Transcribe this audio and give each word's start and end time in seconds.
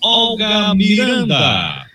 Olga 0.00 0.72
Miranda. 0.76 1.86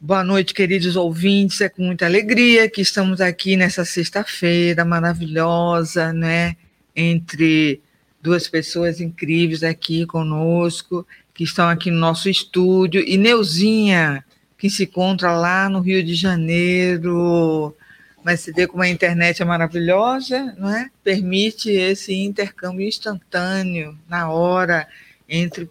Boa 0.00 0.22
noite, 0.22 0.54
queridos 0.54 0.94
ouvintes. 0.94 1.60
É 1.60 1.68
com 1.68 1.82
muita 1.82 2.06
alegria 2.06 2.70
que 2.70 2.80
estamos 2.80 3.20
aqui 3.20 3.56
nessa 3.56 3.84
sexta-feira 3.84 4.84
maravilhosa, 4.84 6.12
né? 6.12 6.54
Entre 6.94 7.82
duas 8.22 8.46
pessoas 8.46 9.00
incríveis 9.00 9.64
aqui 9.64 10.06
conosco, 10.06 11.06
que 11.34 11.44
estão 11.44 11.68
aqui 11.68 11.90
no 11.90 11.98
nosso 11.98 12.28
estúdio, 12.28 13.02
e 13.04 13.18
Neuzinha, 13.18 14.24
que 14.56 14.70
se 14.70 14.84
encontra 14.84 15.32
lá 15.32 15.68
no 15.68 15.80
Rio 15.80 16.02
de 16.04 16.14
Janeiro. 16.14 17.74
Mas 18.24 18.40
você 18.40 18.52
vê 18.52 18.68
como 18.68 18.84
a 18.84 18.88
internet 18.88 19.42
é 19.42 19.44
maravilhosa, 19.44 20.54
não 20.56 20.70
é? 20.70 20.88
Permite 21.02 21.70
esse 21.70 22.14
intercâmbio 22.14 22.86
instantâneo, 22.86 23.98
na 24.08 24.30
hora, 24.30 24.86
entre 25.28 25.68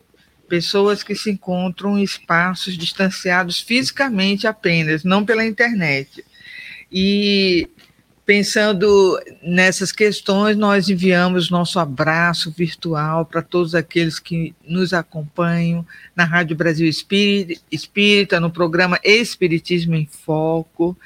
pessoas 0.49 1.01
que 1.01 1.15
se 1.15 1.31
encontram 1.31 1.97
em 1.97 2.03
espaços 2.03 2.77
distanciados 2.77 3.61
fisicamente 3.61 4.45
apenas, 4.45 5.05
não 5.05 5.23
pela 5.23 5.45
internet. 5.45 6.25
E 6.91 7.69
pensando 8.31 9.19
nessas 9.43 9.91
questões, 9.91 10.55
nós 10.55 10.87
enviamos 10.87 11.49
nosso 11.49 11.77
abraço 11.77 12.49
virtual 12.49 13.25
para 13.25 13.41
todos 13.41 13.75
aqueles 13.75 14.19
que 14.19 14.55
nos 14.65 14.93
acompanham 14.93 15.85
na 16.15 16.23
Rádio 16.23 16.55
Brasil 16.55 16.87
Espírita, 16.87 18.39
no 18.39 18.49
programa 18.49 18.97
Espiritismo 19.03 19.95
em 19.95 20.05
Foco. 20.09 20.97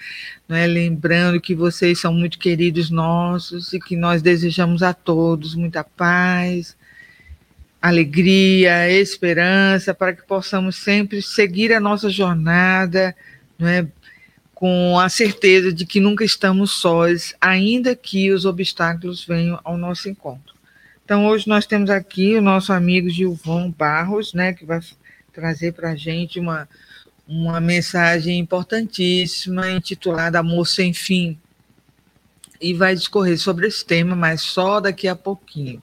Né? 0.48 0.68
Lembrando 0.68 1.42
que 1.42 1.56
vocês 1.56 2.00
são 2.00 2.14
muito 2.14 2.38
queridos 2.38 2.92
nossos 2.92 3.73
e 3.73 3.80
que 3.80 3.96
nós 3.96 4.22
desejamos 4.22 4.84
a 4.84 4.94
todos 4.94 5.56
muita 5.56 5.84
paz, 5.84 6.78
alegria, 7.81 8.88
esperança, 8.88 9.96
para 9.96 10.14
que 10.14 10.22
possamos 10.28 10.75
sempre 10.75 11.24
seguir 11.24 11.74
a 11.74 11.80
nossa 11.80 12.08
jornada, 12.08 13.16
não 13.58 13.68
é? 13.68 13.88
Com 14.66 14.98
a 14.98 15.09
certeza 15.09 15.72
de 15.72 15.86
que 15.86 16.00
nunca 16.00 16.26
estamos 16.26 16.72
sós, 16.72 17.36
ainda 17.40 17.96
que 17.96 18.31
os 18.31 18.46
obstáculos 18.46 19.24
venham 19.24 19.59
ao 19.64 19.78
nosso 19.78 20.09
encontro. 20.09 20.56
Então, 21.03 21.28
hoje 21.28 21.48
nós 21.48 21.68
temos 21.68 21.92
aqui 21.92 22.36
o 22.36 22.42
nosso 22.42 22.74
amigo 22.74 23.08
Gilvão 23.08 23.70
Barros, 23.70 24.34
né, 24.34 24.53
que 24.53 24.66
vai 24.66 24.80
trazer 25.31 25.74
para 25.74 25.92
a 25.92 25.96
gente 25.96 26.40
uma, 26.40 26.68
uma 27.28 27.59
mensagem 27.59 28.40
importantíssima 28.40 29.70
intitulada 29.70 30.40
Amor 30.40 30.66
Sem 30.66 30.96
Fim. 30.96 31.38
E 32.59 32.74
vai 32.74 32.96
discorrer 32.96 33.38
sobre 33.38 33.68
esse 33.68 33.86
tema, 33.86 34.16
mas 34.16 34.42
só 34.42 34.80
daqui 34.80 35.08
a 35.08 35.16
pouquinho. 35.16 35.80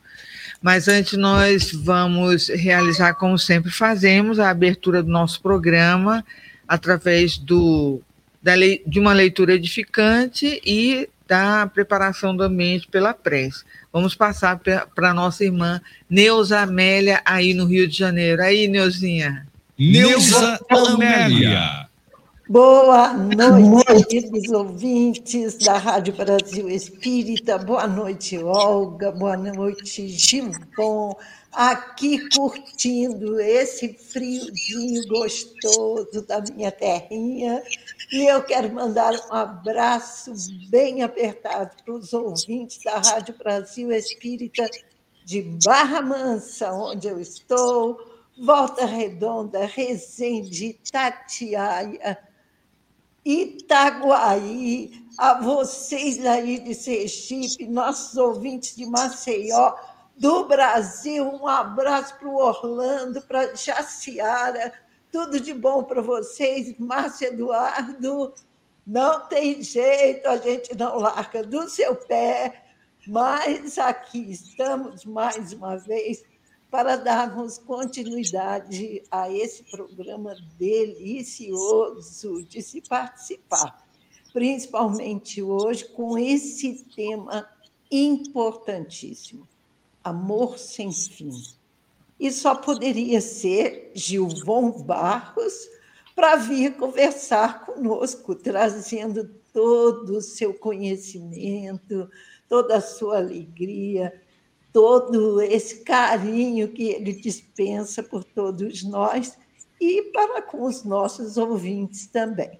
Mas 0.61 0.89
antes 0.89 1.17
nós 1.17 1.71
vamos 1.71 2.49
realizar, 2.49 3.15
como 3.15 3.39
sempre 3.39 3.71
fazemos, 3.71 4.41
a 4.41 4.51
abertura 4.51 5.05
do 5.05 5.09
nosso 5.09 5.41
programa 5.41 6.25
através 6.67 7.39
do, 7.39 8.03
da, 8.43 8.55
de 8.57 8.99
uma 8.99 9.13
leitura 9.13 9.55
edificante 9.55 10.61
e 10.65 11.09
da 11.27 11.67
preparação 11.67 12.37
do 12.37 12.43
ambiente 12.43 12.89
pela 12.89 13.15
prece. 13.15 13.65
Vamos 13.93 14.15
passar 14.15 14.59
para 14.59 15.11
a 15.11 15.15
nossa 15.15 15.45
irmã 15.45 15.81
Neuza 16.09 16.61
Amélia, 16.61 17.23
aí 17.25 17.55
no 17.55 17.65
Rio 17.65 17.87
de 17.87 17.97
Janeiro. 17.97 18.43
Aí, 18.43 18.67
Neuzinha. 18.69 19.47
Neuza 19.79 20.61
Amélia. 20.69 21.89
Boa 22.49 23.15
noite, 23.15 24.07
queridos 24.09 24.51
ouvintes 24.51 25.57
da 25.59 25.79
Rádio 25.79 26.13
Brasil 26.13 26.69
Espírita. 26.69 27.57
Boa 27.57 27.87
noite, 27.87 28.37
Olga. 28.37 29.11
Boa 29.11 29.37
noite, 29.37 30.09
Gilbom. 30.09 31.17
Aqui 31.53 32.29
curtindo 32.31 33.41
esse 33.41 33.95
friozinho 33.95 35.07
gostoso 35.09 36.27
da 36.27 36.43
minha 36.55 36.71
terrinha. 36.71 37.63
E 38.11 38.27
eu 38.27 38.43
quero 38.43 38.73
mandar 38.73 39.13
um 39.15 39.35
abraço 39.35 40.33
bem 40.69 41.03
apertado 41.03 41.77
para 41.85 41.95
os 41.95 42.13
ouvintes 42.13 42.83
da 42.83 42.99
Rádio 42.99 43.37
Brasil 43.39 43.93
Espírita 43.93 44.69
de 45.25 45.43
Barra 45.65 46.03
Mansa, 46.03 46.73
onde 46.73 47.07
eu 47.07 47.21
estou, 47.21 48.01
Volta 48.39 48.87
Redonda, 48.87 49.67
Resende, 49.67 50.79
Tatiaia 50.91 52.19
Itaguaí, 53.25 55.07
a 55.17 55.41
vocês 55.41 56.25
aí 56.27 56.59
de 56.59 56.75
Sergipe, 56.75 57.69
nossos 57.69 58.17
ouvintes 58.17 58.75
de 58.75 58.85
Maceió, 58.85 59.75
do 60.17 60.45
Brasil, 60.47 61.25
um 61.25 61.47
abraço 61.47 62.17
para 62.17 62.29
o 62.29 62.37
Orlando, 62.37 63.23
para 63.23 63.55
Jaciara, 63.55 64.73
tudo 65.13 65.39
de 65.39 65.53
bom 65.53 65.85
para 65.85 66.01
vocês, 66.01 66.75
Márcio 66.79 67.29
Eduardo. 67.29 68.33
Não 68.85 69.29
tem 69.29 69.63
jeito, 69.63 70.27
a 70.27 70.39
gente 70.39 70.75
não 70.75 70.99
larga 70.99 71.45
do 71.45 71.69
seu 71.69 71.95
pé, 71.95 72.65
mas 73.07 73.79
aqui 73.79 74.33
estamos 74.33 75.05
mais 75.05 75.53
uma 75.53 75.77
vez 75.77 76.25
para 76.71 76.97
darmos 76.97 77.59
continuidade 77.59 79.03
a 79.11 79.31
esse 79.31 79.63
programa 79.65 80.35
delicioso 80.59 82.43
de 82.45 82.63
se 82.63 82.81
participar, 82.81 83.87
principalmente 84.33 85.43
hoje 85.43 85.85
com 85.85 86.17
esse 86.17 86.85
tema 86.85 87.47
importantíssimo: 87.91 89.47
amor 90.03 90.59
sem 90.59 90.91
fim. 90.91 91.31
E 92.23 92.31
só 92.31 92.55
poderia 92.55 93.21
ser 93.21 93.91
Gilvon 93.95 94.71
Barros 94.83 95.69
para 96.15 96.37
vir 96.37 96.77
conversar 96.77 97.67
conosco, 97.67 98.35
trazendo 98.35 99.29
todo 99.53 100.19
o 100.19 100.23
seu 100.23 100.55
conhecimento, 100.55 102.09
toda 102.49 102.77
a 102.77 102.81
sua 102.81 103.19
alegria 103.19 104.13
todo 104.73 105.41
esse 105.43 105.81
carinho 105.81 106.69
que 106.69 106.89
ele 106.89 107.13
dispensa 107.13 108.03
por 108.03 108.25
todos 108.25 108.83
nós 108.83 109.37
e 109.79 110.03
para 110.05 110.41
com 110.41 110.63
os 110.65 110.83
nossos 110.83 111.37
ouvintes 111.37 112.07
também. 112.07 112.59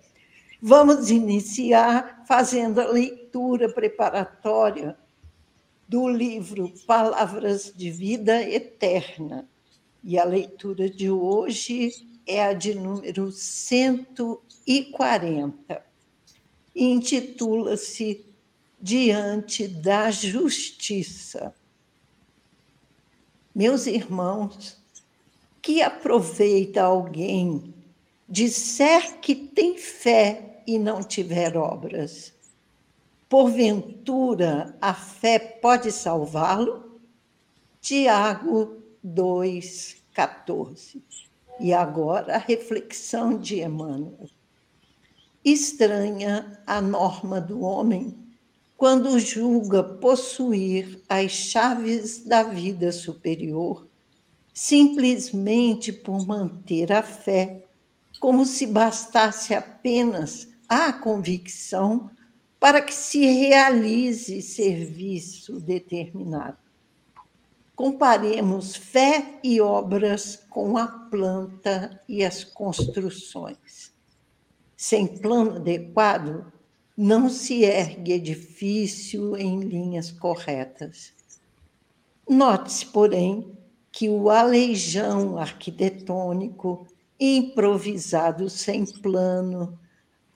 Vamos 0.61 1.11
iniciar 1.11 2.23
fazendo 2.29 2.81
a 2.81 2.89
leitura 2.89 3.73
preparatória 3.73 4.97
do 5.89 6.09
livro 6.09 6.73
Palavras 6.87 7.73
de 7.75 7.91
Vida 7.91 8.43
Eterna. 8.43 9.49
E 10.03 10.19
a 10.19 10.25
leitura 10.25 10.91
de 10.91 11.11
hoje 11.11 12.09
é 12.27 12.45
a 12.45 12.53
de 12.53 12.75
número 12.75 13.31
140. 13.31 15.87
Intitula-se 16.75 18.27
Diante 18.81 19.69
da 19.69 20.11
Justiça 20.11 21.55
meus 23.55 23.87
irmãos, 23.87 24.79
que 25.61 25.83
aproveita 25.83 26.83
alguém 26.83 27.75
disser 28.27 29.19
que 29.21 29.35
tem 29.35 29.77
fé 29.77 30.63
e 30.67 30.79
não 30.79 31.03
tiver 31.03 31.57
obras? 31.57 32.33
Porventura 33.29 34.77
a 34.81 34.95
fé 34.95 35.39
pode 35.39 35.93
salvá-lo? 35.93 37.01
Tiago 37.81 38.82
2,14. 39.05 41.03
E 41.61 41.73
agora 41.73 42.37
a 42.37 42.39
reflexão 42.39 43.39
de 43.39 43.61
Emmanuel. 43.61 44.29
Estranha 45.45 46.61
a 46.67 46.81
norma 46.81 47.41
do 47.41 47.61
homem 47.61 48.17
quando 48.77 49.19
julga 49.19 49.83
possuir 49.83 51.01
as 51.09 51.31
chaves 51.31 52.25
da 52.25 52.43
vida 52.43 52.91
superior 52.93 53.87
simplesmente 54.53 55.93
por 55.93 56.27
manter 56.27 56.93
a 56.93 57.03
fé, 57.03 57.65
como 58.21 58.45
se 58.45 58.67
bastasse 58.67 59.55
apenas 59.55 60.49
a 60.69 60.93
convicção 60.93 62.11
para 62.61 62.81
que 62.81 62.95
se 62.95 63.25
realize 63.25 64.43
serviço 64.43 65.59
determinado. 65.59 66.59
Comparemos 67.83 68.77
fé 68.77 69.41
e 69.43 69.61
obras 69.61 70.37
com 70.49 70.79
a 70.79 70.87
planta 70.87 72.01
e 72.09 72.25
as 72.25 72.45
construções. 72.45 73.93
Sem 74.77 75.09
plano 75.09 75.57
adequado, 75.57 76.47
não 76.97 77.29
se 77.29 77.65
ergue 77.65 78.13
edifício 78.13 79.37
em 79.37 79.59
linhas 79.63 80.13
corretas. 80.13 81.13
Note-se, 82.31 82.87
porém, 82.87 83.59
que 83.91 84.09
o 84.09 84.31
aleijão 84.31 85.37
arquitetônico 85.37 86.87
improvisado 87.19 88.49
sem 88.49 88.87
plano 88.87 89.77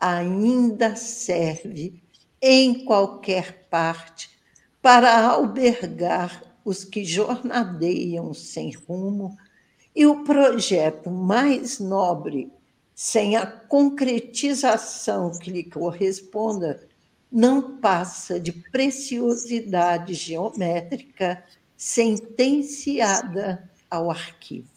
ainda 0.01 0.97
serve 0.97 2.03
em 2.43 2.85
qualquer 2.85 3.69
parte 3.71 4.37
para 4.83 5.29
albergar 5.29 6.46
os 6.67 6.83
que 6.83 7.05
jornadeiam 7.05 8.35
sem 8.35 8.73
rumo 8.73 9.39
e 9.95 10.05
o 10.05 10.25
projeto 10.25 11.09
mais 11.09 11.79
nobre, 11.79 12.51
sem 12.93 13.37
a 13.37 13.47
concretização 13.47 15.31
que 15.31 15.49
lhe 15.49 15.63
corresponda, 15.63 16.85
não 17.31 17.79
passa 17.79 18.41
de 18.41 18.51
preciosidade 18.51 20.13
geométrica 20.15 21.45
sentenciada 21.77 23.71
ao 23.89 24.11
arquivo. 24.11 24.69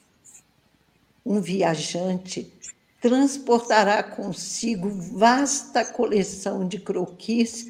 Um 1.25 1.41
viajante 1.41 2.53
transportará 3.01 4.03
consigo 4.03 4.89
vasta 5.17 5.83
coleção 5.83 6.67
de 6.67 6.79
croquis 6.79 7.65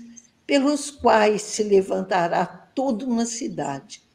pelos 0.46 0.92
quais 0.92 1.42
se 1.42 1.64
levantará 1.64 2.46
toda 2.46 3.06
uma 3.06 3.26
cidade. 3.26 4.09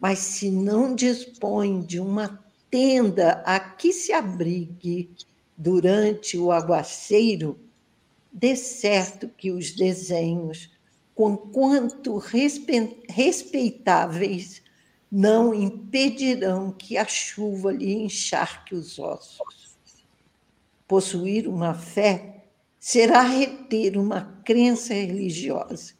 Mas 0.00 0.18
se 0.20 0.50
não 0.50 0.94
dispõe 0.94 1.82
de 1.82 2.00
uma 2.00 2.42
tenda 2.70 3.42
a 3.44 3.60
que 3.60 3.92
se 3.92 4.12
abrigue 4.12 5.10
durante 5.56 6.38
o 6.38 6.50
aguaceiro, 6.50 7.58
de 8.32 8.56
certo 8.56 9.28
que 9.28 9.50
os 9.50 9.72
desenhos, 9.72 10.70
conquanto 11.14 12.16
respeitáveis, 13.08 14.62
não 15.12 15.52
impedirão 15.52 16.72
que 16.72 16.96
a 16.96 17.04
chuva 17.04 17.72
lhe 17.72 17.92
encharque 17.92 18.74
os 18.74 18.98
ossos. 18.98 19.76
Possuir 20.88 21.46
uma 21.46 21.74
fé 21.74 22.44
será 22.78 23.20
reter 23.22 23.98
uma 23.98 24.40
crença 24.44 24.94
religiosa. 24.94 25.92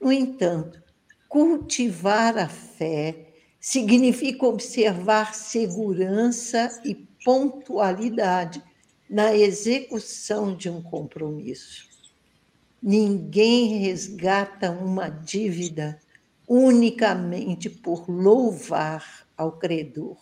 No 0.00 0.10
entanto, 0.10 0.82
cultivar 1.28 2.38
a 2.38 2.48
fé 2.48 3.31
significa 3.62 4.44
observar 4.44 5.36
segurança 5.36 6.82
e 6.84 6.96
pontualidade 7.24 8.60
na 9.08 9.36
execução 9.36 10.56
de 10.56 10.68
um 10.68 10.82
compromisso. 10.82 11.86
Ninguém 12.82 13.78
resgata 13.78 14.72
uma 14.72 15.08
dívida 15.08 15.96
unicamente 16.48 17.70
por 17.70 18.10
louvar 18.10 19.28
ao 19.36 19.52
credor. 19.52 20.18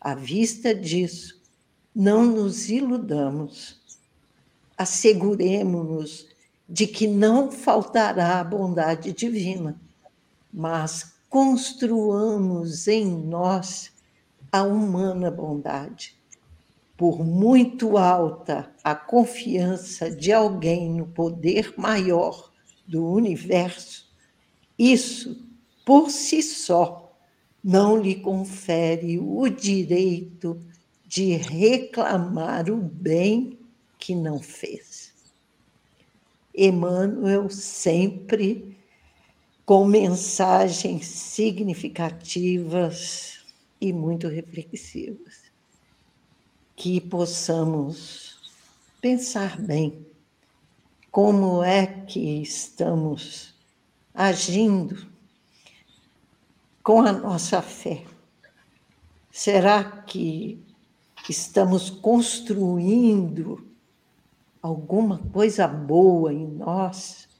À 0.00 0.16
vista 0.16 0.74
disso, 0.74 1.40
não 1.94 2.26
nos 2.26 2.68
iludamos. 2.68 3.80
Asseguremos-nos 4.76 6.26
de 6.68 6.88
que 6.88 7.06
não 7.06 7.52
faltará 7.52 8.40
a 8.40 8.44
bondade 8.44 9.12
divina, 9.12 9.80
mas 10.52 11.11
construamos 11.32 12.86
em 12.88 13.06
nós 13.06 13.90
a 14.52 14.64
humana 14.64 15.30
bondade 15.30 16.14
por 16.94 17.24
muito 17.24 17.96
alta 17.96 18.70
a 18.84 18.94
confiança 18.94 20.10
de 20.10 20.30
alguém 20.30 20.90
no 20.90 21.06
poder 21.06 21.72
maior 21.78 22.52
do 22.86 23.06
universo, 23.06 24.12
isso, 24.78 25.42
por 25.86 26.10
si 26.10 26.42
só, 26.42 27.16
não 27.64 27.96
lhe 27.96 28.16
confere 28.16 29.18
o 29.18 29.48
direito 29.48 30.60
de 31.06 31.32
reclamar 31.36 32.70
o 32.70 32.76
bem 32.76 33.58
que 33.98 34.14
não 34.14 34.38
fez. 34.38 35.14
Emmanuel 36.54 37.48
sempre 37.48 38.71
com 39.72 39.86
mensagens 39.86 41.06
significativas 41.06 43.38
e 43.80 43.90
muito 43.90 44.28
reflexivas 44.28 45.44
que 46.76 47.00
possamos 47.00 48.36
pensar 49.00 49.58
bem 49.58 50.06
como 51.10 51.64
é 51.64 51.86
que 51.86 52.42
estamos 52.42 53.54
agindo 54.12 55.06
com 56.82 57.00
a 57.00 57.10
nossa 57.10 57.62
fé. 57.62 58.04
Será 59.30 59.82
que 59.82 60.62
estamos 61.30 61.88
construindo 61.88 63.66
alguma 64.60 65.16
coisa 65.32 65.66
boa 65.66 66.30
em 66.30 66.46
nós 66.46 67.31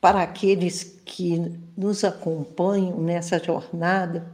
para 0.00 0.22
aqueles 0.22 0.82
que 1.04 1.38
nos 1.76 2.04
acompanham 2.04 3.00
nessa 3.00 3.38
jornada? 3.38 4.32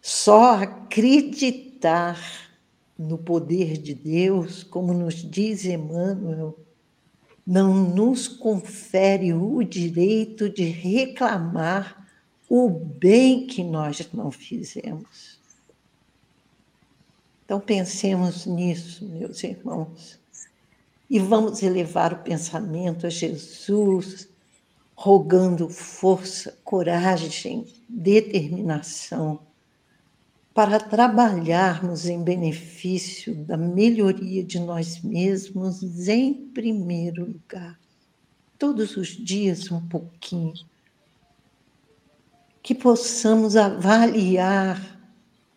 Só 0.00 0.62
acreditar 0.62 2.18
no 2.98 3.16
poder 3.16 3.78
de 3.78 3.94
Deus, 3.94 4.62
como 4.62 4.92
nos 4.92 5.14
diz 5.14 5.64
Emmanuel, 5.64 6.58
não 7.46 7.74
nos 7.74 8.28
confere 8.28 9.32
o 9.32 9.62
direito 9.62 10.48
de 10.48 10.64
reclamar 10.64 12.08
o 12.48 12.68
bem 12.68 13.46
que 13.46 13.64
nós 13.64 14.08
não 14.12 14.30
fizemos. 14.30 15.40
Então, 17.44 17.60
pensemos 17.60 18.46
nisso, 18.46 19.04
meus 19.06 19.42
irmãos, 19.42 20.18
e 21.12 21.18
vamos 21.18 21.62
elevar 21.62 22.14
o 22.14 22.22
pensamento 22.22 23.06
a 23.06 23.10
Jesus, 23.10 24.30
rogando 24.94 25.68
força, 25.68 26.58
coragem, 26.64 27.66
determinação 27.86 29.40
para 30.54 30.80
trabalharmos 30.80 32.06
em 32.06 32.24
benefício 32.24 33.34
da 33.44 33.58
melhoria 33.58 34.42
de 34.42 34.58
nós 34.58 35.02
mesmos 35.02 36.08
em 36.08 36.32
primeiro 36.32 37.26
lugar. 37.26 37.78
Todos 38.58 38.96
os 38.96 39.08
dias 39.08 39.70
um 39.70 39.86
pouquinho. 39.86 40.54
Que 42.62 42.74
possamos 42.74 43.54
avaliar 43.54 44.98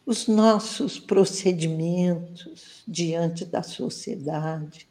os 0.05 0.27
nossos 0.27 0.99
procedimentos 0.99 2.83
diante 2.85 3.45
da 3.45 3.63
sociedade, 3.63 4.85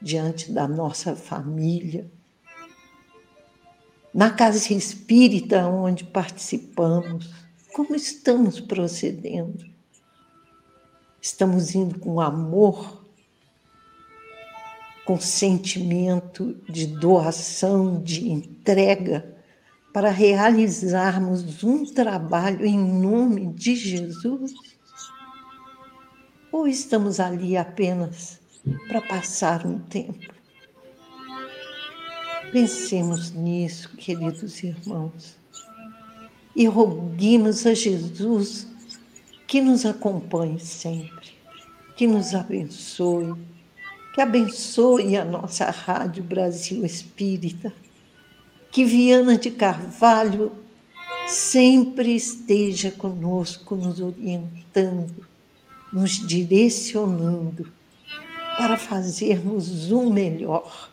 diante 0.00 0.52
da 0.52 0.68
nossa 0.68 1.16
família, 1.16 2.10
na 4.12 4.30
casa 4.30 4.72
espírita 4.72 5.66
onde 5.66 6.04
participamos 6.04 7.28
como 7.74 7.96
estamos 7.96 8.60
procedendo? 8.60 9.66
Estamos 11.20 11.74
indo 11.74 11.98
com 11.98 12.20
amor, 12.20 13.04
com 15.04 15.18
sentimento 15.18 16.54
de 16.68 16.86
doação, 16.86 18.00
de 18.00 18.28
entrega, 18.28 19.36
para 19.92 20.10
realizarmos 20.10 21.64
um 21.64 21.84
trabalho 21.84 22.64
em 22.64 22.78
nome 22.78 23.52
de 23.52 23.74
Jesus? 23.74 24.52
Ou 26.52 26.68
estamos 26.68 27.18
ali 27.18 27.56
apenas 27.56 28.40
para 28.86 29.00
passar 29.00 29.66
um 29.66 29.78
tempo? 29.78 30.32
Pensemos 32.52 33.30
nisso, 33.30 33.96
queridos 33.96 34.62
irmãos 34.62 35.44
e 36.54 36.66
roguemos 36.66 37.66
a 37.66 37.74
Jesus 37.74 38.66
que 39.46 39.60
nos 39.60 39.84
acompanhe 39.84 40.60
sempre, 40.60 41.32
que 41.96 42.06
nos 42.06 42.34
abençoe, 42.34 43.34
que 44.14 44.20
abençoe 44.20 45.16
a 45.16 45.24
nossa 45.24 45.70
Rádio 45.70 46.22
Brasil 46.22 46.84
Espírita, 46.84 47.72
que 48.70 48.84
Viana 48.84 49.36
de 49.36 49.50
Carvalho 49.50 50.52
sempre 51.26 52.14
esteja 52.14 52.90
conosco, 52.90 53.74
nos 53.74 54.00
orientando, 54.00 55.26
nos 55.92 56.26
direcionando 56.26 57.70
para 58.56 58.76
fazermos 58.76 59.90
o 59.90 60.10
melhor, 60.10 60.90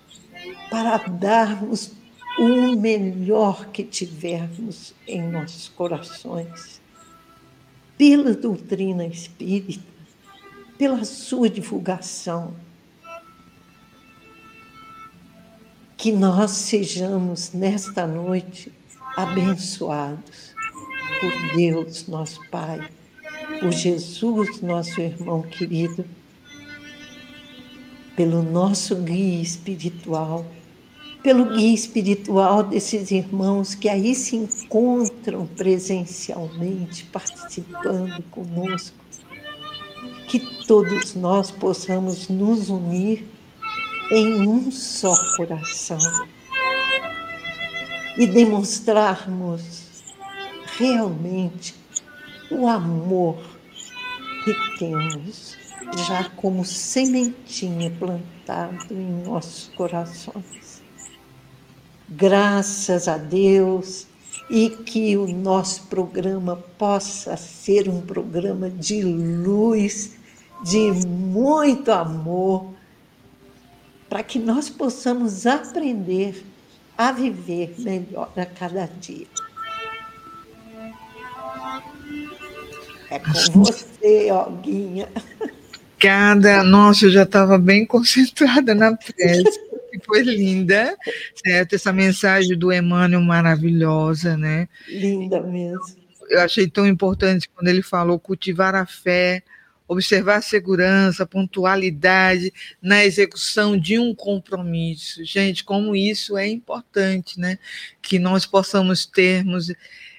para 0.69 0.97
darmos 0.97 1.93
o 2.39 2.75
melhor 2.75 3.67
que 3.67 3.83
tivermos 3.83 4.93
em 5.07 5.21
nossos 5.21 5.69
corações. 5.69 6.81
Pela 7.97 8.33
doutrina 8.33 9.05
espírita, 9.05 9.85
pela 10.77 11.03
sua 11.05 11.49
divulgação, 11.49 12.55
que 15.97 16.11
nós 16.11 16.49
sejamos 16.49 17.51
nesta 17.51 18.07
noite 18.07 18.71
abençoados 19.15 20.55
por 21.19 21.55
Deus, 21.55 22.07
nosso 22.07 22.39
Pai, 22.49 22.89
por 23.59 23.71
Jesus, 23.71 24.61
nosso 24.61 24.99
irmão 24.99 25.43
querido, 25.43 26.03
pelo 28.15 28.43
nosso 28.43 28.95
guia 28.95 29.41
espiritual, 29.41 30.45
pelo 31.23 31.45
guia 31.45 31.73
espiritual 31.73 32.63
desses 32.63 33.11
irmãos 33.11 33.75
que 33.75 33.87
aí 33.87 34.13
se 34.15 34.35
encontram 34.35 35.45
presencialmente, 35.45 37.05
participando 37.05 38.23
conosco, 38.31 38.97
que 40.27 40.39
todos 40.65 41.15
nós 41.15 41.51
possamos 41.51 42.27
nos 42.27 42.69
unir 42.69 43.25
em 44.11 44.47
um 44.47 44.71
só 44.71 45.13
coração 45.37 45.99
e 48.17 48.27
demonstrarmos 48.27 49.89
realmente 50.77 51.75
o 52.49 52.67
amor 52.67 53.41
que 54.43 54.53
temos 54.77 55.60
já 55.97 56.29
como 56.35 56.63
sementinha 56.65 57.91
plantado 57.91 58.93
em 58.93 59.23
nossos 59.23 59.69
corações. 59.75 60.81
Graças 62.07 63.07
a 63.07 63.17
Deus 63.17 64.07
e 64.49 64.69
que 64.69 65.15
o 65.17 65.27
nosso 65.27 65.83
programa 65.83 66.57
possa 66.77 67.37
ser 67.37 67.87
um 67.87 68.01
programa 68.01 68.69
de 68.69 69.01
luz, 69.01 70.17
de 70.63 70.91
muito 71.07 71.91
amor, 71.91 72.73
para 74.09 74.23
que 74.23 74.37
nós 74.37 74.69
possamos 74.69 75.45
aprender 75.45 76.45
a 76.97 77.11
viver 77.11 77.75
melhor 77.79 78.31
a 78.35 78.45
cada 78.45 78.85
dia. 78.85 79.27
É 83.09 83.19
com 83.19 83.63
você, 83.63 84.31
Olguinha. 84.31 85.09
Cada, 86.01 86.63
nossa, 86.63 87.05
eu 87.05 87.11
já 87.11 87.23
estava 87.23 87.59
bem 87.59 87.85
concentrada 87.87 88.73
na 88.73 88.97
prece, 88.97 89.59
que 89.91 89.99
foi 90.03 90.23
linda, 90.23 90.97
certo? 91.45 91.73
Essa 91.73 91.93
mensagem 91.93 92.57
do 92.57 92.73
Emmanuel 92.73 93.21
maravilhosa, 93.21 94.35
né? 94.35 94.67
Linda 94.87 95.39
mesmo. 95.41 96.01
Eu 96.27 96.39
achei 96.39 96.67
tão 96.67 96.87
importante 96.87 97.47
quando 97.53 97.67
ele 97.67 97.83
falou 97.83 98.17
cultivar 98.17 98.73
a 98.73 98.85
fé, 98.85 99.43
observar 99.87 100.37
a 100.37 100.41
segurança, 100.41 101.25
pontualidade 101.25 102.51
na 102.81 103.03
execução 103.03 103.77
de 103.77 103.99
um 103.99 104.15
compromisso. 104.15 105.23
Gente, 105.23 105.63
como 105.63 105.95
isso 105.95 106.37
é 106.37 106.47
importante, 106.47 107.39
né? 107.39 107.59
Que 108.01 108.17
nós 108.17 108.45
possamos 108.45 109.05
termos 109.05 109.67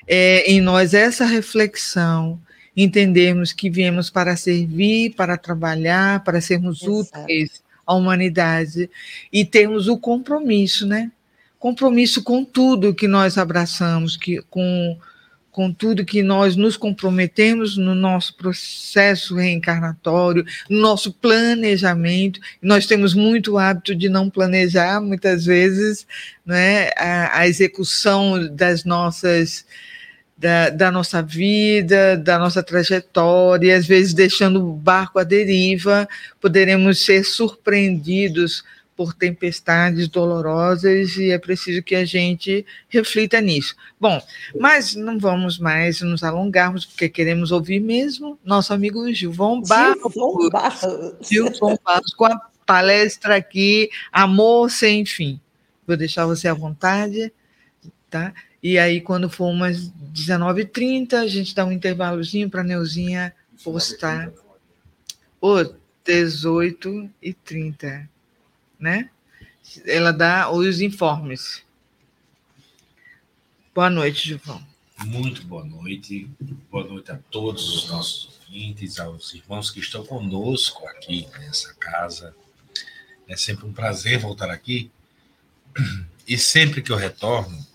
é, 0.06 0.50
em 0.50 0.60
nós 0.60 0.94
essa 0.94 1.24
reflexão, 1.24 2.38
entendermos 2.76 3.52
que 3.52 3.68
viemos 3.68 4.10
para 4.10 4.36
servir, 4.36 5.14
para 5.14 5.36
trabalhar, 5.36 6.24
para 6.24 6.40
sermos 6.40 6.82
Exato. 6.82 7.20
úteis 7.20 7.62
à 7.86 7.94
humanidade 7.94 8.88
e 9.32 9.44
termos 9.44 9.88
o 9.88 9.98
compromisso, 9.98 10.86
né? 10.86 11.10
Compromisso 11.58 12.22
com 12.22 12.44
tudo 12.44 12.94
que 12.94 13.06
nós 13.06 13.38
abraçamos, 13.38 14.16
que 14.16 14.42
com 14.50 14.98
com 15.52 15.70
tudo 15.70 16.04
que 16.04 16.22
nós 16.22 16.56
nos 16.56 16.78
comprometemos 16.78 17.76
no 17.76 17.94
nosso 17.94 18.34
processo 18.34 19.36
reencarnatório, 19.36 20.46
no 20.68 20.80
nosso 20.80 21.12
planejamento. 21.12 22.40
Nós 22.60 22.86
temos 22.86 23.12
muito 23.12 23.58
hábito 23.58 23.94
de 23.94 24.08
não 24.08 24.30
planejar, 24.30 24.98
muitas 25.02 25.44
vezes, 25.44 26.06
né, 26.44 26.88
a, 26.96 27.40
a 27.40 27.46
execução 27.46 28.48
das 28.56 28.84
nossas. 28.84 29.66
Da, 30.36 30.70
da, 30.70 30.90
nossa 30.90 31.22
vida, 31.22 32.16
da 32.16 32.36
nossa 32.36 32.64
trajetória, 32.64 33.76
às 33.76 33.86
vezes 33.86 34.12
deixando 34.12 34.66
o 34.66 34.72
barco 34.72 35.20
à 35.20 35.22
deriva, 35.22 36.08
poderemos 36.40 37.04
ser 37.04 37.22
surpreendidos 37.22 38.64
por 38.96 39.14
tempestades 39.14 40.08
dolorosas 40.08 41.16
e 41.16 41.30
é 41.30 41.38
preciso 41.38 41.82
que 41.82 41.94
a 41.94 42.04
gente 42.04 42.64
reflita 42.88 43.40
nisso. 43.40 43.74
Bom, 44.00 44.20
mas 44.58 44.94
não 44.94 45.18
vamos 45.18 45.58
mais 45.58 46.00
nos 46.02 46.22
alongarmos, 46.22 46.84
porque 46.84 47.08
queremos 47.08 47.50
ouvir 47.50 47.80
mesmo 47.80 48.38
nosso 48.44 48.72
amigo 48.72 49.12
Gilvão 49.12 49.60
Barros. 49.62 50.12
Gilvão 50.12 50.50
Barros. 50.50 51.28
Gilvão 51.28 51.78
Barros, 51.84 52.14
com 52.14 52.26
a 52.26 52.40
palestra 52.66 53.36
aqui, 53.36 53.90
Amor 54.12 54.70
Sem 54.70 55.04
Fim. 55.04 55.40
Vou 55.86 55.96
deixar 55.96 56.26
você 56.26 56.46
à 56.46 56.54
vontade, 56.54 57.32
tá? 58.08 58.32
E 58.62 58.78
aí, 58.78 59.00
quando 59.00 59.28
for 59.28 59.48
umas 59.48 59.90
19h30, 60.14 61.14
a 61.14 61.26
gente 61.26 61.54
dá 61.54 61.64
um 61.64 61.72
intervalozinho 61.72 62.48
para 62.48 62.60
a 62.60 62.64
Neuzinha 62.64 63.34
postar. 63.64 64.30
Ô, 65.40 65.56
18h30 66.06 68.06
né? 68.82 69.08
Ela 69.86 70.12
dá 70.12 70.50
os 70.50 70.80
informes. 70.80 71.62
Boa 73.72 73.88
noite, 73.88 74.26
Gilvão. 74.26 74.60
Muito 75.04 75.46
boa 75.46 75.64
noite. 75.64 76.28
Boa 76.70 76.84
noite 76.84 77.12
a 77.12 77.18
todos 77.30 77.68
os 77.68 77.88
nossos 77.88 78.40
ouvintes, 78.40 78.98
aos 78.98 79.32
irmãos 79.32 79.70
que 79.70 79.78
estão 79.78 80.04
conosco 80.04 80.84
aqui 80.88 81.28
nessa 81.38 81.72
casa. 81.74 82.34
É 83.28 83.36
sempre 83.36 83.66
um 83.66 83.72
prazer 83.72 84.18
voltar 84.18 84.50
aqui. 84.50 84.90
E 86.26 86.36
sempre 86.36 86.82
que 86.82 86.92
eu 86.92 86.96
retorno, 86.96 87.66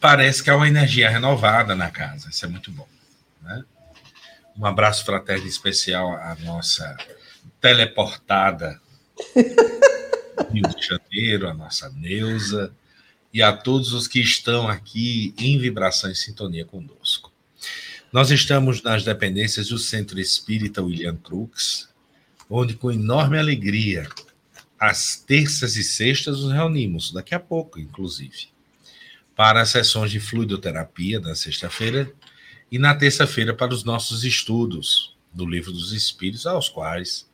parece 0.00 0.42
que 0.42 0.50
há 0.50 0.56
uma 0.56 0.68
energia 0.68 1.08
renovada 1.08 1.74
na 1.74 1.90
casa. 1.90 2.28
Isso 2.28 2.44
é 2.44 2.48
muito 2.48 2.70
bom. 2.70 2.86
Né? 3.42 3.64
Um 4.56 4.66
abraço 4.66 5.04
fraterno 5.04 5.46
especial 5.46 6.12
à 6.14 6.36
nossa 6.40 6.96
teleportada 7.60 8.80
Rio 10.52 10.68
de 10.68 10.86
Janeiro, 10.86 11.48
a 11.48 11.54
nossa 11.54 11.88
Neuza, 11.90 12.74
e 13.32 13.42
a 13.42 13.52
todos 13.52 13.92
os 13.92 14.06
que 14.06 14.20
estão 14.20 14.68
aqui 14.68 15.34
em 15.38 15.58
vibração 15.58 16.10
e 16.10 16.14
sintonia 16.14 16.64
conosco. 16.64 17.32
Nós 18.12 18.30
estamos 18.30 18.82
nas 18.82 19.02
dependências 19.02 19.68
do 19.68 19.78
Centro 19.78 20.20
Espírita 20.20 20.82
William 20.82 21.16
Crux, 21.16 21.88
onde 22.48 22.74
com 22.74 22.92
enorme 22.92 23.38
alegria, 23.38 24.08
às 24.78 25.16
terças 25.16 25.76
e 25.76 25.82
sextas 25.82 26.40
nos 26.40 26.52
reunimos, 26.52 27.10
daqui 27.10 27.34
a 27.34 27.40
pouco, 27.40 27.80
inclusive, 27.80 28.53
para 29.34 29.60
as 29.62 29.70
sessões 29.70 30.10
de 30.10 30.20
fluidoterapia 30.20 31.20
na 31.20 31.34
sexta-feira 31.34 32.12
e 32.70 32.78
na 32.78 32.94
terça-feira 32.94 33.54
para 33.54 33.74
os 33.74 33.84
nossos 33.84 34.24
estudos 34.24 35.16
do 35.32 35.46
Livro 35.46 35.72
dos 35.72 35.92
Espíritos, 35.92 36.46
aos 36.46 36.68
quais 36.68 37.28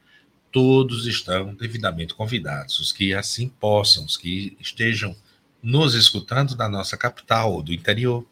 todos 0.50 1.07
estão 1.07 1.54
devidamente 1.54 2.14
convidados, 2.14 2.80
os 2.80 2.92
que 2.92 3.14
assim 3.14 3.49
possam, 3.49 4.04
os 4.04 4.16
que 4.16 4.57
estejam 4.61 5.14
nos 5.62 5.95
escutando 5.95 6.54
da 6.54 6.69
nossa 6.69 6.97
capital 6.97 7.52
ou 7.52 7.62
do 7.62 7.73
interior 7.73 8.26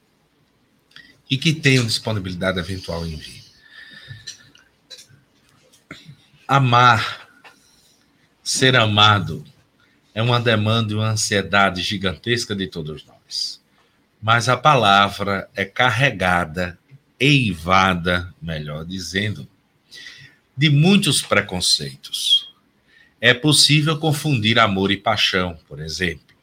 e 1.30 1.37
que 1.37 1.52
tenham 1.52 1.87
disponibilidade 1.87 2.58
eventual 2.58 3.06
em 3.06 3.16
vir. 3.16 3.44
Amar, 6.46 7.28
ser 8.42 8.75
amado, 8.75 9.44
é 10.14 10.22
uma 10.22 10.40
demanda 10.40 10.92
e 10.92 10.96
uma 10.96 11.10
ansiedade 11.10 11.82
gigantesca 11.82 12.56
de 12.56 12.66
todos 12.66 13.04
nós. 13.04 13.17
Mas 14.20 14.49
a 14.49 14.56
palavra 14.56 15.49
é 15.54 15.64
carregada, 15.64 16.78
eivada, 17.20 18.35
melhor 18.40 18.85
dizendo, 18.85 19.49
de 20.56 20.68
muitos 20.70 21.23
preconceitos. 21.23 22.52
É 23.20 23.32
possível 23.35 23.99
confundir 23.99 24.58
amor 24.58 24.90
e 24.90 24.97
paixão, 24.97 25.58
por 25.68 25.80
exemplo. 25.80 26.37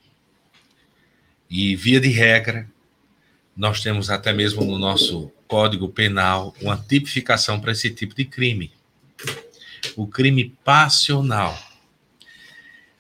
E, 1.50 1.76
via 1.76 2.00
de 2.00 2.10
regra, 2.10 2.68
nós 3.56 3.82
temos 3.82 4.10
até 4.10 4.34
mesmo 4.34 4.66
no 4.66 4.78
nosso 4.78 5.32
Código 5.48 5.88
Penal 5.88 6.54
uma 6.62 6.76
tipificação 6.78 7.60
para 7.60 7.72
esse 7.72 7.90
tipo 7.90 8.16
de 8.16 8.26
crime. 8.26 8.72
O 9.96 10.08
crime 10.08 10.54
passional. 10.64 11.58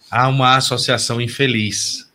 Há 0.10 0.28
uma 0.30 0.56
associação 0.56 1.20
infeliz, 1.20 2.10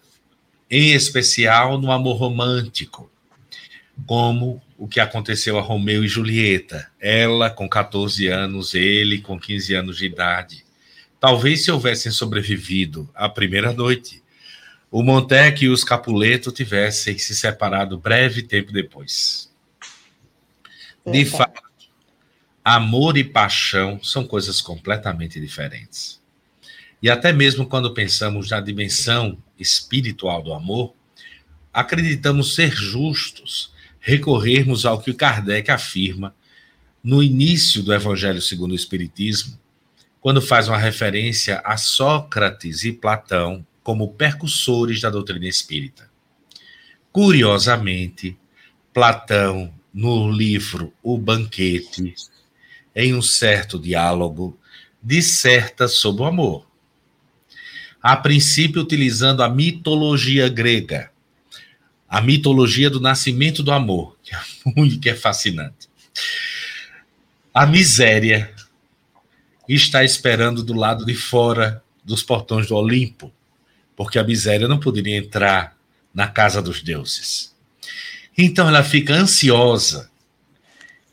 em 0.70 0.92
especial 0.92 1.78
no 1.78 1.90
amor 1.90 2.16
romântico, 2.16 3.10
como 4.06 4.62
o 4.78 4.86
que 4.86 5.00
aconteceu 5.00 5.58
a 5.58 5.62
Romeu 5.62 6.04
e 6.04 6.08
Julieta. 6.08 6.90
Ela 7.00 7.50
com 7.50 7.68
14 7.68 8.28
anos, 8.28 8.74
ele 8.74 9.20
com 9.20 9.38
15 9.38 9.74
anos 9.74 9.98
de 9.98 10.06
idade. 10.06 10.64
Talvez 11.18 11.64
se 11.64 11.70
houvessem 11.70 12.10
sobrevivido 12.10 13.10
à 13.14 13.28
primeira 13.28 13.72
noite, 13.72 14.22
o 14.90 15.02
Montec 15.02 15.64
e 15.64 15.68
os 15.68 15.84
Capuleto 15.84 16.50
tivessem 16.50 17.18
se 17.18 17.36
separado 17.36 17.98
breve 17.98 18.42
tempo 18.42 18.72
depois. 18.72 19.52
De 21.06 21.24
fato, 21.24 21.62
amor 22.64 23.16
e 23.16 23.24
paixão 23.24 24.02
são 24.02 24.26
coisas 24.26 24.60
completamente 24.60 25.38
diferentes. 25.40 26.20
E 27.02 27.08
até 27.08 27.32
mesmo 27.32 27.66
quando 27.66 27.94
pensamos 27.94 28.50
na 28.50 28.60
dimensão 28.60 29.38
espiritual 29.60 30.42
do 30.42 30.52
amor, 30.52 30.94
acreditamos 31.72 32.54
ser 32.54 32.72
justos 32.72 33.72
recorrermos 34.00 34.86
ao 34.86 35.00
que 35.00 35.12
Kardec 35.12 35.70
afirma 35.70 36.34
no 37.02 37.22
início 37.22 37.82
do 37.82 37.94
Evangelho 37.94 38.40
segundo 38.40 38.72
o 38.72 38.76
Espiritismo, 38.76 39.58
quando 40.20 40.42
faz 40.42 40.68
uma 40.68 40.78
referência 40.78 41.60
a 41.64 41.76
Sócrates 41.76 42.84
e 42.84 42.92
Platão 42.92 43.66
como 43.82 44.12
percussores 44.12 45.00
da 45.00 45.08
doutrina 45.08 45.46
espírita. 45.46 46.10
Curiosamente, 47.12 48.36
Platão, 48.92 49.72
no 49.92 50.30
livro 50.30 50.92
O 51.02 51.18
Banquete, 51.18 52.14
em 52.94 53.14
um 53.14 53.22
certo 53.22 53.78
diálogo, 53.78 54.58
disserta 55.02 55.88
sobre 55.88 56.22
o 56.22 56.26
amor. 56.26 56.69
A 58.02 58.16
princípio, 58.16 58.82
utilizando 58.82 59.42
a 59.42 59.48
mitologia 59.48 60.48
grega, 60.48 61.10
a 62.08 62.20
mitologia 62.20 62.90
do 62.90 63.00
nascimento 63.00 63.62
do 63.62 63.70
amor, 63.70 64.16
que 64.22 64.34
é 64.34 64.40
muito 64.74 64.98
que 64.98 65.10
é 65.10 65.14
fascinante. 65.14 65.88
A 67.52 67.66
miséria 67.66 68.52
está 69.68 70.02
esperando 70.02 70.62
do 70.62 70.74
lado 70.74 71.04
de 71.04 71.14
fora 71.14 71.82
dos 72.04 72.22
portões 72.22 72.68
do 72.68 72.74
Olimpo, 72.74 73.32
porque 73.94 74.18
a 74.18 74.24
miséria 74.24 74.66
não 74.66 74.80
poderia 74.80 75.16
entrar 75.16 75.76
na 76.12 76.26
casa 76.26 76.60
dos 76.60 76.82
deuses. 76.82 77.54
Então 78.36 78.66
ela 78.66 78.82
fica 78.82 79.14
ansiosa, 79.14 80.10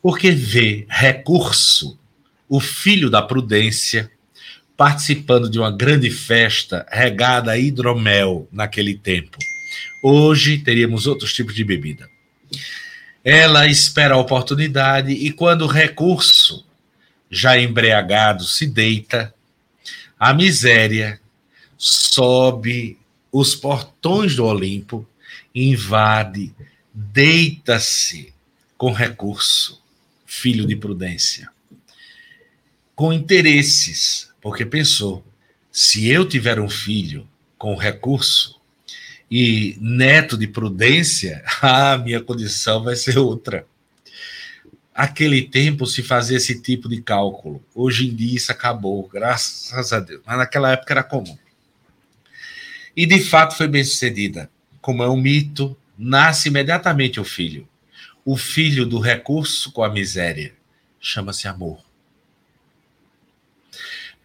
porque 0.01 0.32
vê 0.32 0.86
recurso, 0.89 2.00
o 2.48 2.60
filho 2.60 3.10
da 3.10 3.22
prudência, 3.22 4.10
participando 4.77 5.50
de 5.50 5.57
uma 5.57 5.72
grande 5.72 6.12
festa 6.12 6.86
regada 6.91 7.51
a 7.51 7.57
hidromel 7.57 8.48
naquele 8.51 8.96
tempo. 8.96 9.39
Hoje 10.03 10.60
teríamos 10.60 11.07
outros 11.07 11.34
tipos 11.34 11.55
de 11.55 11.63
bebida. 11.63 12.07
Ela 13.24 13.67
espera 13.67 14.13
a 14.13 14.19
oportunidade 14.19 15.12
e, 15.12 15.31
quando 15.31 15.63
o 15.63 15.67
recurso 15.67 16.63
já 17.29 17.60
embriagado, 17.60 18.43
se 18.46 18.67
deita, 18.67 19.34
a 20.17 20.34
miséria 20.34 21.19
sobe 21.75 22.98
os 23.31 23.55
portões 23.55 24.36
do 24.36 24.46
Olimpo, 24.46 25.07
invade, 25.53 26.53
deita-se 26.94 28.33
com 28.77 28.94
recurso, 28.94 29.81
filho 30.25 30.66
de 30.66 30.75
prudência, 30.75 31.50
com 32.96 33.11
interesses, 33.11 34.26
porque 34.48 34.66
pensou: 34.66 35.25
se 35.70 36.07
eu 36.07 36.25
tiver 36.25 36.57
um 36.57 36.70
filho 36.70 37.27
com 37.57 37.75
recurso 37.75 38.57
e 39.29 39.77
neto 39.81 40.38
de 40.38 40.48
prudência, 40.48 41.44
a 41.62 41.98
minha 41.98 42.22
condição 42.22 42.81
vai 42.81 42.96
ser 42.96 43.18
outra. 43.18 43.68
Aquele 44.96 45.42
tempo 45.42 45.86
se 45.86 46.01
fazia 46.01 46.38
esse 46.38 46.62
tipo 46.62 46.88
de 46.88 47.01
cálculo. 47.01 47.62
Hoje 47.75 48.07
em 48.07 48.16
dia 48.16 48.38
isso 48.38 48.50
acabou, 48.50 49.05
graças 49.10 49.92
a 49.92 50.00
Deus. 50.00 50.22
Mas 50.25 50.38
naquela 50.38 50.72
época 50.72 50.94
era 50.94 51.03
comum. 51.03 51.38
E 52.96 53.05
de 53.05 53.20
fato 53.20 53.53
foi 53.57 53.68
bem 53.68 53.83
sucedida. 53.83 54.50
Como 54.79 55.03
é 55.03 55.10
um 55.10 55.18
mito, 55.18 55.77
nasce 55.98 56.48
imediatamente 56.48 57.20
o 57.20 57.25
filho. 57.25 57.68
O 58.24 58.38
filho 58.38 58.86
do 58.86 58.98
recurso 58.98 59.74
com 59.74 59.83
a 59.83 59.90
miséria. 59.90 60.53
Chama-se 61.01 61.50
amor. 61.50 61.87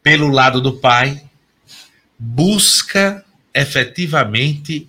Pelo 0.03 0.29
lado 0.29 0.61
do 0.61 0.73
pai, 0.73 1.23
busca 2.19 3.25
efetivamente 3.55 4.89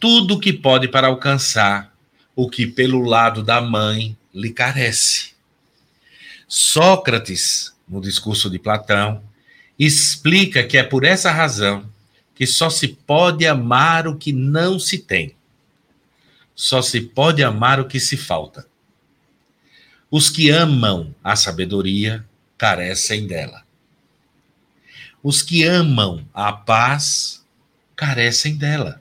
tudo 0.00 0.34
o 0.34 0.40
que 0.40 0.52
pode 0.52 0.88
para 0.88 1.08
alcançar 1.08 1.94
o 2.34 2.48
que 2.48 2.66
pelo 2.66 3.02
lado 3.02 3.42
da 3.42 3.60
mãe 3.60 4.16
lhe 4.32 4.50
carece. 4.50 5.32
Sócrates, 6.46 7.74
no 7.88 8.00
discurso 8.00 8.48
de 8.48 8.58
Platão, 8.58 9.22
explica 9.78 10.62
que 10.62 10.78
é 10.78 10.82
por 10.82 11.04
essa 11.04 11.30
razão 11.30 11.88
que 12.34 12.46
só 12.46 12.70
se 12.70 12.88
pode 12.88 13.46
amar 13.46 14.06
o 14.06 14.16
que 14.16 14.32
não 14.32 14.78
se 14.78 14.98
tem. 14.98 15.34
Só 16.54 16.80
se 16.80 17.00
pode 17.00 17.42
amar 17.42 17.80
o 17.80 17.86
que 17.86 17.98
se 17.98 18.16
falta. 18.16 18.66
Os 20.10 20.30
que 20.30 20.48
amam 20.48 21.14
a 21.22 21.36
sabedoria 21.36 22.24
carecem 22.56 23.26
dela. 23.26 23.67
Os 25.22 25.42
que 25.42 25.64
amam 25.64 26.26
a 26.32 26.52
paz 26.52 27.44
carecem 27.96 28.56
dela. 28.56 29.00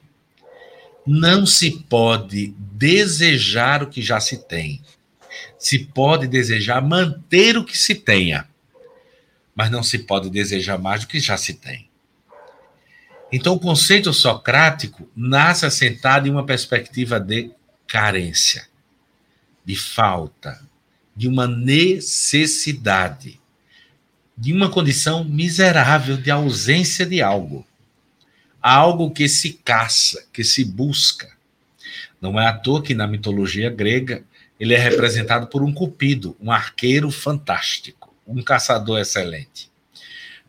Não 1.06 1.46
se 1.46 1.72
pode 1.72 2.54
desejar 2.58 3.84
o 3.84 3.88
que 3.88 4.02
já 4.02 4.20
se 4.20 4.38
tem 4.38 4.82
se 5.58 5.80
pode 5.80 6.28
desejar 6.28 6.82
manter 6.82 7.58
o 7.58 7.66
que 7.66 7.78
se 7.78 7.96
tenha, 7.96 8.48
mas 9.56 9.72
não 9.72 9.82
se 9.82 10.00
pode 10.00 10.30
desejar 10.30 10.78
mais 10.78 11.02
do 11.02 11.08
que 11.08 11.20
já 11.20 11.36
se 11.38 11.54
tem. 11.56 11.90
Então, 13.32 13.56
o 13.56 13.60
conceito 13.60 14.14
socrático 14.14 15.10
nasce 15.16 15.66
assentado 15.66 16.28
em 16.28 16.32
uma 16.32 16.46
perspectiva 16.46 17.20
de 17.20 17.52
carência, 17.86 18.68
de 19.66 19.76
falta, 19.76 20.62
de 21.16 21.28
uma 21.28 21.48
necessidade, 21.48 23.37
de 24.38 24.54
uma 24.54 24.70
condição 24.70 25.24
miserável 25.24 26.16
de 26.16 26.30
ausência 26.30 27.06
de 27.06 27.22
algo. 27.22 27.66
Algo 28.62 29.12
que 29.12 29.28
se 29.28 29.54
caça, 29.54 30.26
que 30.32 30.44
se 30.44 30.64
busca. 30.64 31.36
Não 32.22 32.40
é 32.40 32.48
à 32.48 32.54
toa 32.54 32.84
que 32.84 32.94
na 32.94 33.08
mitologia 33.08 33.70
grega 33.70 34.24
ele 34.60 34.74
é 34.74 34.78
representado 34.78 35.48
por 35.48 35.64
um 35.64 35.74
cupido, 35.74 36.36
um 36.40 36.52
arqueiro 36.52 37.10
fantástico, 37.12 38.14
um 38.28 38.42
caçador 38.42 39.00
excelente, 39.00 39.72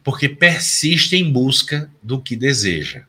porque 0.02 0.28
persiste 0.28 1.16
em 1.16 1.30
busca 1.30 1.90
do 2.02 2.20
que 2.20 2.34
deseja. 2.34 3.04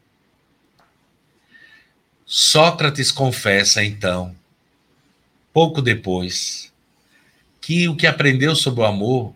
Sócrates 2.25 3.11
confessa, 3.11 3.83
então, 3.83 4.35
pouco 5.53 5.81
depois, 5.81 6.71
que 7.61 7.87
o 7.87 7.95
que 7.95 8.05
aprendeu 8.05 8.55
sobre 8.55 8.81
o 8.81 8.85
amor, 8.85 9.33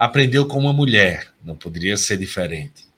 aprendeu 0.00 0.46
com 0.46 0.58
uma 0.58 0.72
mulher, 0.72 1.28
não 1.44 1.54
poderia 1.54 1.94
ser 1.94 2.16
diferente. 2.16 2.88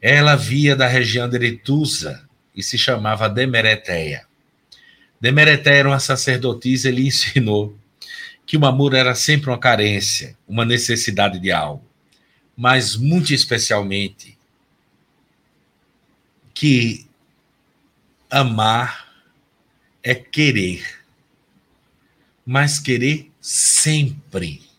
Ela 0.00 0.34
via 0.34 0.74
da 0.74 0.88
região 0.88 1.28
de 1.28 1.36
Eretusa 1.36 2.28
e 2.56 2.60
se 2.60 2.76
chamava 2.76 3.28
Demereteia. 3.28 4.26
Demereté 5.20 5.78
era 5.78 5.88
uma 5.88 6.00
sacerdotisa, 6.00 6.88
ele 6.88 7.06
ensinou 7.06 7.78
que 8.44 8.56
o 8.56 8.66
amor 8.66 8.94
era 8.94 9.14
sempre 9.14 9.48
uma 9.48 9.58
carência, 9.58 10.36
uma 10.48 10.64
necessidade 10.64 11.38
de 11.38 11.52
algo, 11.52 11.84
mas 12.56 12.96
muito 12.96 13.32
especialmente 13.32 14.36
que 16.52 17.06
amar 18.28 19.08
é 20.02 20.16
querer, 20.16 20.84
mas 22.44 22.80
querer 22.80 23.30
sempre. 23.40 24.71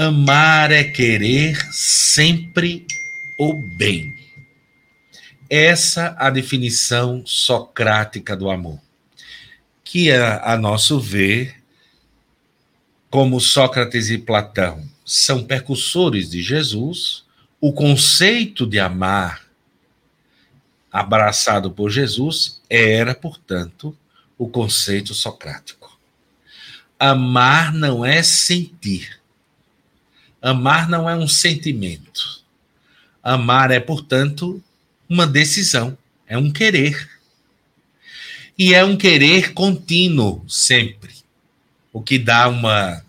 Amar 0.00 0.70
é 0.70 0.84
querer 0.84 1.56
sempre 1.72 2.86
o 3.36 3.52
bem. 3.52 4.16
Essa 5.50 6.14
a 6.16 6.30
definição 6.30 7.24
socrática 7.26 8.36
do 8.36 8.48
amor, 8.48 8.80
que 9.82 10.12
a, 10.12 10.14
é, 10.14 10.52
a 10.52 10.56
nosso 10.56 11.00
ver, 11.00 11.56
como 13.10 13.40
Sócrates 13.40 14.08
e 14.08 14.18
Platão 14.18 14.88
são 15.04 15.42
percussores 15.42 16.30
de 16.30 16.44
Jesus, 16.44 17.24
o 17.60 17.72
conceito 17.72 18.68
de 18.68 18.78
amar 18.78 19.48
abraçado 20.92 21.72
por 21.72 21.90
Jesus 21.90 22.62
era, 22.70 23.16
portanto, 23.16 23.92
o 24.38 24.48
conceito 24.48 25.12
socrático. 25.12 25.98
Amar 27.00 27.74
não 27.74 28.04
é 28.04 28.22
sentir. 28.22 29.17
Amar 30.40 30.88
não 30.88 31.08
é 31.08 31.16
um 31.16 31.28
sentimento. 31.28 32.42
Amar 33.22 33.70
é, 33.70 33.80
portanto, 33.80 34.62
uma 35.08 35.26
decisão, 35.26 35.96
é 36.26 36.36
um 36.38 36.52
querer. 36.52 37.08
E 38.56 38.74
é 38.74 38.84
um 38.84 38.96
querer 38.96 39.52
contínuo, 39.52 40.44
sempre. 40.48 41.14
O 41.92 42.02
que 42.02 42.18
dá 42.18 42.48
uma 42.48 43.04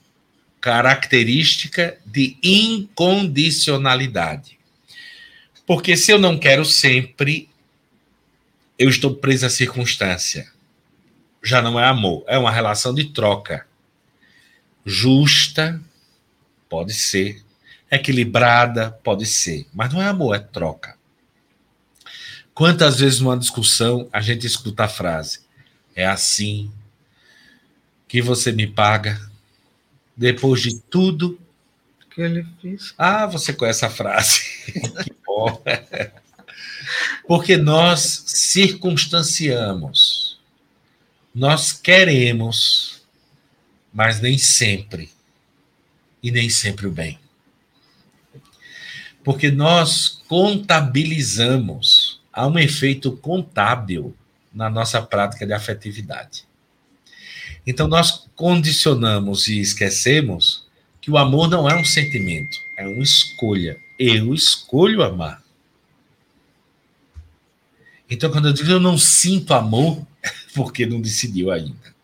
característica 0.61 1.97
de 2.05 2.37
incondicionalidade. 2.43 4.59
Porque 5.65 5.95
se 5.95 6.11
eu 6.11 6.19
não 6.19 6.37
quero 6.37 6.65
sempre, 6.65 7.47
eu 8.77 8.89
estou 8.89 9.15
preso 9.15 9.45
à 9.45 9.49
circunstância. 9.49 10.51
Já 11.43 11.61
não 11.61 11.79
é 11.79 11.85
amor, 11.85 12.25
é 12.27 12.37
uma 12.37 12.51
relação 12.51 12.93
de 12.93 13.05
troca. 13.05 13.65
Justa, 14.85 15.81
pode 16.69 16.93
ser. 16.93 17.43
Equilibrada, 17.91 18.91
pode 19.03 19.25
ser. 19.25 19.67
Mas 19.73 19.91
não 19.91 20.01
é 20.01 20.08
amor, 20.08 20.36
é 20.36 20.39
troca. 20.39 20.95
Quantas 22.53 22.99
vezes 22.99 23.19
numa 23.19 23.38
discussão 23.38 24.08
a 24.13 24.21
gente 24.21 24.45
escuta 24.45 24.84
a 24.84 24.88
frase: 24.88 25.39
é 25.95 26.05
assim 26.05 26.71
que 28.08 28.21
você 28.21 28.51
me 28.51 28.67
paga 28.67 29.19
depois 30.15 30.62
de 30.62 30.79
tudo 30.79 31.39
que 32.10 32.21
ele 32.21 32.45
fez. 32.62 32.93
Ah, 32.97 33.25
você 33.25 33.53
conhece 33.53 33.86
a 33.86 33.89
frase. 33.89 34.41
que 35.03 35.15
bom. 35.25 35.63
Porque 37.25 37.55
nós 37.55 38.23
circunstanciamos. 38.27 40.38
Nós 41.34 41.71
queremos, 41.71 43.01
mas 43.93 44.19
nem 44.19 44.38
sempre. 44.38 45.10
E 46.21 46.32
nem 46.32 46.49
sempre 46.49 46.88
o 46.88 46.91
bem. 46.91 47.19
Porque 49.23 49.51
nós 49.51 50.21
contabilizamos. 50.27 52.19
Há 52.32 52.47
um 52.47 52.58
efeito 52.60 53.12
contábil 53.17 54.15
na 54.53 54.69
nossa 54.69 55.01
prática 55.01 55.45
de 55.45 55.53
afetividade. 55.53 56.43
Então, 57.65 57.88
nós 57.88 58.27
condicionamos 58.36 59.47
e 59.47 59.60
esquecemos 59.60 60.65
que 61.01 61.12
o 61.12 61.17
amor 61.17 61.49
não 61.49 61.69
é 61.69 61.75
um 61.75 61.86
sentimento, 61.86 62.58
é 62.77 62.88
uma 62.88 63.03
escolha. 63.03 63.77
Eu 63.97 64.34
escolho 64.34 65.03
amar. 65.03 65.43
Então, 68.10 68.32
quando 68.32 68.47
eu 68.47 68.53
digo 68.53 68.69
eu 68.71 68.79
não 68.79 68.97
sinto 68.97 69.53
amor, 69.53 70.05
porque 70.55 70.86
não 70.86 70.99
decidiu 70.99 71.51
ainda. 71.51 71.98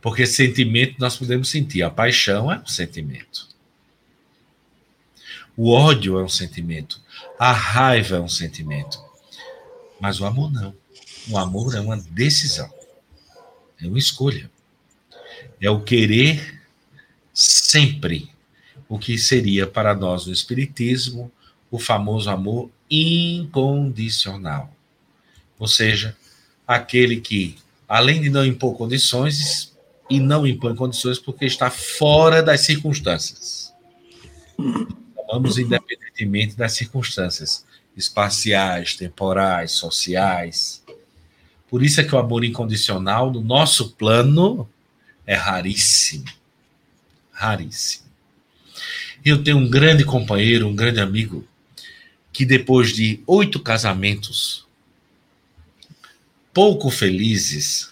Porque 0.00 0.26
sentimento 0.26 0.96
nós 0.98 1.16
podemos 1.16 1.50
sentir. 1.50 1.82
A 1.82 1.90
paixão 1.90 2.50
é 2.50 2.58
um 2.58 2.66
sentimento. 2.66 3.48
O 5.56 5.70
ódio 5.70 6.18
é 6.18 6.24
um 6.24 6.28
sentimento. 6.28 7.00
A 7.38 7.52
raiva 7.52 8.16
é 8.16 8.20
um 8.20 8.28
sentimento. 8.28 9.02
Mas 10.00 10.20
o 10.20 10.24
amor 10.24 10.50
não. 10.50 10.74
O 11.28 11.36
amor 11.36 11.74
é 11.74 11.80
uma 11.80 11.96
decisão. 11.96 12.72
É 13.80 13.86
uma 13.86 13.98
escolha. 13.98 14.50
É 15.60 15.68
o 15.68 15.80
querer 15.80 16.62
sempre 17.34 18.30
o 18.88 18.98
que 18.98 19.18
seria 19.18 19.66
para 19.66 19.94
nós 19.94 20.26
no 20.26 20.32
Espiritismo 20.32 21.30
o 21.70 21.78
famoso 21.78 22.28
amor 22.28 22.70
incondicional. 22.90 24.74
Ou 25.58 25.68
seja, 25.68 26.16
aquele 26.66 27.20
que, 27.20 27.56
além 27.86 28.20
de 28.20 28.30
não 28.30 28.44
impor 28.44 28.76
condições, 28.76 29.72
e 30.10 30.18
não 30.20 30.46
impõe 30.46 30.74
condições 30.74 31.18
porque 31.18 31.46
está 31.46 31.70
fora 31.70 32.42
das 32.42 32.62
circunstâncias. 32.62 33.72
Amamos 35.28 35.56
independentemente 35.56 36.56
das 36.56 36.72
circunstâncias 36.72 37.64
espaciais, 37.96 38.96
temporais, 38.96 39.72
sociais. 39.72 40.82
Por 41.68 41.82
isso 41.82 42.00
é 42.00 42.04
que 42.04 42.14
o 42.14 42.18
amor 42.18 42.44
incondicional, 42.44 43.30
no 43.30 43.40
nosso 43.40 43.92
plano, 43.92 44.68
é 45.26 45.34
raríssimo 45.34 46.24
raríssimo. 47.40 48.04
Eu 49.24 49.42
tenho 49.42 49.56
um 49.56 49.68
grande 49.68 50.04
companheiro, 50.04 50.68
um 50.68 50.76
grande 50.76 51.00
amigo, 51.00 51.46
que 52.30 52.44
depois 52.44 52.94
de 52.94 53.22
oito 53.26 53.58
casamentos 53.60 54.66
pouco 56.52 56.90
felizes, 56.90 57.89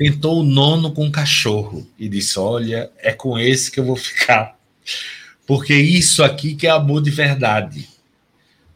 tentou 0.00 0.40
o 0.40 0.42
nono 0.42 0.92
com 0.92 1.04
um 1.04 1.10
cachorro 1.10 1.86
e 1.98 2.08
disse: 2.08 2.38
Olha, 2.38 2.90
é 3.00 3.12
com 3.12 3.38
esse 3.38 3.70
que 3.70 3.78
eu 3.78 3.84
vou 3.84 3.96
ficar. 3.96 4.58
Porque 5.46 5.74
isso 5.74 6.24
aqui 6.24 6.54
que 6.54 6.66
é 6.66 6.70
amor 6.70 7.02
de 7.02 7.10
verdade. 7.10 7.86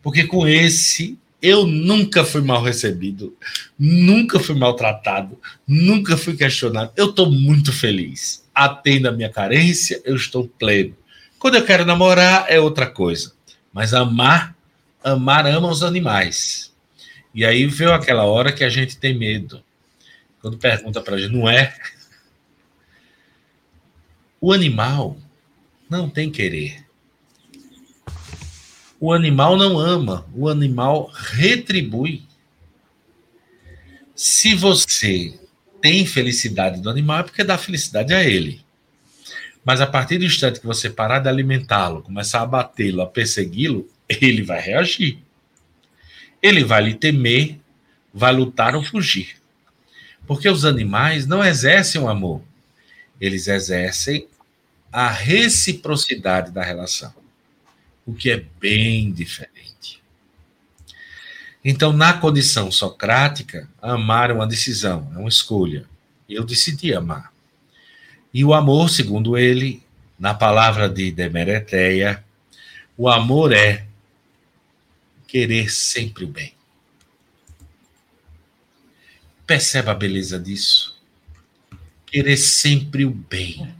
Porque 0.02 0.26
com 0.26 0.46
esse 0.46 1.18
eu 1.40 1.66
nunca 1.66 2.24
fui 2.24 2.42
mal 2.42 2.62
recebido, 2.62 3.34
nunca 3.78 4.38
fui 4.38 4.54
maltratado, 4.54 5.40
nunca 5.66 6.14
fui 6.14 6.37
questionado. 6.37 6.92
Eu 6.94 7.08
estou 7.08 7.30
muito 7.30 7.72
feliz 7.72 8.44
atenda 8.54 9.08
a 9.08 9.12
minha 9.12 9.28
carência, 9.28 10.00
eu 10.04 10.14
estou 10.14 10.46
pleno. 10.46 10.94
Quando 11.38 11.56
eu 11.56 11.64
quero 11.64 11.84
namorar, 11.84 12.46
é 12.48 12.60
outra 12.60 12.87
coisa. 12.87 13.32
Mas 13.72 13.92
amar, 13.92 14.54
amar 15.02 15.46
ama 15.46 15.68
os 15.68 15.82
animais. 15.82 16.72
E 17.34 17.44
aí 17.44 17.66
veio 17.66 17.92
aquela 17.92 18.24
hora 18.24 18.52
que 18.52 18.62
a 18.62 18.68
gente 18.68 18.96
tem 18.96 19.18
medo. 19.18 19.60
Quando 20.44 20.59
pergunta 20.59 21.00
para 21.00 21.16
gente, 21.16 21.33
não 21.33 21.48
é? 21.48 21.74
O 24.38 24.52
animal 24.52 25.16
não 25.88 26.07
tem 26.07 26.30
querer. 26.30 26.85
O 29.00 29.11
animal 29.11 29.57
não 29.57 29.78
ama, 29.78 30.26
o 30.35 30.50
animal 30.50 31.11
retribui. 31.14 32.24
Se 34.14 34.54
você 34.54 35.40
tem 35.80 36.04
felicidade 36.04 36.78
do 36.78 36.90
animal 36.90 37.20
é 37.20 37.22
porque 37.22 37.42
dá 37.42 37.57
felicidade 37.57 38.12
a 38.12 38.22
ele. 38.22 38.62
Mas 39.64 39.80
a 39.80 39.87
partir 39.87 40.18
do 40.18 40.26
instante 40.26 40.61
que 40.61 40.66
você 40.66 40.90
parar 40.90 41.20
de 41.20 41.28
alimentá-lo, 41.30 42.02
começar 42.02 42.42
a 42.42 42.46
batê-lo, 42.46 43.00
a 43.00 43.07
persegui-lo, 43.07 43.88
ele 44.07 44.42
vai 44.42 44.61
reagir. 44.61 45.20
Ele 46.42 46.62
vai 46.62 46.83
lhe 46.83 46.94
temer, 46.94 47.59
vai 48.12 48.35
lutar 48.35 48.76
ou 48.76 48.85
fugir. 48.85 49.42
Porque 50.26 50.48
os 50.48 50.64
animais 50.64 51.26
não 51.26 51.44
exercem 51.44 52.00
o 52.00 52.08
amor, 52.08 52.42
eles 53.20 53.46
exercem 53.46 54.26
a 54.90 55.10
reciprocidade 55.10 56.50
da 56.50 56.62
relação, 56.62 57.12
o 58.06 58.14
que 58.14 58.30
é 58.30 58.44
bem 58.60 59.12
diferente. 59.12 60.02
Então, 61.64 61.92
na 61.92 62.12
condição 62.12 62.70
socrática, 62.70 63.68
amar 63.80 64.30
é 64.30 64.34
uma 64.34 64.46
decisão, 64.46 65.10
é 65.14 65.18
uma 65.18 65.28
escolha. 65.28 65.87
Eu 66.28 66.44
decidi 66.44 66.94
amar. 66.94 67.32
E 68.32 68.44
o 68.44 68.52
amor, 68.52 68.90
segundo 68.90 69.38
ele, 69.38 69.82
na 70.18 70.34
palavra 70.34 70.88
de 70.88 71.10
Demereteia, 71.10 72.22
o 72.96 73.08
amor 73.08 73.52
é 73.52 73.87
querer 75.26 75.70
sempre 75.70 76.24
o 76.24 76.28
bem. 76.28 76.52
Perceba 79.46 79.92
a 79.92 79.94
beleza 79.94 80.38
disso? 80.38 80.98
Querer 82.07 82.37
sempre 82.37 83.04
o 83.04 83.11
bem. 83.11 83.74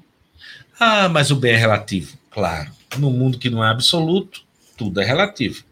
Ah, 0.79 1.09
mas 1.09 1.31
o 1.31 1.37
bem 1.37 1.53
é 1.53 1.57
relativo. 1.57 2.19
Claro, 2.31 2.71
no 2.99 3.11
mundo 3.11 3.39
que 3.39 3.49
não 3.49 3.65
é 3.65 3.69
absoluto, 3.71 4.43
tudo 4.77 5.01
é 5.01 5.05
relativo. 5.05 5.65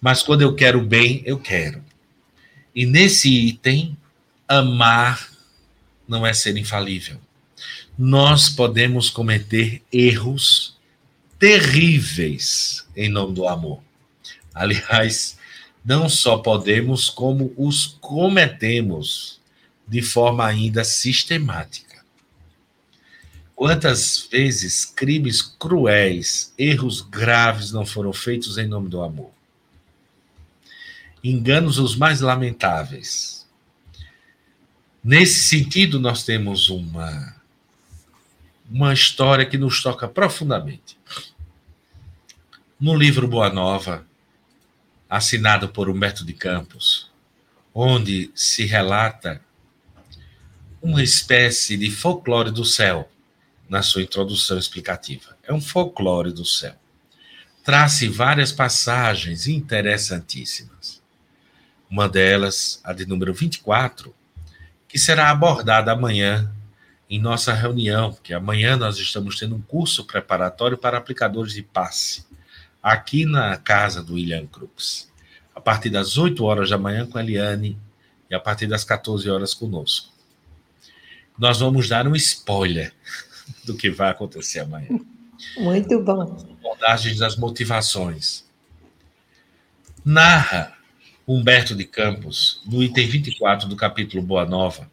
Mas 0.00 0.22
quando 0.22 0.42
eu 0.42 0.54
quero 0.54 0.80
bem, 0.80 1.22
eu 1.24 1.38
quero. 1.38 1.82
E 2.74 2.86
nesse 2.86 3.28
item, 3.28 3.96
amar 4.46 5.28
não 6.06 6.26
é 6.26 6.32
ser 6.32 6.56
infalível. 6.56 7.20
Nós 7.98 8.48
podemos 8.48 9.10
cometer 9.10 9.82
erros 9.92 10.76
terríveis 11.38 12.86
em 12.96 13.08
nome 13.08 13.34
do 13.34 13.48
amor. 13.48 13.82
Aliás, 14.54 15.38
não 15.84 16.08
só 16.08 16.38
podemos, 16.38 17.08
como 17.08 17.52
os 17.56 17.86
cometemos 18.00 19.40
de 19.86 20.02
forma 20.02 20.46
ainda 20.46 20.84
sistemática. 20.84 22.04
Quantas 23.54 24.28
vezes 24.30 24.84
crimes 24.84 25.42
cruéis, 25.42 26.54
erros 26.56 27.00
graves 27.00 27.72
não 27.72 27.84
foram 27.84 28.12
feitos 28.12 28.56
em 28.56 28.66
nome 28.66 28.88
do 28.88 29.02
amor? 29.02 29.30
enganos 31.22 31.78
os 31.78 31.94
mais 31.94 32.20
lamentáveis. 32.20 33.46
Nesse 35.02 35.48
sentido, 35.48 35.98
nós 35.98 36.24
temos 36.24 36.68
uma, 36.68 37.36
uma 38.70 38.92
história 38.92 39.46
que 39.46 39.58
nos 39.58 39.82
toca 39.82 40.08
profundamente. 40.08 40.98
No 42.78 42.94
livro 42.94 43.28
Boa 43.28 43.50
Nova, 43.50 44.06
assinado 45.10 45.68
por 45.70 45.90
Humberto 45.90 46.24
de 46.24 46.32
Campos, 46.32 47.10
onde 47.74 48.30
se 48.32 48.64
relata 48.64 49.40
uma 50.80 51.02
espécie 51.02 51.76
de 51.76 51.90
folclore 51.90 52.52
do 52.52 52.64
céu 52.64 53.10
na 53.68 53.82
sua 53.82 54.02
introdução 54.02 54.56
explicativa. 54.56 55.36
É 55.42 55.52
um 55.52 55.60
folclore 55.60 56.32
do 56.32 56.44
céu. 56.44 56.74
Traz 57.64 58.02
várias 58.04 58.52
passagens 58.52 59.46
interessantíssimas. 59.46 61.02
Uma 61.90 62.08
delas, 62.08 62.80
a 62.84 62.92
de 62.92 63.04
número 63.04 63.34
24, 63.34 64.14
que 64.88 64.98
será 64.98 65.28
abordada 65.30 65.92
amanhã 65.92 66.50
em 67.08 67.20
nossa 67.20 67.52
reunião, 67.52 68.16
que 68.22 68.32
amanhã 68.32 68.76
nós 68.76 68.96
estamos 68.98 69.36
tendo 69.36 69.56
um 69.56 69.60
curso 69.60 70.04
preparatório 70.04 70.78
para 70.78 70.96
aplicadores 70.96 71.52
de 71.52 71.62
passe, 71.62 72.24
aqui 72.82 73.26
na 73.26 73.56
casa 73.56 74.02
do 74.02 74.14
William 74.14 74.46
Crux, 74.46 75.10
a 75.54 75.60
partir 75.60 75.90
das 75.90 76.16
8 76.16 76.42
horas 76.44 76.70
da 76.70 76.78
manhã 76.78 77.06
com 77.06 77.18
a 77.18 77.22
Eliane 77.22 77.78
e 78.30 78.34
a 78.34 78.40
partir 78.40 78.66
das 78.66 78.84
14 78.84 79.28
horas 79.28 79.54
conosco. 79.54 80.10
Nós 81.38 81.60
vamos 81.60 81.88
dar 81.88 82.06
um 82.06 82.16
spoiler 82.16 82.92
do 83.64 83.74
que 83.74 83.90
vai 83.90 84.10
acontecer 84.10 84.60
amanhã. 84.60 85.00
Muito 85.56 86.02
bom. 86.02 86.36
Abordagens 86.60 87.18
das 87.18 87.36
motivações. 87.36 88.44
Narra 90.04 90.76
Humberto 91.26 91.76
de 91.76 91.84
Campos, 91.84 92.60
no 92.66 92.82
item 92.82 93.06
24 93.06 93.68
do 93.68 93.76
capítulo 93.76 94.22
Boa 94.22 94.44
Nova, 94.44 94.90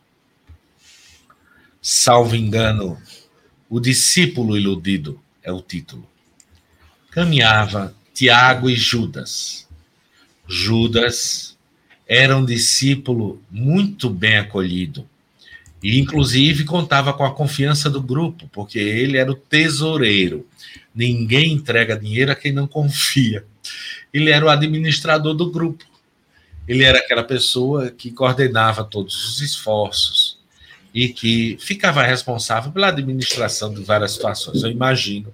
salvo 1.81 2.35
engano, 2.35 3.01
o 3.69 3.79
discípulo 3.79 4.57
iludido 4.57 5.19
é 5.41 5.51
o 5.51 5.61
título. 5.61 6.07
Caminhava 7.17 7.95
Tiago 8.13 8.69
e 8.69 8.75
Judas. 8.75 9.67
Judas 10.47 11.57
era 12.07 12.37
um 12.37 12.45
discípulo 12.45 13.41
muito 13.49 14.07
bem 14.07 14.37
acolhido 14.37 15.03
e, 15.81 15.99
inclusive, 15.99 16.63
contava 16.63 17.11
com 17.11 17.25
a 17.25 17.33
confiança 17.33 17.89
do 17.89 17.99
grupo, 17.99 18.47
porque 18.53 18.77
ele 18.77 19.17
era 19.17 19.31
o 19.31 19.35
tesoureiro. 19.35 20.45
Ninguém 20.93 21.53
entrega 21.53 21.97
dinheiro 21.97 22.31
a 22.31 22.35
quem 22.35 22.51
não 22.51 22.67
confia. 22.67 23.43
Ele 24.13 24.29
era 24.29 24.45
o 24.45 24.49
administrador 24.49 25.33
do 25.33 25.49
grupo 25.49 25.83
ele 26.67 26.83
era 26.83 26.99
aquela 26.99 27.23
pessoa 27.23 27.89
que 27.89 28.11
coordenava 28.11 28.83
todos 28.83 29.25
os 29.25 29.41
esforços 29.41 30.37
e 30.93 31.07
que 31.07 31.57
ficava 31.61 32.03
responsável 32.03 32.71
pela 32.71 32.89
administração 32.89 33.73
de 33.73 33.81
várias 33.81 34.11
situações. 34.11 34.61
Eu 34.61 34.69
imagino 34.69 35.33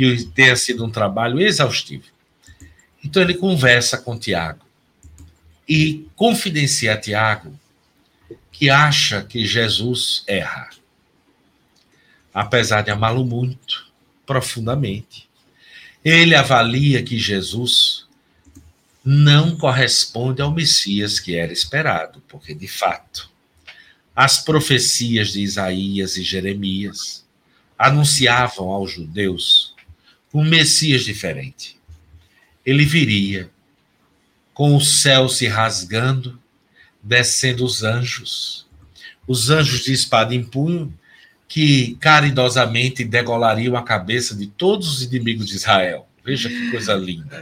que 0.00 0.24
tenha 0.24 0.56
sido 0.56 0.82
um 0.82 0.90
trabalho 0.90 1.38
exaustivo. 1.38 2.04
Então 3.04 3.22
ele 3.22 3.34
conversa 3.34 3.98
com 3.98 4.18
Tiago 4.18 4.64
e 5.68 6.06
confidencia 6.16 6.94
a 6.94 6.96
Tiago 6.96 7.52
que 8.50 8.70
acha 8.70 9.22
que 9.22 9.44
Jesus 9.44 10.24
erra. 10.26 10.70
Apesar 12.32 12.80
de 12.80 12.90
amá-lo 12.90 13.26
muito, 13.26 13.90
profundamente, 14.24 15.28
ele 16.02 16.34
avalia 16.34 17.02
que 17.02 17.18
Jesus 17.18 18.06
não 19.04 19.56
corresponde 19.58 20.40
ao 20.40 20.50
Messias 20.50 21.20
que 21.20 21.36
era 21.36 21.52
esperado, 21.52 22.22
porque, 22.26 22.54
de 22.54 22.68
fato, 22.68 23.30
as 24.16 24.42
profecias 24.42 25.32
de 25.32 25.40
Isaías 25.40 26.16
e 26.16 26.22
Jeremias 26.22 27.26
anunciavam 27.78 28.70
aos 28.70 28.92
judeus 28.92 29.74
um 30.32 30.44
Messias 30.44 31.04
diferente. 31.04 31.78
Ele 32.64 32.84
viria 32.84 33.50
com 34.54 34.76
o 34.76 34.80
céu 34.80 35.28
se 35.28 35.46
rasgando, 35.46 36.38
descendo 37.02 37.64
os 37.64 37.82
anjos, 37.82 38.66
os 39.26 39.50
anjos 39.50 39.84
de 39.84 39.92
espada 39.92 40.34
em 40.34 40.42
punho, 40.42 40.92
que 41.48 41.96
caridosamente 41.96 43.04
degolariam 43.04 43.76
a 43.76 43.82
cabeça 43.82 44.36
de 44.36 44.46
todos 44.46 44.88
os 44.88 45.02
inimigos 45.02 45.48
de 45.48 45.56
Israel. 45.56 46.06
Veja 46.24 46.48
que 46.48 46.70
coisa 46.70 46.94
linda. 46.94 47.40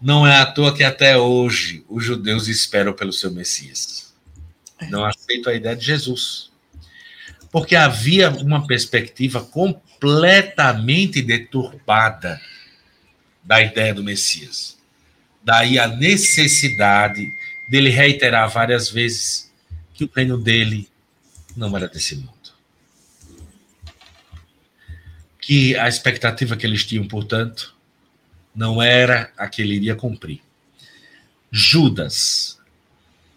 Não 0.00 0.26
é 0.26 0.36
à 0.36 0.46
toa 0.46 0.74
que 0.74 0.84
até 0.84 1.16
hoje 1.16 1.84
os 1.88 2.04
judeus 2.04 2.46
esperam 2.46 2.92
pelo 2.92 3.12
seu 3.12 3.32
Messias. 3.32 4.14
Não 4.90 5.04
aceitam 5.04 5.52
a 5.52 5.56
ideia 5.56 5.74
de 5.74 5.84
Jesus. 5.84 6.52
Porque 7.54 7.76
havia 7.76 8.30
uma 8.30 8.66
perspectiva 8.66 9.40
completamente 9.40 11.22
deturpada 11.22 12.40
da 13.44 13.62
ideia 13.62 13.94
do 13.94 14.02
Messias. 14.02 14.76
Daí 15.40 15.78
a 15.78 15.86
necessidade 15.86 17.32
dele 17.70 17.90
reiterar 17.90 18.50
várias 18.50 18.90
vezes 18.90 19.52
que 19.94 20.02
o 20.02 20.10
reino 20.12 20.36
dele 20.36 20.88
não 21.56 21.76
era 21.76 21.86
desse 21.86 22.16
mundo. 22.16 22.32
Que 25.40 25.76
a 25.76 25.86
expectativa 25.86 26.56
que 26.56 26.66
eles 26.66 26.84
tinham, 26.84 27.06
portanto, 27.06 27.72
não 28.52 28.82
era 28.82 29.32
a 29.36 29.46
que 29.46 29.62
ele 29.62 29.76
iria 29.76 29.94
cumprir. 29.94 30.40
Judas, 31.52 32.58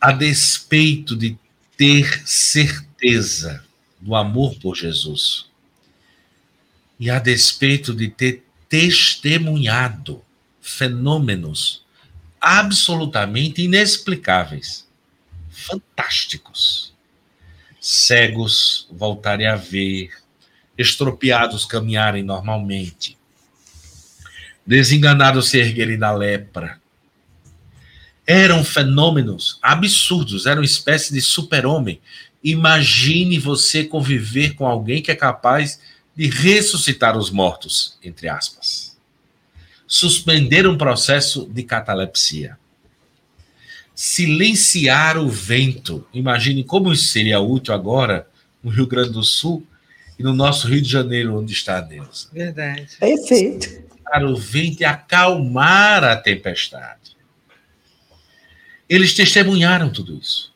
a 0.01 0.12
despeito 0.12 1.15
de 1.15 1.38
ter 1.77 2.27
certeza 2.27 3.66
do 4.08 4.15
amor 4.15 4.56
por 4.56 4.74
Jesus, 4.74 5.48
e 6.98 7.10
a 7.10 7.20
despeito 7.20 7.93
de 7.93 8.08
ter 8.08 8.41
testemunhado 8.70 10.24
fenômenos 10.62 11.84
absolutamente 12.39 13.63
inexplicáveis, 13.63 14.88
fantásticos. 15.52 16.93
Cegos 17.82 18.88
voltarem 18.89 19.46
a 19.46 19.58
ver, 19.58 20.10
estropiados 20.78 21.65
caminharem 21.65 22.24
normalmente, 22.24 23.17
desenganados 24.65 25.50
se 25.50 25.60
erguerem 25.60 26.00
da 26.00 26.13
lepra. 26.13 26.80
Eram 28.26 28.63
fenômenos 28.63 29.60
absurdos, 29.62 30.46
eram 30.46 30.63
espécie 30.63 31.13
de 31.13 31.20
super-homem. 31.20 32.00
Imagine 32.43 33.39
você 33.39 33.84
conviver 33.84 34.54
com 34.56 34.65
alguém 34.65 35.02
que 35.02 35.12
é 35.12 35.15
capaz 35.15 35.80
de 36.15 36.28
ressuscitar 36.28 37.17
os 37.17 37.30
mortos, 37.30 37.97
entre 38.04 38.28
aspas. 38.28 38.97
Suspender 39.86 40.67
um 40.67 40.78
processo 40.78 41.47
de 41.52 41.63
catalepsia. 41.63 42.58
Silenciar 43.95 45.17
o 45.17 45.28
vento. 45.28 46.06
Imagine 46.13 46.63
como 46.63 46.93
isso 46.93 47.06
seria 47.06 47.39
útil 47.39 47.73
agora 47.73 48.28
no 48.63 48.69
Rio 48.69 48.88
Grande 48.88 49.12
do 49.12 49.23
Sul 49.23 49.65
e 50.19 50.23
no 50.23 50.34
nosso 50.34 50.67
Rio 50.67 50.82
de 50.82 50.89
Janeiro, 50.89 51.38
onde 51.38 51.54
está 51.54 51.82
Deus. 51.82 52.30
Verdade. 52.32 52.97
Perfeito 53.00 53.88
o 54.26 54.36
vento 54.36 54.82
e 54.82 54.86
acalmar 54.86 56.04
a 56.04 56.15
tempestade. 56.15 57.17
Eles 58.89 59.13
testemunharam 59.13 59.89
tudo 59.89 60.17
isso. 60.17 60.54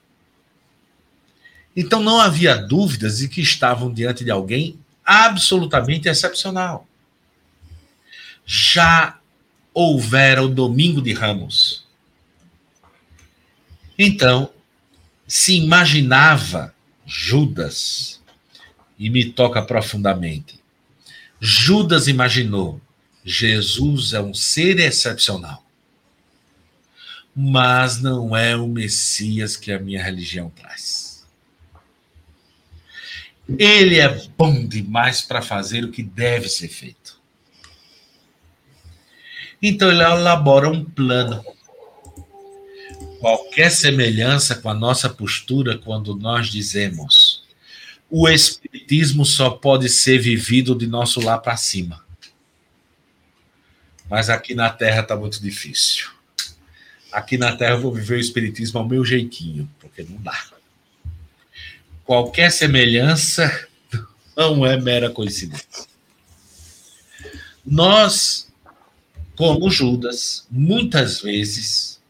Então 1.75 2.01
não 2.01 2.19
havia 2.19 2.55
dúvidas 2.55 3.19
de 3.19 3.27
que 3.27 3.41
estavam 3.41 3.93
diante 3.93 4.23
de 4.23 4.31
alguém 4.31 4.77
absolutamente 5.05 6.07
excepcional. 6.09 6.87
Já 8.45 9.19
houvera 9.73 10.43
o 10.43 10.49
domingo 10.49 11.01
de 11.01 11.13
Ramos. 11.13 11.85
Então, 13.97 14.51
se 15.27 15.55
imaginava 15.55 16.73
Judas, 17.05 18.21
e 19.01 19.09
me 19.09 19.25
toca 19.25 19.59
profundamente. 19.63 20.59
Judas 21.39 22.07
imaginou 22.07 22.79
Jesus 23.25 24.13
é 24.13 24.21
um 24.21 24.31
ser 24.31 24.79
excepcional. 24.79 25.65
Mas 27.35 27.99
não 27.99 28.35
é 28.37 28.55
o 28.55 28.67
Messias 28.67 29.57
que 29.57 29.71
a 29.71 29.79
minha 29.79 30.03
religião 30.03 30.51
traz. 30.51 31.10
Ele 33.57 33.99
é 33.99 34.09
bom 34.37 34.65
demais 34.65 35.21
para 35.21 35.41
fazer 35.41 35.83
o 35.83 35.91
que 35.91 36.03
deve 36.03 36.49
ser 36.49 36.67
feito. 36.67 37.19
Então 39.61 39.91
ele 39.91 40.01
elabora 40.01 40.69
um 40.69 40.83
plano. 40.83 41.43
Qualquer 43.19 43.69
semelhança 43.69 44.55
com 44.55 44.69
a 44.69 44.73
nossa 44.73 45.09
postura 45.09 45.77
quando 45.77 46.15
nós 46.15 46.47
dizemos 46.47 47.41
o 48.09 48.27
Espiritismo 48.27 49.23
só 49.23 49.51
pode 49.51 49.87
ser 49.87 50.19
vivido 50.19 50.75
de 50.75 50.85
nosso 50.85 51.21
lá 51.21 51.37
para 51.37 51.55
cima 51.55 52.03
mas 54.11 54.29
aqui 54.29 54.53
na 54.53 54.69
Terra 54.69 54.99
está 54.99 55.15
muito 55.15 55.41
difícil. 55.41 56.09
Aqui 57.13 57.37
na 57.37 57.55
Terra 57.55 57.75
eu 57.75 57.79
vou 57.79 57.93
viver 57.93 58.15
o 58.15 58.19
Espiritismo 58.19 58.77
ao 58.77 58.85
meu 58.85 59.05
jeitinho, 59.05 59.71
porque 59.79 60.03
não 60.03 60.21
dá. 60.21 60.50
Qualquer 62.05 62.51
semelhança 62.51 63.67
não 64.35 64.65
é 64.65 64.79
mera 64.79 65.09
coincidência. 65.09 65.67
Nós, 67.65 68.51
como 69.35 69.69
Judas, 69.69 70.47
muitas 70.49 71.21
vezes 71.21 72.01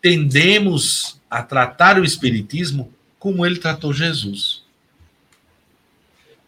tendemos 0.00 1.18
a 1.30 1.42
tratar 1.42 1.98
o 1.98 2.04
Espiritismo 2.04 2.92
como 3.18 3.44
ele 3.44 3.58
tratou 3.58 3.92
Jesus. 3.92 4.62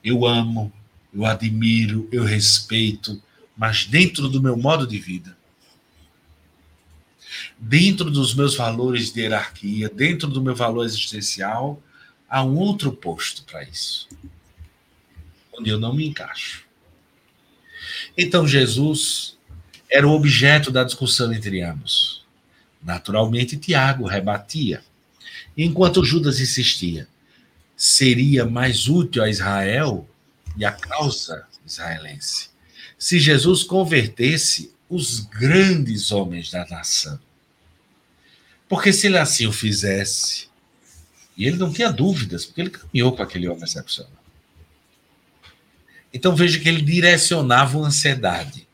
Eu 0.05 0.27
amo, 0.27 0.73
eu 1.13 1.27
admiro, 1.27 2.09
eu 2.13 2.23
respeito, 2.23 3.21
mas 3.57 3.85
dentro 3.85 4.29
do 4.29 4.41
meu 4.41 4.57
modo 4.57 4.87
de 4.87 4.99
vida. 4.99 5.37
dentro 7.59 8.11
dos 8.11 8.35
meus 8.35 8.55
valores 8.55 9.13
de 9.13 9.21
hierarquia, 9.21 9.89
dentro 9.89 10.29
do 10.29 10.43
meu 10.43 10.55
valor 10.55 10.85
existencial, 10.85 11.83
há 12.31 12.45
um 12.45 12.57
outro 12.57 12.93
posto 12.93 13.43
para 13.43 13.65
isso, 13.65 14.09
onde 15.53 15.69
eu 15.69 15.79
não 15.79 15.93
me 15.93 16.07
encaixo. 16.07 16.65
Então, 18.17 18.47
Jesus 18.47 19.37
era 19.91 20.07
o 20.07 20.13
objeto 20.13 20.71
da 20.71 20.85
discussão 20.85 21.33
entre 21.33 21.61
ambos. 21.61 22.25
Naturalmente, 22.81 23.57
Tiago 23.57 24.07
rebatia, 24.07 24.83
enquanto 25.59 26.05
Judas 26.05 26.41
insistia: 26.41 27.09
seria 27.77 28.47
mais 28.47 28.89
útil 28.89 29.23
a 29.23 29.29
Israel 29.29 30.09
e 30.57 30.65
a 30.65 30.73
causa 30.73 31.47
israelense 31.67 32.51
se 33.01 33.19
Jesus 33.19 33.63
convertesse 33.63 34.75
os 34.87 35.21
grandes 35.21 36.13
homens 36.13 36.51
da 36.51 36.67
nação. 36.67 37.19
Porque 38.69 38.93
se 38.93 39.07
ele 39.07 39.17
assim 39.17 39.47
o 39.47 39.53
fizesse, 39.53 40.50
e 41.37 41.47
ele 41.47 41.57
não 41.57 41.73
tinha 41.73 41.91
dúvidas, 41.91 42.45
porque 42.45 42.61
ele 42.61 42.71
caminhou 42.71 43.13
com 43.17 43.23
aquele 43.23 43.49
homem 43.49 43.65
excepcional. 43.65 44.13
Então 46.13 46.35
veja 46.35 46.59
que 46.59 46.69
ele 46.69 46.83
direcionava 46.83 47.79
a 47.79 47.87
ansiedade. 47.87 48.67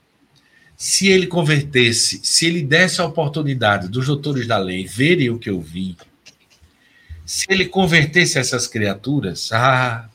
Se 0.76 1.08
ele 1.08 1.26
convertesse, 1.26 2.20
se 2.22 2.46
ele 2.46 2.62
desse 2.62 3.00
a 3.00 3.06
oportunidade 3.06 3.88
dos 3.88 4.06
doutores 4.06 4.46
da 4.46 4.58
lei 4.58 4.86
verem 4.86 5.30
o 5.30 5.38
que 5.38 5.48
eu 5.48 5.60
vi, 5.60 5.96
se 7.24 7.46
ele 7.48 7.66
convertesse 7.66 8.38
essas 8.38 8.66
criaturas, 8.66 9.50
ah, 9.52 10.08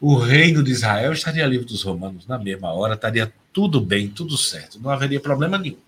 o 0.00 0.16
reino 0.16 0.62
de 0.62 0.70
Israel 0.70 1.12
estaria 1.12 1.46
livre 1.46 1.66
dos 1.66 1.82
romanos 1.82 2.26
na 2.26 2.38
mesma 2.38 2.72
hora, 2.72 2.94
estaria 2.94 3.32
tudo 3.52 3.80
bem, 3.80 4.08
tudo 4.08 4.36
certo, 4.36 4.80
não 4.80 4.90
haveria 4.90 5.20
problema 5.20 5.58
nenhum. 5.58 5.78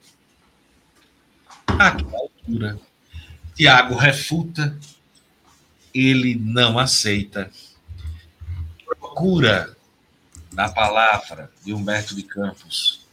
Àquela 1.67 2.19
altura, 2.19 2.79
Tiago 3.55 3.95
refuta, 3.95 4.77
ele 5.95 6.35
não 6.35 6.79
aceita, 6.79 7.51
procura 8.85 9.77
na 10.53 10.69
palavra 10.69 11.51
de 11.65 11.73
Humberto 11.73 12.15
de 12.15 12.23
Campos, 12.23 13.07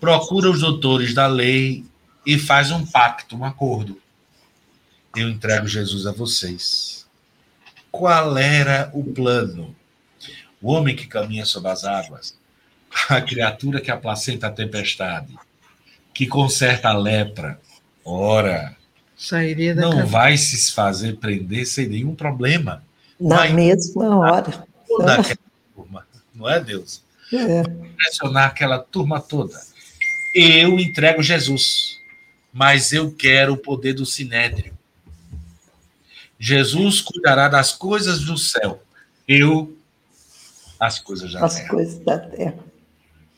procura 0.00 0.50
os 0.50 0.60
doutores 0.60 1.14
da 1.14 1.26
lei 1.26 1.84
e 2.26 2.38
faz 2.38 2.70
um 2.70 2.84
pacto, 2.84 3.36
um 3.36 3.44
acordo. 3.44 4.00
Eu 5.14 5.28
entrego 5.28 5.66
Jesus 5.66 6.06
a 6.06 6.12
vocês. 6.12 7.06
Qual 7.90 8.36
era 8.38 8.90
o 8.94 9.04
plano? 9.04 9.76
o 10.62 10.72
homem 10.72 10.94
que 10.94 11.08
caminha 11.08 11.44
sobre 11.44 11.70
as 11.70 11.84
águas, 11.84 12.38
a 13.10 13.20
criatura 13.20 13.80
que 13.80 13.90
aplacenta 13.90 14.46
a 14.46 14.52
tempestade, 14.52 15.36
que 16.14 16.26
conserta 16.26 16.88
a 16.90 16.96
lepra, 16.96 17.60
ora, 18.04 18.76
Sairia 19.22 19.72
não 19.74 19.92
casa. 19.92 20.06
vai 20.06 20.36
se 20.36 20.72
fazer 20.72 21.16
prender 21.18 21.64
sem 21.66 21.86
nenhum 21.88 22.14
problema. 22.14 22.84
Na 23.20 23.36
vai 23.36 23.52
mesma 23.52 24.18
hora. 24.18 24.66
Toda 24.88 25.14
aquela 25.14 25.38
turma, 25.74 26.06
não 26.34 26.48
é 26.48 26.58
Deus? 26.60 27.02
É. 27.32 27.60
Impressionar 27.60 28.48
aquela 28.48 28.78
turma 28.80 29.20
toda. 29.20 29.60
Eu 30.34 30.78
entrego 30.78 31.22
Jesus, 31.22 31.98
mas 32.52 32.92
eu 32.92 33.12
quero 33.12 33.52
o 33.52 33.56
poder 33.56 33.92
do 33.92 34.04
sinédrio. 34.04 34.76
Jesus 36.38 37.00
cuidará 37.00 37.46
das 37.48 37.72
coisas 37.72 38.20
do 38.22 38.36
céu. 38.36 38.82
Eu 39.28 39.76
as 40.80 40.98
coisas 40.98 41.32
da 41.32 41.44
As 41.44 41.54
terra. 41.54 41.68
coisas 41.68 41.98
da 42.00 42.18
terra. 42.18 42.58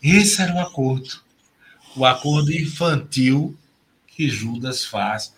Esse 0.03 0.41
era 0.41 0.55
o 0.55 0.61
acordo. 0.61 1.21
O 1.95 2.07
acordo 2.07 2.51
infantil 2.51 3.55
que 4.07 4.31
Judas 4.31 4.83
faz 4.87 5.35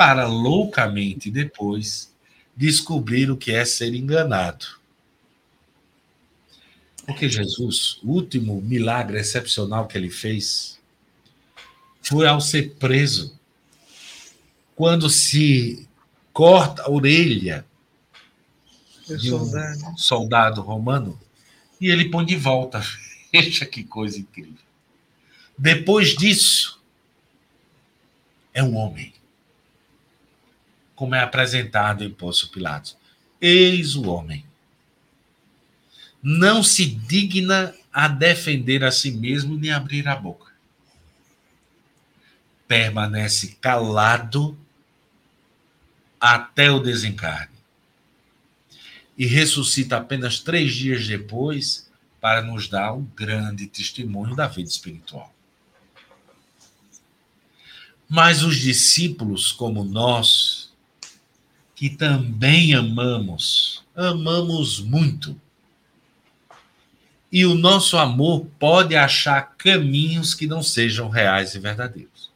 para 0.00 0.26
loucamente 0.26 1.30
depois 1.30 2.10
descobrir 2.56 3.30
o 3.30 3.36
que 3.36 3.52
é 3.52 3.66
ser 3.66 3.94
enganado. 3.94 4.64
Porque 7.04 7.28
Jesus, 7.28 7.98
o 8.02 8.12
último 8.12 8.62
milagre 8.62 9.20
excepcional 9.20 9.86
que 9.86 9.98
ele 9.98 10.08
fez 10.08 10.80
foi 12.00 12.26
ao 12.26 12.40
ser 12.40 12.76
preso. 12.76 13.38
Quando 14.74 15.10
se 15.10 15.86
corta 16.32 16.84
a 16.84 16.90
orelha 16.90 17.66
de 19.06 19.34
um 19.34 19.98
soldado. 19.98 20.62
romano 20.62 21.20
e 21.78 21.90
ele 21.90 22.08
põe 22.08 22.24
de 22.24 22.36
volta. 22.36 22.82
Veja 23.30 23.66
que 23.66 23.84
coisa 23.84 24.18
incrível. 24.18 24.64
Depois 25.58 26.16
disso, 26.16 26.80
é 28.54 28.62
um 28.62 28.76
homem. 28.76 29.19
Como 31.00 31.14
é 31.14 31.22
apresentado 31.22 32.04
em 32.04 32.10
Poço 32.10 32.50
Pilatos. 32.50 32.94
Eis 33.40 33.96
o 33.96 34.06
homem. 34.10 34.44
Não 36.22 36.62
se 36.62 36.84
digna 36.84 37.74
a 37.90 38.06
defender 38.06 38.84
a 38.84 38.90
si 38.92 39.10
mesmo 39.10 39.56
nem 39.56 39.72
abrir 39.72 40.06
a 40.06 40.14
boca. 40.14 40.52
Permanece 42.68 43.56
calado 43.62 44.58
até 46.20 46.70
o 46.70 46.80
desencarne 46.80 47.56
e 49.16 49.24
ressuscita 49.24 49.96
apenas 49.96 50.38
três 50.38 50.74
dias 50.74 51.08
depois 51.08 51.90
para 52.20 52.42
nos 52.42 52.68
dar 52.68 52.92
um 52.92 53.06
grande 53.16 53.66
testemunho 53.66 54.36
da 54.36 54.46
vida 54.48 54.68
espiritual. 54.68 55.34
Mas 58.06 58.42
os 58.42 58.58
discípulos, 58.58 59.50
como 59.50 59.82
nós, 59.82 60.59
que 61.80 61.88
também 61.88 62.74
amamos, 62.74 63.82
amamos 63.96 64.80
muito. 64.80 65.34
E 67.32 67.46
o 67.46 67.54
nosso 67.54 67.96
amor 67.96 68.44
pode 68.58 68.94
achar 68.94 69.56
caminhos 69.56 70.34
que 70.34 70.46
não 70.46 70.62
sejam 70.62 71.08
reais 71.08 71.54
e 71.54 71.58
verdadeiros. 71.58 72.30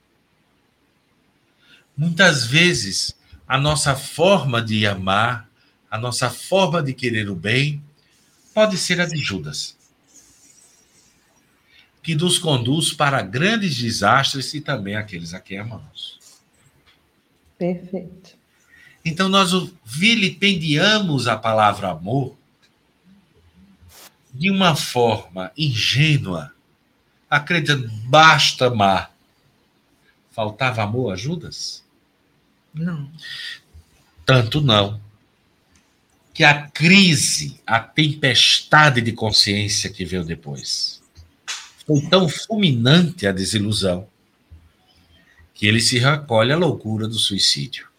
Muitas 1.95 2.47
vezes, 2.47 3.15
a 3.47 3.59
nossa 3.59 3.95
forma 3.95 4.63
de 4.63 4.87
amar 4.87 5.47
a 5.91 5.99
nossa 5.99 6.31
forma 6.31 6.83
de 6.83 6.95
querer 6.95 7.29
o 7.29 7.37
bem 7.37 7.85
pode 8.55 8.79
ser 8.79 8.99
a 8.99 9.05
de 9.05 9.19
Judas, 9.19 9.77
que 12.03 12.15
nos 12.15 12.39
conduz 12.39 12.95
para 12.95 13.21
grandes 13.21 13.77
desastres 13.77 14.55
e 14.55 14.63
também 14.63 14.97
aqueles 14.97 15.35
a 15.35 15.39
quem 15.39 15.59
amamos. 15.59 16.19
Perfeito. 17.59 18.43
Então, 19.05 19.29
nós 19.29 19.51
vilipendiamos 19.85 21.29
a 21.29 21.37
palavra 21.37 21.91
amor 21.91 22.37
de 24.33 24.51
uma 24.51 24.75
forma 24.75 25.53
ingênua, 25.57 26.53
acreditando, 27.31 27.89
basta 28.07 28.67
amar. 28.67 29.15
Faltava 30.33 30.83
amor 30.83 31.13
a 31.13 31.17
Judas? 31.17 31.85
Não. 32.73 33.09
Tanto 34.27 34.61
não 34.61 35.01
que 36.33 36.43
a 36.43 36.67
crise, 36.67 37.61
a 37.65 37.79
tempestade 37.79 39.01
de 39.01 39.13
consciência 39.13 39.89
que 39.89 40.05
veio 40.05 40.25
depois. 40.25 41.01
Foi 41.87 42.01
tão 42.09 42.29
fulminante 42.29 43.25
a 43.25 43.33
desilusão 43.33 44.09
que 45.55 45.67
ele 45.69 45.81
se 45.81 45.97
recolhe 46.01 46.53
à 46.53 46.57
loucura 46.57 47.07
do 47.07 47.15
suicídio. 47.15 47.94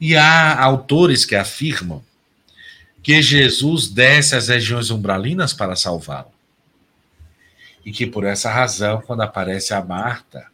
E 0.00 0.16
há 0.16 0.62
autores 0.62 1.24
que 1.24 1.34
afirmam 1.34 2.04
que 3.02 3.20
Jesus 3.20 3.88
desce 3.88 4.34
às 4.34 4.48
regiões 4.48 4.90
umbralinas 4.90 5.52
para 5.52 5.74
salvá-lo. 5.74 6.32
E 7.84 7.90
que 7.90 8.06
por 8.06 8.24
essa 8.24 8.50
razão, 8.50 9.00
quando 9.00 9.22
aparece 9.22 9.72
a 9.72 9.82
Marta, 9.82 10.46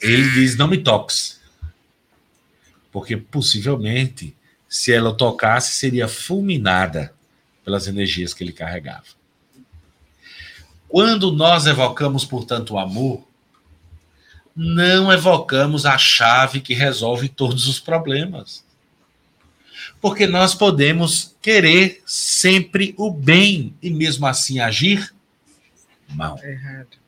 ele 0.00 0.30
diz: 0.30 0.56
Não 0.56 0.68
me 0.68 0.78
toques 0.78 1.38
porque 2.90 3.16
possivelmente, 3.16 4.34
se 4.68 4.92
ela 4.92 5.14
tocasse, 5.14 5.72
seria 5.72 6.08
fulminada 6.08 7.14
pelas 7.64 7.86
energias 7.86 8.32
que 8.32 8.42
ele 8.42 8.52
carregava. 8.52 9.06
Quando 10.88 11.30
nós 11.30 11.66
evocamos, 11.66 12.24
portanto, 12.24 12.74
o 12.74 12.78
amor, 12.78 13.27
não 14.60 15.12
evocamos 15.12 15.86
a 15.86 15.96
chave 15.96 16.60
que 16.60 16.74
resolve 16.74 17.28
todos 17.28 17.68
os 17.68 17.78
problemas. 17.78 18.64
Porque 20.00 20.26
nós 20.26 20.54
podemos 20.54 21.36
querer 21.40 22.02
sempre 22.04 22.94
o 22.96 23.10
bem 23.10 23.74
e 23.80 23.88
mesmo 23.90 24.26
assim 24.26 24.58
agir 24.58 25.14
mal. 26.08 26.38
Errado. 26.42 26.98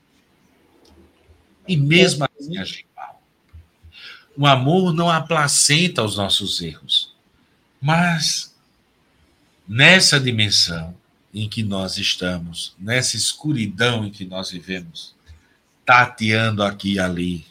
E 1.66 1.76
mesmo 1.76 2.24
assim 2.24 2.59
agir 2.59 2.84
o 4.40 4.46
amor 4.46 4.94
não 4.94 5.11
aplacenta 5.11 6.03
os 6.03 6.16
nossos 6.16 6.62
erros. 6.62 7.14
Mas 7.78 8.55
nessa 9.68 10.18
dimensão 10.18 10.96
em 11.34 11.46
que 11.46 11.62
nós 11.62 11.98
estamos, 11.98 12.74
nessa 12.78 13.16
escuridão 13.16 14.05
em 14.05 14.11
que 14.11 14.24
nós 14.24 14.51
vivemos, 14.51 15.14
tateando 15.91 16.62
aqui 16.62 16.93
e 16.93 16.99
ali, 17.01 17.45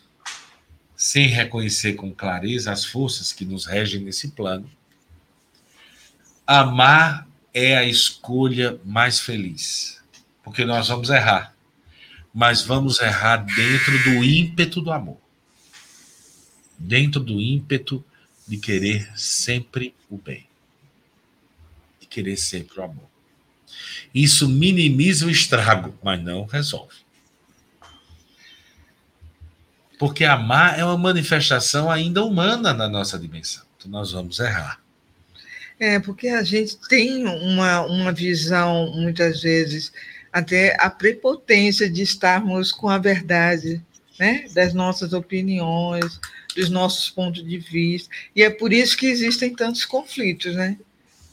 sem 0.96 1.28
reconhecer 1.28 1.96
com 1.96 2.10
clareza 2.10 2.72
as 2.72 2.86
forças 2.86 3.34
que 3.34 3.44
nos 3.44 3.66
regem 3.66 4.00
nesse 4.00 4.30
plano. 4.30 4.72
Amar 6.48 7.28
é 7.54 7.76
a 7.76 7.84
escolha 7.84 8.80
mais 8.86 9.20
feliz, 9.20 10.02
porque 10.42 10.64
nós 10.64 10.88
vamos 10.88 11.10
errar, 11.10 11.54
mas 12.34 12.62
vamos 12.62 13.02
errar 13.02 13.44
dentro 13.44 14.04
do 14.06 14.24
ímpeto 14.24 14.80
do 14.80 14.94
amor, 14.94 15.20
dentro 16.78 17.20
do 17.20 17.42
ímpeto 17.42 18.02
de 18.48 18.56
querer 18.56 19.12
sempre 19.18 19.94
o 20.10 20.18
bem, 20.18 20.48
de 22.00 22.08
querer 22.08 22.38
sempre 22.38 22.80
o 22.80 22.84
amor. 22.84 23.10
Isso 24.16 24.48
minimiza 24.48 25.26
o 25.26 25.30
estrago, 25.30 25.94
mas 26.02 26.24
não 26.24 26.46
resolve. 26.46 27.09
Porque 30.00 30.24
amar 30.24 30.80
é 30.80 30.84
uma 30.84 30.98
manifestação 30.98 31.92
ainda 31.92 32.24
humana 32.24 32.74
na 32.74 32.88
nossa 32.88 33.20
dimensão. 33.20 33.64
Então 33.78 33.92
nós 33.92 34.14
vamos 34.14 34.40
errar. 34.40 34.80
É, 35.78 36.00
porque 36.00 36.30
a 36.30 36.42
gente 36.42 36.78
tem 36.88 37.26
uma, 37.28 37.82
uma 37.86 38.12
visão, 38.14 38.92
muitas 38.96 39.42
vezes, 39.42 39.92
até 40.32 40.76
a 40.80 40.90
prepotência 40.90 41.90
de 41.90 42.02
estarmos 42.02 42.72
com 42.72 42.88
a 42.90 42.98
verdade, 42.98 43.82
né? 44.18 44.46
Das 44.54 44.74
nossas 44.74 45.12
opiniões, 45.12 46.20
dos 46.56 46.70
nossos 46.70 47.10
pontos 47.10 47.46
de 47.46 47.58
vista. 47.58 48.10
E 48.34 48.42
é 48.42 48.50
por 48.50 48.72
isso 48.72 48.98
que 48.98 49.06
existem 49.06 49.54
tantos 49.54 49.84
conflitos, 49.86 50.56
né? 50.56 50.78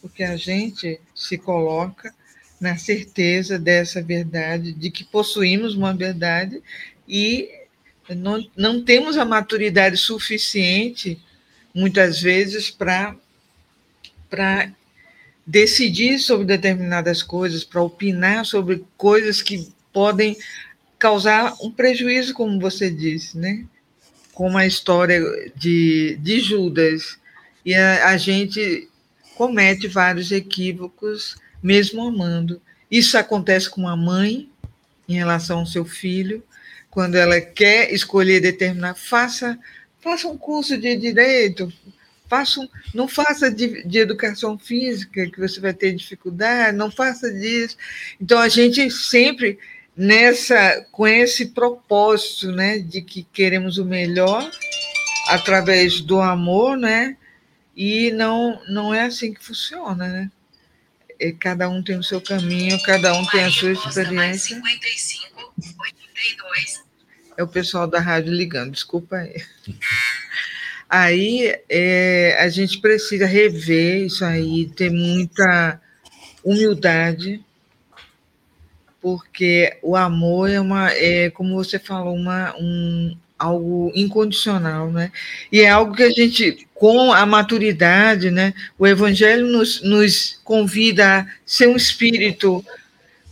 Porque 0.02 0.24
a 0.24 0.36
gente 0.36 1.00
se 1.14 1.38
coloca 1.38 2.12
na 2.60 2.76
certeza 2.76 3.58
dessa 3.58 4.02
verdade, 4.02 4.72
de 4.72 4.90
que 4.90 5.04
possuímos 5.04 5.74
uma 5.74 5.94
verdade 5.94 6.60
e 7.06 7.65
não, 8.14 8.46
não 8.56 8.84
temos 8.84 9.16
a 9.16 9.24
maturidade 9.24 9.96
suficiente, 9.96 11.20
muitas 11.74 12.20
vezes, 12.20 12.70
para 12.70 13.16
decidir 15.46 16.18
sobre 16.18 16.46
determinadas 16.46 17.22
coisas, 17.22 17.64
para 17.64 17.82
opinar 17.82 18.44
sobre 18.44 18.84
coisas 18.96 19.42
que 19.42 19.68
podem 19.92 20.36
causar 20.98 21.54
um 21.60 21.70
prejuízo, 21.70 22.34
como 22.34 22.60
você 22.60 22.90
disse, 22.90 23.38
né? 23.38 23.64
Como 24.32 24.58
a 24.58 24.66
história 24.66 25.20
de, 25.54 26.18
de 26.20 26.40
Judas. 26.40 27.18
E 27.64 27.74
a, 27.74 28.08
a 28.08 28.16
gente 28.16 28.88
comete 29.36 29.86
vários 29.86 30.32
equívocos, 30.32 31.36
mesmo 31.62 32.06
amando. 32.06 32.60
Isso 32.90 33.18
acontece 33.18 33.68
com 33.68 33.88
a 33.88 33.96
mãe 33.96 34.48
em 35.08 35.14
relação 35.14 35.60
ao 35.60 35.66
seu 35.66 35.84
filho, 35.84 36.42
quando 36.96 37.16
ela 37.16 37.38
quer 37.42 37.92
escolher 37.92 38.40
determinar, 38.40 38.94
faça, 38.94 39.58
faça 40.00 40.26
um 40.28 40.38
curso 40.38 40.78
de 40.78 40.96
direito, 40.96 41.70
faça 42.26 42.58
um, 42.58 42.66
não 42.94 43.06
faça 43.06 43.50
de, 43.50 43.86
de, 43.86 43.98
educação 43.98 44.58
física, 44.58 45.28
que 45.28 45.38
você 45.38 45.60
vai 45.60 45.74
ter 45.74 45.92
dificuldade, 45.92 46.74
não 46.74 46.90
faça 46.90 47.30
disso. 47.30 47.76
Então, 48.18 48.38
a 48.38 48.48
gente 48.48 48.90
sempre 48.90 49.58
nessa 49.94 50.86
com 50.90 51.06
esse 51.06 51.48
propósito 51.48 52.50
né, 52.50 52.78
de 52.78 53.02
que 53.02 53.24
queremos 53.24 53.76
o 53.76 53.84
melhor 53.84 54.50
através 55.28 56.00
do 56.00 56.18
amor, 56.18 56.78
né? 56.78 57.14
E 57.76 58.10
não, 58.12 58.58
não 58.70 58.94
é 58.94 59.02
assim 59.02 59.34
que 59.34 59.44
funciona, 59.44 60.08
né? 60.08 60.30
É, 61.20 61.30
cada 61.30 61.68
um 61.68 61.82
tem 61.82 61.98
o 61.98 62.02
seu 62.02 62.22
caminho, 62.22 62.80
cada 62.84 63.12
um 63.12 63.26
tem 63.26 63.44
a 63.44 63.50
sua 63.50 63.72
experiência. 63.72 64.56
55, 64.56 65.52
82, 65.78 66.85
é 67.36 67.42
o 67.42 67.48
pessoal 67.48 67.86
da 67.86 68.00
rádio 68.00 68.32
ligando, 68.32 68.72
desculpa 68.72 69.16
aí. 69.16 69.42
Aí 70.88 71.52
é, 71.68 72.36
a 72.38 72.48
gente 72.48 72.78
precisa 72.78 73.26
rever 73.26 74.06
isso 74.06 74.24
aí, 74.24 74.66
ter 74.66 74.88
muita 74.88 75.80
humildade, 76.44 77.44
porque 79.00 79.76
o 79.82 79.96
amor 79.96 80.48
é 80.48 80.60
uma, 80.60 80.92
é, 80.92 81.28
como 81.30 81.56
você 81.56 81.76
falou, 81.76 82.14
uma, 82.14 82.54
um, 82.56 83.16
algo 83.36 83.90
incondicional, 83.96 84.90
né? 84.92 85.10
E 85.50 85.60
é 85.60 85.68
algo 85.68 85.94
que 85.94 86.04
a 86.04 86.10
gente, 86.10 86.66
com 86.72 87.12
a 87.12 87.26
maturidade, 87.26 88.30
né? 88.30 88.54
O 88.78 88.86
Evangelho 88.86 89.48
nos, 89.48 89.82
nos 89.82 90.40
convida 90.44 91.20
a 91.20 91.26
ser 91.44 91.68
um 91.68 91.76
espírito, 91.76 92.64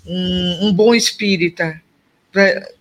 um, 0.04 0.66
um 0.66 0.72
bom 0.72 0.92
espírita, 0.92 1.80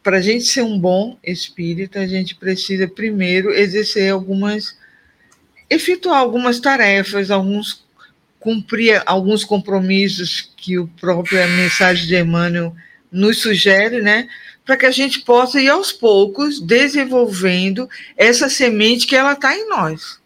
para 0.02 0.18
a 0.18 0.22
gente 0.22 0.46
ser 0.46 0.64
um 0.64 0.80
bom 0.80 1.16
espírita, 1.24 2.00
a 2.00 2.08
gente 2.08 2.34
precisa 2.34 2.88
primeiro 2.88 3.52
exercer 3.52 4.12
algumas, 4.12 4.76
efetuar 5.70 6.20
algumas 6.20 6.60
tarefas, 6.60 7.30
alguns 7.30 7.84
cumprir 8.40 9.02
alguns 9.06 9.46
compromissos 9.46 10.52
que 10.58 10.78
o 10.78 10.88
próprio 11.00 11.38
mensagem 11.56 12.08
de 12.08 12.18
Emmanuel 12.18 12.76
nos 13.10 13.42
sugere, 13.42 14.02
né? 14.02 14.28
Para 14.66 14.76
que 14.76 14.86
a 14.86 14.92
gente 14.92 15.22
possa 15.22 15.62
ir 15.62 15.70
aos 15.70 15.94
poucos 15.94 16.60
desenvolvendo 16.60 17.88
essa 18.18 18.50
semente 18.50 19.08
que 19.08 19.16
ela 19.16 19.34
está 19.34 19.56
em 19.56 19.70
nós. 19.70 20.20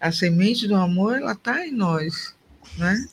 A 0.00 0.12
semente 0.12 0.68
do 0.68 0.76
amor, 0.76 1.16
ela 1.16 1.32
está 1.32 1.66
em 1.66 1.72
nós, 1.72 2.34
né? 2.76 3.04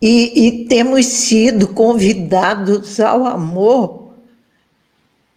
E, 0.00 0.46
e 0.46 0.64
temos 0.66 1.04
sido 1.04 1.68
convidados 1.68 3.00
ao 3.00 3.26
amor 3.26 4.05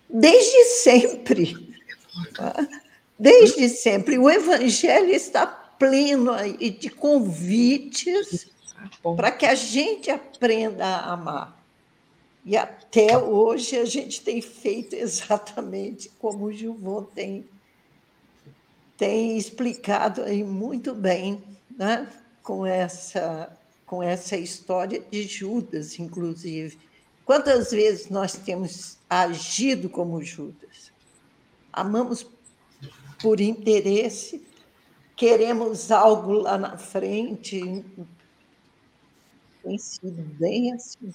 desde 0.10 0.66
sempre. 0.66 1.76
Desde 3.18 3.70
sempre. 3.70 4.18
O 4.18 4.30
Evangelho 4.30 5.12
está 5.12 5.46
pleno 5.46 6.32
de 6.58 6.90
convites 6.90 8.48
para 9.16 9.32
que 9.32 9.46
a 9.46 9.56
gente 9.56 10.10
aprenda 10.10 10.86
a 10.86 11.14
amar. 11.14 11.60
E 12.46 12.58
até 12.58 13.18
hoje 13.18 13.78
a 13.78 13.86
gente 13.86 14.22
tem 14.22 14.42
feito 14.42 14.96
exatamente 14.96 16.10
como 16.18 16.46
o 16.46 16.52
Gilvon 16.52 17.04
tem, 17.04 17.48
tem 18.98 19.38
explicado 19.38 20.24
aí 20.24 20.44
muito 20.44 20.96
bem, 20.96 21.44
né? 21.78 22.08
com, 22.50 22.66
essa, 22.66 23.56
com 23.86 24.02
essa 24.02 24.36
história 24.36 25.04
de 25.12 25.24
Judas, 25.24 26.00
inclusive. 26.00 26.80
Quantas 27.24 27.72
vezes 27.72 28.10
nós 28.10 28.34
temos 28.34 28.98
agido 29.10 29.90
como 29.90 30.22
Judas? 30.22 30.92
Amamos 31.74 32.28
por 33.22 33.42
interesse, 33.42 34.42
queremos 35.16 35.92
algo 35.92 36.34
lá 36.34 36.58
na 36.58 36.78
frente. 36.78 37.84
Tem 39.64 39.78
sido 39.78 40.22
bem 40.38 40.74
assim. 40.74 41.12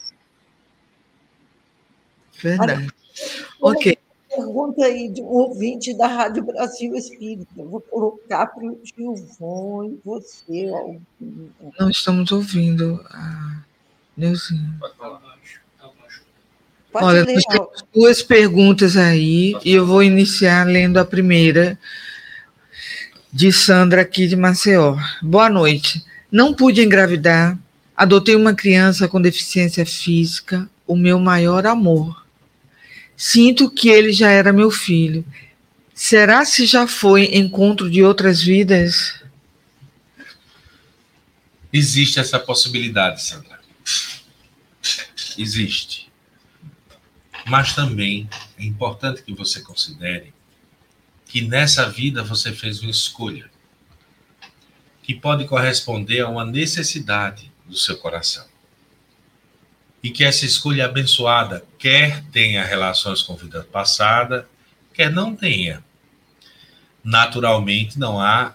Verdade. 2.41 2.93
Olha, 3.61 3.77
ok. 3.77 3.99
Pergunta 4.29 4.85
aí 4.85 5.09
de 5.09 5.23
um 5.23 5.27
ouvinte 5.27 5.97
da 5.97 6.09
Rádio 6.09 6.43
Brasil 6.43 6.95
Espírita. 6.97 7.63
vou 7.63 7.81
colocar 7.81 8.47
para 8.49 8.67
o 8.67 8.81
Gilvon 8.83 9.85
e 9.85 10.01
você. 10.05 10.73
Não 11.79 11.89
estamos 11.89 12.33
ouvindo 12.33 13.01
a 13.11 13.63
Neuzinha. 14.17 14.77
Pode 14.81 14.97
falar. 14.97 15.35
Pode 16.95 17.07
Olha, 17.07 17.25
ler. 17.25 17.43
duas 17.93 18.23
perguntas 18.23 18.97
aí, 18.97 19.57
e 19.65 19.73
eu 19.73 19.85
vou 19.85 20.01
iniciar 20.01 20.65
lendo 20.65 20.97
a 20.97 21.05
primeira, 21.05 21.77
de 23.33 23.51
Sandra, 23.51 24.03
aqui 24.03 24.29
de 24.29 24.37
Maceió. 24.37 24.97
Boa 25.21 25.51
noite. 25.51 26.05
Não 26.31 26.55
pude 26.55 26.81
engravidar, 26.85 27.59
adotei 27.97 28.37
uma 28.37 28.55
criança 28.55 29.09
com 29.09 29.21
deficiência 29.21 29.85
física, 29.85 30.71
o 30.87 30.95
meu 30.95 31.19
maior 31.19 31.67
amor. 31.67 32.25
Sinto 33.17 33.69
que 33.69 33.89
ele 33.89 34.13
já 34.13 34.31
era 34.31 34.53
meu 34.53 34.71
filho. 34.71 35.25
Será 35.93 36.45
se 36.45 36.65
já 36.65 36.87
foi 36.87 37.25
encontro 37.35 37.91
de 37.91 38.05
outras 38.05 38.41
vidas? 38.41 39.21
Existe 41.73 42.21
essa 42.21 42.39
possibilidade, 42.39 43.21
Sandra. 43.21 43.59
Existe. 45.37 46.04
Mas 47.47 47.75
também 47.75 48.29
é 48.59 48.65
importante 48.65 49.23
que 49.23 49.35
você 49.35 49.61
considere 49.61 50.33
que 51.27 51.43
nessa 51.43 51.89
vida 51.89 52.23
você 52.23 52.53
fez 52.53 52.81
uma 52.81 52.91
escolha 52.91 53.51
que 55.03 55.15
pode 55.15 55.47
corresponder 55.47 56.21
a 56.21 56.29
uma 56.29 56.45
necessidade 56.45 57.53
do 57.67 57.77
seu 57.77 57.99
coração. 57.99 58.47
E 60.03 60.11
que 60.11 60.25
essa 60.25 60.47
escolha 60.47 60.87
abençoada, 60.87 61.65
quer 61.79 62.25
tenha 62.27 62.65
relações 62.65 63.23
com 63.23 63.37
vida 63.37 63.65
passada, 63.65 64.49
quer 64.93 65.11
não 65.11 65.37
tenha. 65.37 65.85
Naturalmente 67.03 67.99
não 67.99 68.19
há 68.19 68.55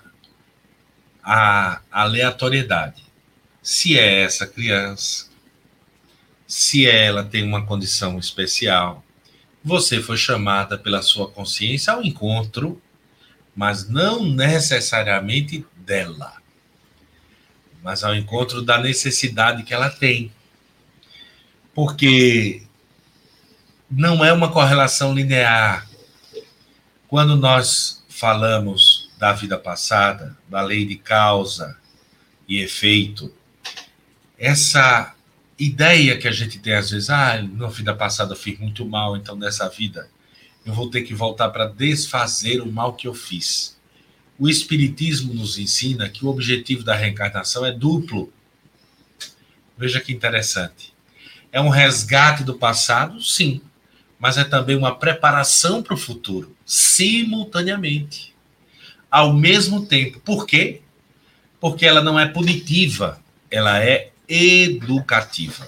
a 1.23 1.81
aleatoriedade. 1.91 3.03
Se 3.61 3.97
é 3.97 4.21
essa 4.23 4.47
criança, 4.47 5.28
se 6.49 6.87
ela 6.87 7.23
tem 7.23 7.43
uma 7.43 7.63
condição 7.63 8.17
especial, 8.17 9.05
você 9.63 10.01
foi 10.01 10.17
chamada 10.17 10.79
pela 10.79 11.03
sua 11.03 11.29
consciência 11.29 11.93
ao 11.93 12.03
encontro, 12.03 12.81
mas 13.55 13.87
não 13.87 14.25
necessariamente 14.25 15.63
dela, 15.77 16.33
mas 17.83 18.03
ao 18.03 18.15
encontro 18.15 18.63
da 18.63 18.79
necessidade 18.79 19.61
que 19.61 19.75
ela 19.75 19.91
tem. 19.91 20.31
Porque 21.71 22.63
não 23.87 24.25
é 24.25 24.33
uma 24.33 24.51
correlação 24.51 25.13
linear. 25.13 25.87
Quando 27.07 27.35
nós 27.35 28.03
falamos 28.09 29.11
da 29.19 29.33
vida 29.33 29.57
passada, 29.57 30.35
da 30.47 30.61
lei 30.61 30.83
de 30.83 30.95
causa 30.95 31.77
e 32.47 32.59
efeito, 32.59 33.31
essa 34.35 35.13
ideia 35.59 36.17
que 36.17 36.27
a 36.27 36.31
gente 36.31 36.57
tem 36.59 36.73
às 36.73 36.89
vezes, 36.91 37.09
ah, 37.09 37.41
na 37.41 37.67
vida 37.67 37.93
passada 37.93 38.31
eu 38.31 38.37
fiz 38.37 38.57
muito 38.57 38.85
mal, 38.85 39.17
então 39.17 39.35
nessa 39.35 39.67
vida 39.67 40.09
eu 40.65 40.73
vou 40.73 40.89
ter 40.89 41.01
que 41.01 41.13
voltar 41.13 41.49
para 41.49 41.65
desfazer 41.65 42.61
o 42.61 42.71
mal 42.71 42.93
que 42.93 43.07
eu 43.07 43.13
fiz. 43.13 43.77
O 44.37 44.47
Espiritismo 44.47 45.33
nos 45.33 45.57
ensina 45.57 46.07
que 46.07 46.25
o 46.25 46.29
objetivo 46.29 46.83
da 46.83 46.95
reencarnação 46.95 47.65
é 47.65 47.71
duplo. 47.71 48.31
Veja 49.77 49.99
que 49.99 50.13
interessante. 50.13 50.93
É 51.51 51.59
um 51.59 51.69
resgate 51.69 52.43
do 52.43 52.53
passado, 52.53 53.21
sim, 53.21 53.61
mas 54.19 54.37
é 54.37 54.43
também 54.43 54.77
uma 54.77 54.95
preparação 54.95 55.81
para 55.81 55.93
o 55.93 55.97
futuro, 55.97 56.55
simultaneamente. 56.65 58.33
Ao 59.09 59.33
mesmo 59.33 59.85
tempo. 59.85 60.19
Por 60.19 60.45
quê? 60.45 60.81
Porque 61.59 61.85
ela 61.85 62.01
não 62.01 62.19
é 62.19 62.27
punitiva, 62.27 63.21
ela 63.49 63.83
é 63.83 64.08
educativa. 64.29 65.67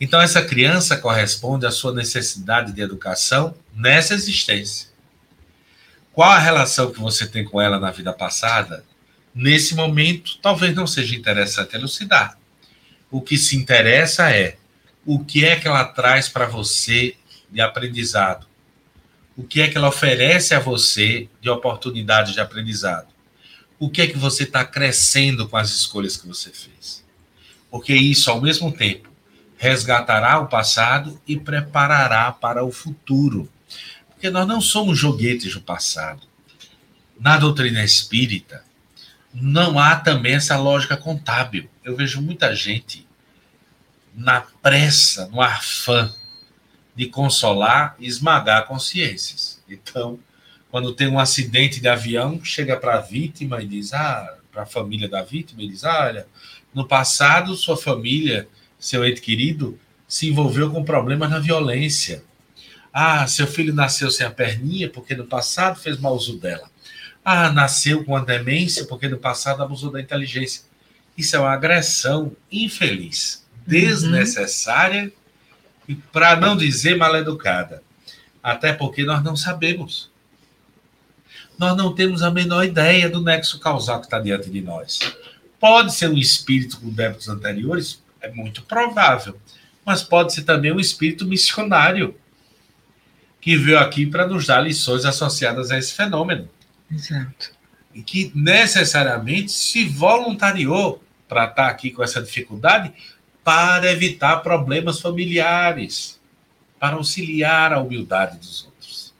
Então, 0.00 0.20
essa 0.20 0.42
criança 0.42 0.96
corresponde 0.96 1.64
à 1.64 1.70
sua 1.70 1.94
necessidade 1.94 2.72
de 2.72 2.80
educação 2.80 3.54
nessa 3.72 4.14
existência. 4.14 4.88
Qual 6.12 6.28
a 6.28 6.38
relação 6.38 6.90
que 6.90 6.98
você 6.98 7.26
tem 7.26 7.44
com 7.44 7.60
ela 7.60 7.78
na 7.78 7.92
vida 7.92 8.12
passada? 8.12 8.84
Nesse 9.32 9.74
momento, 9.76 10.38
talvez 10.42 10.74
não 10.74 10.86
seja 10.86 11.14
interessante 11.14 11.76
elucidar. 11.76 12.36
O 13.10 13.20
que 13.20 13.38
se 13.38 13.56
interessa 13.56 14.30
é 14.34 14.56
o 15.06 15.24
que 15.24 15.44
é 15.44 15.56
que 15.56 15.68
ela 15.68 15.84
traz 15.84 16.28
para 16.28 16.46
você 16.46 17.14
de 17.50 17.60
aprendizado. 17.60 18.46
O 19.36 19.44
que 19.44 19.60
é 19.60 19.68
que 19.68 19.76
ela 19.76 19.88
oferece 19.88 20.54
a 20.54 20.58
você 20.58 21.28
de 21.40 21.48
oportunidade 21.48 22.32
de 22.32 22.40
aprendizado. 22.40 23.08
O 23.78 23.88
que 23.88 24.02
é 24.02 24.06
que 24.06 24.18
você 24.18 24.42
está 24.42 24.64
crescendo 24.64 25.48
com 25.48 25.56
as 25.56 25.70
escolhas 25.70 26.16
que 26.16 26.26
você 26.26 26.50
fez 26.50 26.99
porque 27.70 27.94
isso, 27.94 28.30
ao 28.30 28.40
mesmo 28.40 28.72
tempo, 28.72 29.08
resgatará 29.56 30.40
o 30.40 30.48
passado 30.48 31.20
e 31.26 31.38
preparará 31.38 32.32
para 32.32 32.64
o 32.64 32.72
futuro. 32.72 33.48
Porque 34.08 34.30
nós 34.30 34.46
não 34.46 34.60
somos 34.60 34.98
joguetes 34.98 35.54
do 35.54 35.60
passado. 35.60 36.22
Na 37.18 37.36
doutrina 37.36 37.84
espírita, 37.84 38.64
não 39.32 39.78
há 39.78 39.96
também 39.96 40.34
essa 40.34 40.56
lógica 40.56 40.96
contábil. 40.96 41.68
Eu 41.84 41.94
vejo 41.94 42.20
muita 42.20 42.54
gente 42.54 43.06
na 44.14 44.40
pressa, 44.40 45.28
no 45.28 45.40
afã 45.40 46.12
de 46.94 47.06
consolar 47.06 47.94
e 47.98 48.06
esmagar 48.06 48.66
consciências. 48.66 49.62
Então, 49.68 50.18
quando 50.70 50.94
tem 50.94 51.08
um 51.08 51.18
acidente 51.18 51.80
de 51.80 51.88
avião, 51.88 52.42
chega 52.44 52.76
para 52.76 52.96
a 52.96 53.00
vítima 53.00 53.62
e 53.62 53.66
diz: 53.66 53.92
ah, 53.92 54.36
para 54.50 54.62
a 54.62 54.66
família 54.66 55.08
da 55.08 55.22
vítima, 55.22 55.62
e 55.62 55.68
diz: 55.68 55.84
ah, 55.84 56.06
olha, 56.06 56.26
no 56.74 56.86
passado, 56.86 57.56
sua 57.56 57.76
família, 57.76 58.48
seu 58.78 59.04
ente 59.04 59.20
querido, 59.20 59.78
se 60.06 60.28
envolveu 60.28 60.70
com 60.70 60.84
problemas 60.84 61.30
na 61.30 61.38
violência. 61.38 62.24
Ah, 62.92 63.26
seu 63.26 63.46
filho 63.46 63.72
nasceu 63.72 64.10
sem 64.10 64.26
a 64.26 64.30
perninha 64.30 64.88
porque 64.88 65.14
no 65.14 65.26
passado 65.26 65.78
fez 65.78 65.98
mau 65.98 66.14
uso 66.14 66.38
dela. 66.38 66.68
Ah, 67.24 67.50
nasceu 67.52 68.04
com 68.04 68.16
a 68.16 68.24
demência 68.24 68.84
porque 68.86 69.08
no 69.08 69.18
passado 69.18 69.62
abusou 69.62 69.90
da 69.90 70.00
inteligência. 70.00 70.64
Isso 71.16 71.36
é 71.36 71.38
uma 71.38 71.52
agressão 71.52 72.34
infeliz, 72.50 73.46
desnecessária 73.66 75.04
uhum. 75.04 75.10
e, 75.88 75.94
para 75.94 76.36
não 76.36 76.56
dizer, 76.56 76.96
mal 76.96 77.14
educada. 77.14 77.82
Até 78.42 78.72
porque 78.72 79.04
nós 79.04 79.22
não 79.22 79.36
sabemos. 79.36 80.10
Nós 81.58 81.76
não 81.76 81.94
temos 81.94 82.22
a 82.22 82.30
menor 82.30 82.64
ideia 82.64 83.08
do 83.08 83.22
nexo 83.22 83.60
causal 83.60 84.00
que 84.00 84.06
está 84.06 84.18
diante 84.18 84.48
de 84.48 84.62
nós. 84.62 84.98
Pode 85.60 85.94
ser 85.94 86.08
um 86.08 86.16
espírito 86.16 86.80
com 86.80 86.88
débitos 86.88 87.28
anteriores, 87.28 88.02
é 88.20 88.30
muito 88.30 88.62
provável, 88.62 89.38
mas 89.84 90.02
pode 90.02 90.32
ser 90.32 90.42
também 90.42 90.72
um 90.72 90.80
espírito 90.80 91.26
missionário 91.26 92.16
que 93.40 93.56
veio 93.56 93.78
aqui 93.78 94.06
para 94.06 94.26
nos 94.26 94.46
dar 94.46 94.60
lições 94.60 95.04
associadas 95.04 95.70
a 95.70 95.78
esse 95.78 95.92
fenômeno. 95.92 96.48
Exato. 96.90 97.52
E 97.94 98.02
que 98.02 98.32
necessariamente 98.34 99.52
se 99.52 99.84
voluntariou 99.84 101.02
para 101.28 101.44
estar 101.44 101.68
aqui 101.68 101.90
com 101.90 102.02
essa 102.02 102.22
dificuldade 102.22 102.92
para 103.44 103.90
evitar 103.90 104.38
problemas 104.38 105.00
familiares, 105.00 106.20
para 106.78 106.96
auxiliar 106.96 107.72
a 107.72 107.80
humildade 107.80 108.38
dos 108.38 108.64
outros. 108.64 109.14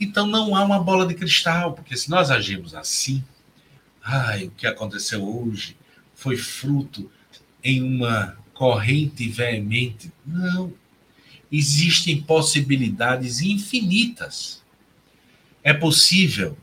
Então 0.00 0.26
não 0.26 0.54
há 0.54 0.62
uma 0.62 0.80
bola 0.80 1.06
de 1.06 1.14
cristal, 1.14 1.72
porque 1.72 1.96
se 1.96 2.10
nós 2.10 2.30
agimos 2.30 2.74
assim, 2.74 3.24
ai, 4.08 4.46
o 4.46 4.50
que 4.52 4.66
aconteceu 4.66 5.22
hoje 5.22 5.76
foi 6.14 6.36
fruto 6.36 7.10
em 7.62 7.82
uma 7.82 8.38
corrente 8.54 9.28
veemente. 9.28 10.10
Não. 10.24 10.72
Existem 11.52 12.20
possibilidades 12.22 13.42
infinitas. 13.42 14.62
É 15.62 15.74
possível, 15.74 16.56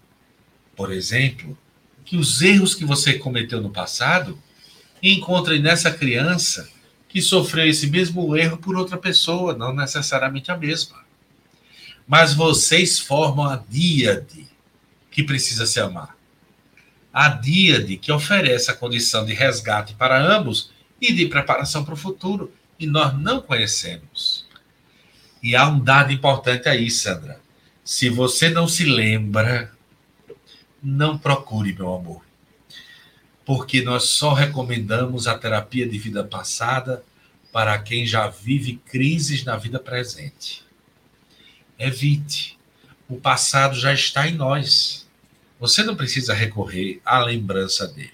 por 0.75 0.91
exemplo, 0.91 1.55
que 2.03 2.17
os 2.17 2.41
erros 2.41 2.73
que 2.73 2.83
você 2.83 3.13
cometeu 3.13 3.61
no 3.61 3.69
passado 3.69 4.37
encontrem 5.01 5.61
nessa 5.61 5.91
criança 5.91 6.67
que 7.07 7.21
sofreu 7.21 7.67
esse 7.67 7.87
mesmo 7.87 8.35
erro 8.35 8.57
por 8.57 8.75
outra 8.75 8.97
pessoa, 8.97 9.55
não 9.55 9.73
necessariamente 9.73 10.51
a 10.51 10.57
mesma. 10.57 11.05
Mas 12.07 12.33
vocês 12.33 12.99
formam 12.99 13.45
a 13.45 13.63
díade 13.69 14.47
que 15.11 15.23
precisa 15.23 15.65
se 15.65 15.79
amar 15.79 16.14
a 17.15 17.29
díade 17.29 17.95
que 17.95 18.11
oferece 18.11 18.69
a 18.69 18.73
condição 18.73 19.25
de 19.25 19.33
resgate 19.33 19.93
para 19.93 20.21
ambos 20.21 20.73
e 20.99 21.13
de 21.13 21.25
preparação 21.27 21.85
para 21.85 21.93
o 21.93 21.97
futuro, 21.97 22.51
e 22.77 22.85
nós 22.85 23.17
não 23.17 23.39
conhecemos. 23.39 24.45
E 25.41 25.55
há 25.55 25.65
um 25.65 25.79
dado 25.79 26.11
importante 26.11 26.67
aí, 26.67 26.91
Sandra. 26.91 27.39
Se 27.85 28.09
você 28.09 28.49
não 28.49 28.67
se 28.67 28.83
lembra, 28.83 29.71
não 30.83 31.17
procure, 31.17 31.71
meu 31.71 31.93
amor. 31.95 32.21
Porque 33.45 33.81
nós 33.81 34.09
só 34.09 34.33
recomendamos 34.33 35.25
a 35.25 35.37
terapia 35.37 35.87
de 35.87 35.97
vida 35.97 36.21
passada 36.21 37.01
para 37.49 37.79
quem 37.79 38.05
já 38.05 38.27
vive 38.27 38.75
crises 38.85 39.45
na 39.45 39.55
vida 39.55 39.79
presente. 39.79 40.65
Evite. 41.79 42.59
O 43.07 43.15
passado 43.15 43.79
já 43.79 43.93
está 43.93 44.27
em 44.27 44.33
nós. 44.33 45.04
Você 45.65 45.81
não 45.81 45.95
precisa 45.95 46.31
recorrer 46.31 47.01
à 47.03 47.17
lembrança 47.17 47.87
dele, 47.87 48.13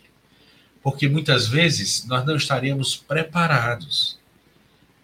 porque 0.82 1.10
muitas 1.10 1.49
vezes 1.49 2.06
nós 2.06 2.26
não 2.26 2.38
estaríamos 2.38 2.95
preparados. 2.95 4.18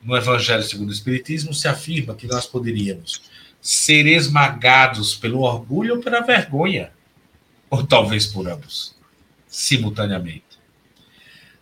No 0.02 0.16
Evangelho 0.16 0.64
segundo 0.64 0.88
o 0.88 0.94
Espiritismo 0.94 1.54
se 1.54 1.68
afirma 1.68 2.16
que 2.16 2.26
nós 2.26 2.46
poderíamos 2.46 3.22
ser 3.62 4.06
esmagados 4.06 5.14
pelo 5.14 5.42
orgulho 5.42 5.96
ou 5.96 6.02
pela 6.02 6.22
vergonha, 6.22 6.94
ou 7.70 7.86
talvez 7.86 8.26
por 8.26 8.48
ambos, 8.48 8.96
simultaneamente. 9.46 10.58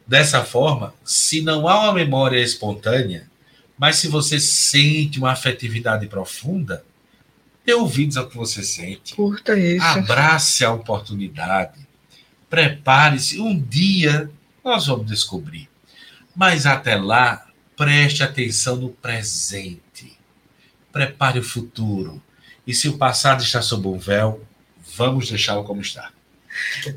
Dessa 0.05 0.45
forma, 0.45 0.93
se 1.03 1.41
não 1.41 1.67
há 1.67 1.79
uma 1.79 1.93
memória 1.93 2.39
espontânea, 2.39 3.27
mas 3.75 3.95
se 3.95 4.07
você 4.07 4.39
sente 4.39 5.17
uma 5.17 5.31
afetividade 5.31 6.05
profunda, 6.05 6.85
Dê 7.65 7.73
ouvidos 7.73 8.15
ao 8.15 8.27
que 8.27 8.37
você 8.37 8.61
sente. 8.63 9.15
Curta 9.15 9.57
isso. 9.57 9.85
Abrace 9.85 10.63
a 10.63 10.71
oportunidade. 10.71 11.79
Prepare-se. 12.49 13.39
Um 13.39 13.59
dia 13.59 14.29
nós 14.63 14.87
vamos 14.87 15.07
descobrir. 15.07 15.67
Mas 16.35 16.65
até 16.65 16.95
lá, 16.95 17.47
preste 17.75 18.21
atenção 18.21 18.75
no 18.75 18.89
presente. 18.89 20.17
Prepare 20.91 21.39
o 21.39 21.43
futuro. 21.43 22.21
E 22.67 22.73
se 22.73 22.87
o 22.87 22.97
passado 22.97 23.43
está 23.43 23.61
sob 23.61 23.87
um 23.87 23.97
véu, 23.97 24.41
vamos 24.95 25.29
deixá-lo 25.29 25.63
como 25.63 25.81
está. 25.81 26.11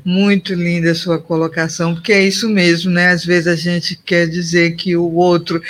Muito 0.05 0.53
linda 0.53 0.91
a 0.91 0.95
sua 0.95 1.19
colocação, 1.19 1.93
porque 1.93 2.13
é 2.13 2.23
isso 2.23 2.47
mesmo, 2.47 2.91
né? 2.91 3.09
Às 3.09 3.25
vezes 3.25 3.47
a 3.47 3.55
gente 3.55 3.95
quer 3.95 4.27
dizer 4.27 4.75
que 4.75 4.95
o 4.95 5.13
outro 5.15 5.61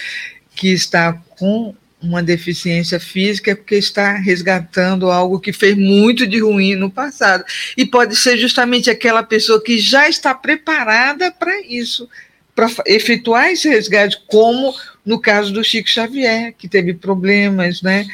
que 0.55 0.67
está 0.69 1.13
com 1.13 1.73
uma 2.01 2.23
deficiência 2.23 2.99
física 2.99 3.51
é 3.51 3.55
porque 3.55 3.75
está 3.75 4.13
resgatando 4.13 5.11
algo 5.11 5.39
que 5.39 5.51
fez 5.51 5.75
muito 5.75 6.25
de 6.25 6.39
ruim 6.39 6.75
no 6.75 6.89
passado. 6.89 7.43
E 7.75 7.85
pode 7.85 8.15
ser 8.15 8.37
justamente 8.37 8.89
aquela 8.89 9.21
pessoa 9.21 9.61
que 9.61 9.77
já 9.77 10.07
está 10.07 10.33
preparada 10.33 11.31
para 11.31 11.61
isso, 11.61 12.09
para 12.55 12.69
efetuar 12.85 13.51
esse 13.51 13.67
resgate, 13.69 14.21
como 14.27 14.73
no 15.05 15.19
caso 15.19 15.51
do 15.51 15.63
Chico 15.63 15.89
Xavier, 15.89 16.53
que 16.57 16.67
teve 16.67 16.93
problemas, 16.93 17.81
né? 17.81 18.05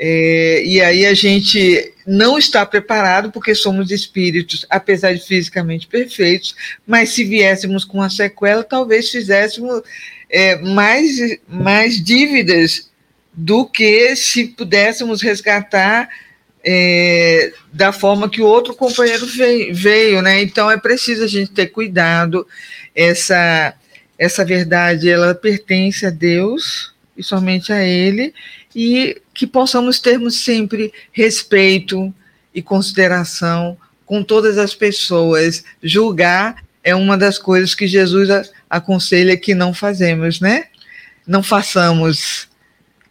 É, 0.00 0.62
e 0.64 0.80
aí 0.80 1.04
a 1.04 1.12
gente 1.12 1.92
não 2.06 2.38
está 2.38 2.64
preparado 2.64 3.32
porque 3.32 3.52
somos 3.52 3.90
espíritos, 3.90 4.64
apesar 4.70 5.12
de 5.12 5.20
fisicamente 5.20 5.88
perfeitos, 5.88 6.54
mas 6.86 7.10
se 7.10 7.24
viéssemos 7.24 7.84
com 7.84 8.00
a 8.00 8.08
sequela, 8.08 8.62
talvez 8.62 9.10
fizéssemos 9.10 9.82
é, 10.30 10.54
mais, 10.56 11.38
mais 11.48 12.02
dívidas 12.02 12.87
do 13.40 13.64
que 13.64 14.16
se 14.16 14.48
pudéssemos 14.48 15.22
resgatar 15.22 16.08
é, 16.64 17.52
da 17.72 17.92
forma 17.92 18.28
que 18.28 18.42
o 18.42 18.46
outro 18.46 18.74
companheiro 18.74 19.24
veio, 19.26 19.72
veio, 19.72 20.20
né? 20.20 20.42
Então 20.42 20.68
é 20.68 20.76
preciso 20.76 21.22
a 21.22 21.28
gente 21.28 21.52
ter 21.52 21.68
cuidado. 21.68 22.44
Essa 22.92 23.74
essa 24.18 24.44
verdade 24.44 25.08
ela 25.08 25.36
pertence 25.36 26.04
a 26.04 26.10
Deus 26.10 26.92
e 27.16 27.22
somente 27.22 27.72
a 27.72 27.80
Ele 27.84 28.34
e 28.74 29.22
que 29.32 29.46
possamos 29.46 30.00
termos 30.00 30.42
sempre 30.42 30.92
respeito 31.12 32.12
e 32.52 32.60
consideração 32.60 33.78
com 34.04 34.20
todas 34.20 34.58
as 34.58 34.74
pessoas. 34.74 35.62
Julgar 35.80 36.64
é 36.82 36.92
uma 36.92 37.16
das 37.16 37.38
coisas 37.38 37.72
que 37.72 37.86
Jesus 37.86 38.50
aconselha 38.68 39.36
que 39.36 39.54
não 39.54 39.72
fazemos, 39.72 40.40
né? 40.40 40.64
Não 41.24 41.40
façamos, 41.40 42.47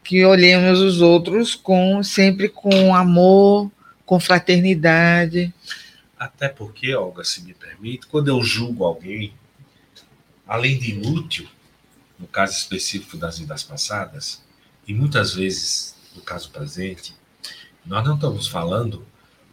que 0.08 0.24
olhemos 0.24 0.80
os 0.80 1.02
outros 1.02 1.54
com 1.54 2.02
sempre 2.02 2.48
com 2.48 2.96
amor, 2.96 3.70
com 4.06 4.18
fraternidade. 4.22 5.54
Até 6.18 6.48
porque, 6.48 6.96
Olga, 6.96 7.26
se 7.26 7.44
me 7.44 7.54
permite, 7.54 8.08
quando 8.08 8.30
eu 8.30 8.42
julgo 8.42 8.86
alguém, 8.86 9.34
além 10.48 10.80
de 10.80 10.92
inútil, 10.92 11.46
no 12.18 12.26
caso 12.26 12.54
específico 12.54 13.18
das 13.18 13.38
vidas 13.38 13.64
passadas, 13.64 14.42
e 14.88 14.94
muitas 14.94 15.34
vezes 15.34 15.94
no 16.16 16.22
caso 16.22 16.50
presente, 16.52 17.14
nós 17.86 18.06
não 18.06 18.16
estamos 18.16 18.48
falando 18.48 19.06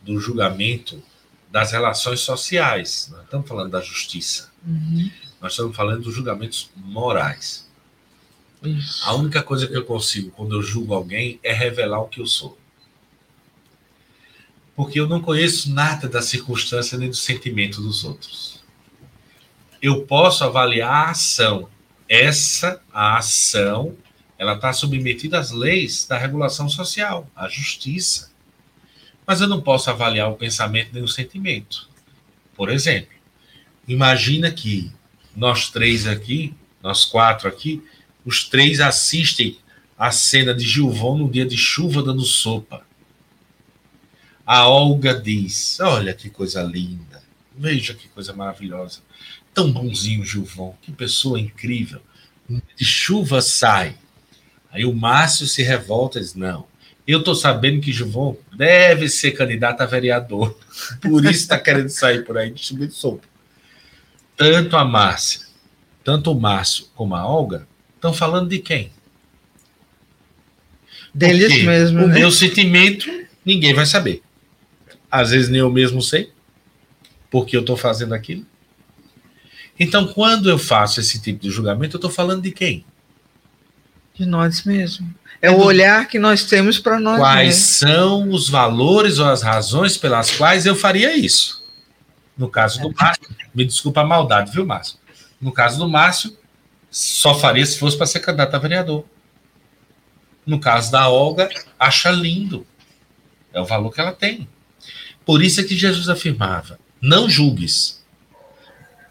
do 0.03 0.21
julgamento 0.21 1.03
das 1.51 1.73
relações 1.73 2.21
sociais, 2.21 3.09
nós 3.11 3.25
estamos 3.25 3.49
falando 3.49 3.73
da 3.73 3.81
justiça. 3.81 4.53
Uhum. 4.65 5.11
Nós 5.41 5.55
estamos 5.55 5.75
falando 5.75 6.05
dos 6.05 6.15
julgamentos 6.15 6.71
morais. 6.77 7.69
Isso. 8.69 9.05
A 9.09 9.15
única 9.15 9.43
coisa 9.43 9.67
que 9.67 9.77
eu 9.77 9.85
consigo 9.85 10.31
quando 10.31 10.55
eu 10.55 10.63
julgo 10.63 10.95
alguém 10.95 11.39
é 11.43 11.53
revelar 11.53 12.01
o 12.01 12.09
que 12.09 12.21
eu 12.21 12.27
sou. 12.27 12.59
Porque 14.75 14.99
eu 14.99 15.09
não 15.09 15.21
conheço 15.21 15.73
nada 15.73 16.09
da 16.09 16.21
circunstância 16.21 16.99
nem 16.99 17.09
do 17.09 17.17
sentimento 17.17 17.81
dos 17.81 18.05
outros. 18.05 18.63
Eu 19.81 20.03
posso 20.03 20.43
avaliar 20.45 21.09
a 21.09 21.11
ação. 21.11 21.69
Essa 22.09 22.83
a 22.93 23.17
ação 23.17 23.97
ela 24.37 24.55
está 24.55 24.73
submetida 24.73 25.39
às 25.39 25.51
leis 25.51 26.07
da 26.07 26.19
regulação 26.19 26.69
social, 26.69 27.31
à 27.37 27.49
justiça. 27.49 28.33
Mas 29.27 29.41
eu 29.41 29.49
não 29.49 29.61
posso 29.61 29.91
avaliar 29.91 30.31
o 30.31 30.37
pensamento 30.37 30.91
nem 30.93 31.03
o 31.03 31.09
sentimento. 31.09 31.89
Por 32.55 32.69
exemplo, 32.69 33.15
imagina 33.87 34.51
que 34.51 34.93
nós 35.37 35.71
três 35.71 36.07
aqui, 36.07 36.55
nós 36.83 37.05
quatro 37.05 37.49
aqui, 37.49 37.83
os 38.25 38.45
três 38.49 38.81
assistem 38.81 39.59
a 39.99 40.11
cena 40.11 40.55
de 40.55 40.65
Gilvão 40.65 41.19
no 41.19 41.31
dia 41.31 41.47
de 41.47 41.57
chuva 41.57 42.03
dando 42.03 42.23
sopa. 42.23 42.83
A 44.47 44.69
Olga 44.69 45.15
diz: 45.15 45.79
Olha 45.81 46.13
que 46.15 46.29
coisa 46.29 46.63
linda, 46.63 47.23
veja 47.57 47.95
que 47.95 48.09
coisa 48.09 48.33
maravilhosa. 48.33 49.01
Tão 49.53 49.71
bonzinho, 49.71 50.25
Gilvão, 50.25 50.75
que 50.83 50.91
pessoa 50.91 51.39
incrível. 51.39 52.01
De 52.77 52.85
chuva 52.85 53.41
sai 53.41 53.97
Aí 54.75 54.85
o 54.85 54.93
Márcio 54.93 55.47
se 55.47 55.63
revolta 55.63 56.19
e 56.19 56.21
diz: 56.21 56.35
não, 56.35 56.67
eu 57.07 57.21
estou 57.21 57.37
sabendo 57.37 57.81
que 57.81 57.93
Gilvão 57.93 58.37
deve 58.53 59.09
ser 59.09 59.31
candidato 59.31 59.81
a 59.83 59.87
vereador. 59.87 60.59
Por 61.01 61.25
isso 61.25 61.43
está 61.43 61.57
querendo 61.57 61.89
sair 61.91 62.25
por 62.25 62.37
aí 62.37 62.51
distribuindo 62.51 62.93
sopa. 62.93 63.23
Tanto 64.37 64.77
a 64.77 64.85
Márcia, 64.85 65.43
tanto 66.03 66.33
o 66.33 66.41
Márcio 66.41 66.87
como 66.97 67.15
a 67.15 67.25
Olga 67.25 67.69
estão 68.05 68.13
falando 68.13 68.49
de 68.49 68.59
quem? 68.59 68.91
Deles 71.15 71.49
Porque 71.49 71.63
mesmo. 71.63 72.05
O 72.05 72.07
né? 72.09 72.15
meu 72.15 72.31
sentimento, 72.31 73.09
ninguém 73.45 73.73
vai 73.73 73.87
saber. 73.87 74.23
Às 75.11 75.31
vezes 75.31 75.49
nem 75.49 75.61
eu 75.61 75.71
mesmo 75.71 76.03
sei, 76.03 76.31
porque 77.31 77.57
eu 77.57 77.61
estou 77.61 77.77
fazendo 77.77 78.13
aquilo. 78.13 78.45
Então, 79.79 80.07
quando 80.07 80.51
eu 80.51 80.59
faço 80.59 81.01
esse 81.01 81.21
tipo 81.21 81.43
de 81.43 81.51
julgamento, 81.51 81.97
eu 81.97 81.99
estou 81.99 82.11
falando 82.11 82.43
de 82.43 82.51
quem? 82.51 82.85
De 84.15 84.27
nós 84.27 84.65
mesmos. 84.65 85.09
É 85.41 85.51
o 85.51 85.59
olhar 85.59 86.07
que 86.07 86.19
nós 86.19 86.45
temos 86.45 86.79
para 86.79 87.01
nós 87.01 87.19
Quais 87.19 87.47
mesmos. 87.47 87.65
são 87.65 88.31
os 88.31 88.49
valores 88.49 89.19
ou 89.19 89.27
as 89.27 89.43
razões 89.43 89.97
pelas 89.97 90.31
quais 90.31 90.65
eu 90.65 90.77
faria 90.77 91.17
isso? 91.17 91.65
No 92.37 92.49
caso 92.49 92.81
do 92.81 92.93
Márcio, 92.93 93.25
me 93.55 93.65
desculpa 93.65 94.01
a 94.01 94.05
maldade, 94.05 94.53
viu, 94.53 94.65
Márcio? 94.65 94.99
No 95.41 95.53
caso 95.53 95.79
do 95.79 95.89
Márcio, 95.89 96.37
só 96.95 97.35
faria 97.35 97.67
se 97.67 97.77
fosse 97.77 97.97
para 97.97 98.07
ser 98.07 98.21
candidato 98.21 98.55
a 98.55 98.59
vereador. 98.61 99.05
No 100.47 100.61
caso 100.61 100.93
da 100.93 101.09
Olga, 101.09 101.49
acha 101.77 102.09
lindo. 102.09 102.65
É 103.53 103.61
o 103.61 103.65
valor 103.65 103.91
que 103.91 104.01
ela 104.01 104.13
tem. 104.13 104.49
Por 105.27 105.43
isso 105.43 105.61
é 105.61 105.65
que 105.65 105.77
Jesus 105.77 106.09
afirmava: 106.09 106.79
não 107.01 107.29
julgues. 107.29 108.05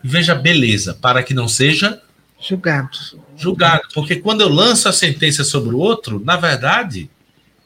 Veja 0.02 0.34
beleza, 0.34 0.94
para 0.94 1.22
que 1.22 1.34
não 1.34 1.50
seja 1.50 2.02
julgados 2.40 3.18
julgado. 3.36 3.84
Porque 3.94 4.16
quando 4.16 4.40
eu 4.40 4.50
lanço 4.50 4.88
a 4.88 4.94
sentença 4.94 5.44
sobre 5.44 5.76
o 5.76 5.80
outro, 5.80 6.24
na 6.24 6.38
verdade, 6.38 7.10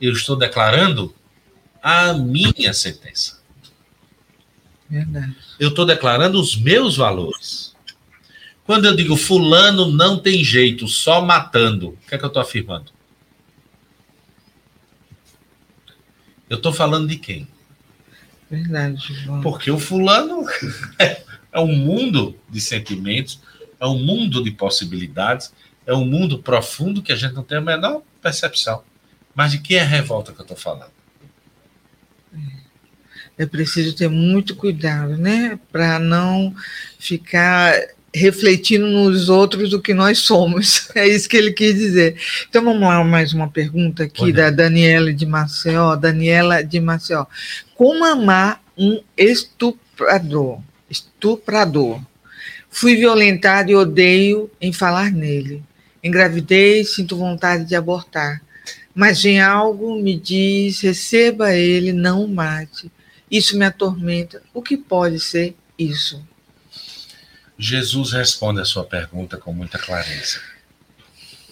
eu 0.02 0.14
estou 0.14 0.36
declarando 0.36 1.14
a 1.82 2.14
minha 2.14 2.74
sentença. 2.74 3.40
Verdade. 4.90 5.36
Eu 5.60 5.70
estou 5.70 5.86
declarando 5.86 6.40
os 6.40 6.56
meus 6.56 6.98
valores. 6.98 7.67
Quando 8.68 8.84
eu 8.84 8.94
digo 8.94 9.16
fulano 9.16 9.90
não 9.90 10.20
tem 10.20 10.44
jeito, 10.44 10.90
só 10.90 11.22
matando, 11.22 11.92
o 11.92 11.98
que 12.06 12.14
é 12.14 12.18
que 12.18 12.26
eu 12.26 12.28
estou 12.28 12.42
afirmando? 12.42 12.92
Eu 16.50 16.58
estou 16.58 16.74
falando 16.74 17.08
de 17.08 17.16
quem? 17.16 17.48
Verdade, 18.52 19.14
João. 19.14 19.40
Porque 19.40 19.72
o 19.72 19.80
fulano 19.80 20.44
é 21.00 21.60
um 21.62 21.78
mundo 21.78 22.38
de 22.50 22.60
sentimentos, 22.60 23.40
é 23.80 23.88
um 23.88 24.00
mundo 24.00 24.44
de 24.44 24.52
possibilidades, 24.52 25.54
é 25.86 25.94
um 25.94 26.06
mundo 26.06 26.40
profundo 26.40 27.02
que 27.02 27.14
a 27.14 27.16
gente 27.16 27.36
não 27.36 27.44
tem 27.44 27.60
a 27.60 27.62
menor 27.62 28.02
percepção. 28.22 28.84
Mas 29.34 29.54
de 29.54 29.60
que 29.60 29.76
é 29.76 29.82
a 29.82 29.86
revolta 29.86 30.34
que 30.34 30.40
eu 30.40 30.44
estou 30.44 30.58
falando? 30.58 30.92
É 33.38 33.46
preciso 33.46 33.96
ter 33.96 34.10
muito 34.10 34.58
cuidado, 34.58 35.16
né? 35.16 35.58
Para 35.72 36.00
não 36.00 36.54
ficar 37.00 37.96
refletindo 38.18 38.88
nos 38.88 39.30
outros 39.30 39.74
o 39.74 39.82
que 39.82 39.94
nós 39.94 40.20
somos. 40.20 40.90
É 40.98 41.08
isso 41.08 41.30
que 41.30 41.38
ele 41.38 41.52
quis 41.52 41.76
dizer. 41.76 42.16
Então 42.50 42.64
vamos 42.64 42.82
lá, 42.82 43.04
mais 43.04 43.32
uma 43.32 43.48
pergunta 43.48 44.04
aqui 44.04 44.24
Olha. 44.24 44.34
da 44.34 44.50
Daniela 44.50 45.14
de 45.14 45.26
Maceió. 45.26 45.96
Daniela 45.96 46.64
de 46.64 46.80
Maceió. 46.80 47.26
Como 47.76 48.04
amar 48.04 48.64
um 48.76 49.00
estuprador? 49.16 50.60
Estuprador. 50.90 52.02
Fui 52.70 52.96
violentado 52.96 53.72
e 53.72 53.76
odeio 53.76 54.50
em 54.60 54.74
falar 54.74 55.12
nele. 55.12 55.64
Engravidei, 56.04 56.84
sinto 56.84 57.16
vontade 57.16 57.66
de 57.66 57.76
abortar. 57.76 58.42
Mas 58.94 59.22
vem 59.22 59.40
algo, 59.40 60.02
me 60.02 60.18
diz, 60.18 60.82
receba 60.82 61.54
ele, 61.54 61.94
não 61.94 62.24
o 62.24 62.28
mate. 62.28 62.92
Isso 63.30 63.58
me 63.58 63.66
atormenta. 63.66 64.42
O 64.54 64.62
que 64.62 64.76
pode 64.76 65.20
ser 65.20 65.56
isso? 65.78 66.26
Jesus 67.60 68.12
responde 68.12 68.62
a 68.62 68.66
sua 68.66 68.84
pergunta 68.84 69.38
com 69.38 69.52
muita 69.52 69.80
clareza. 69.80 70.40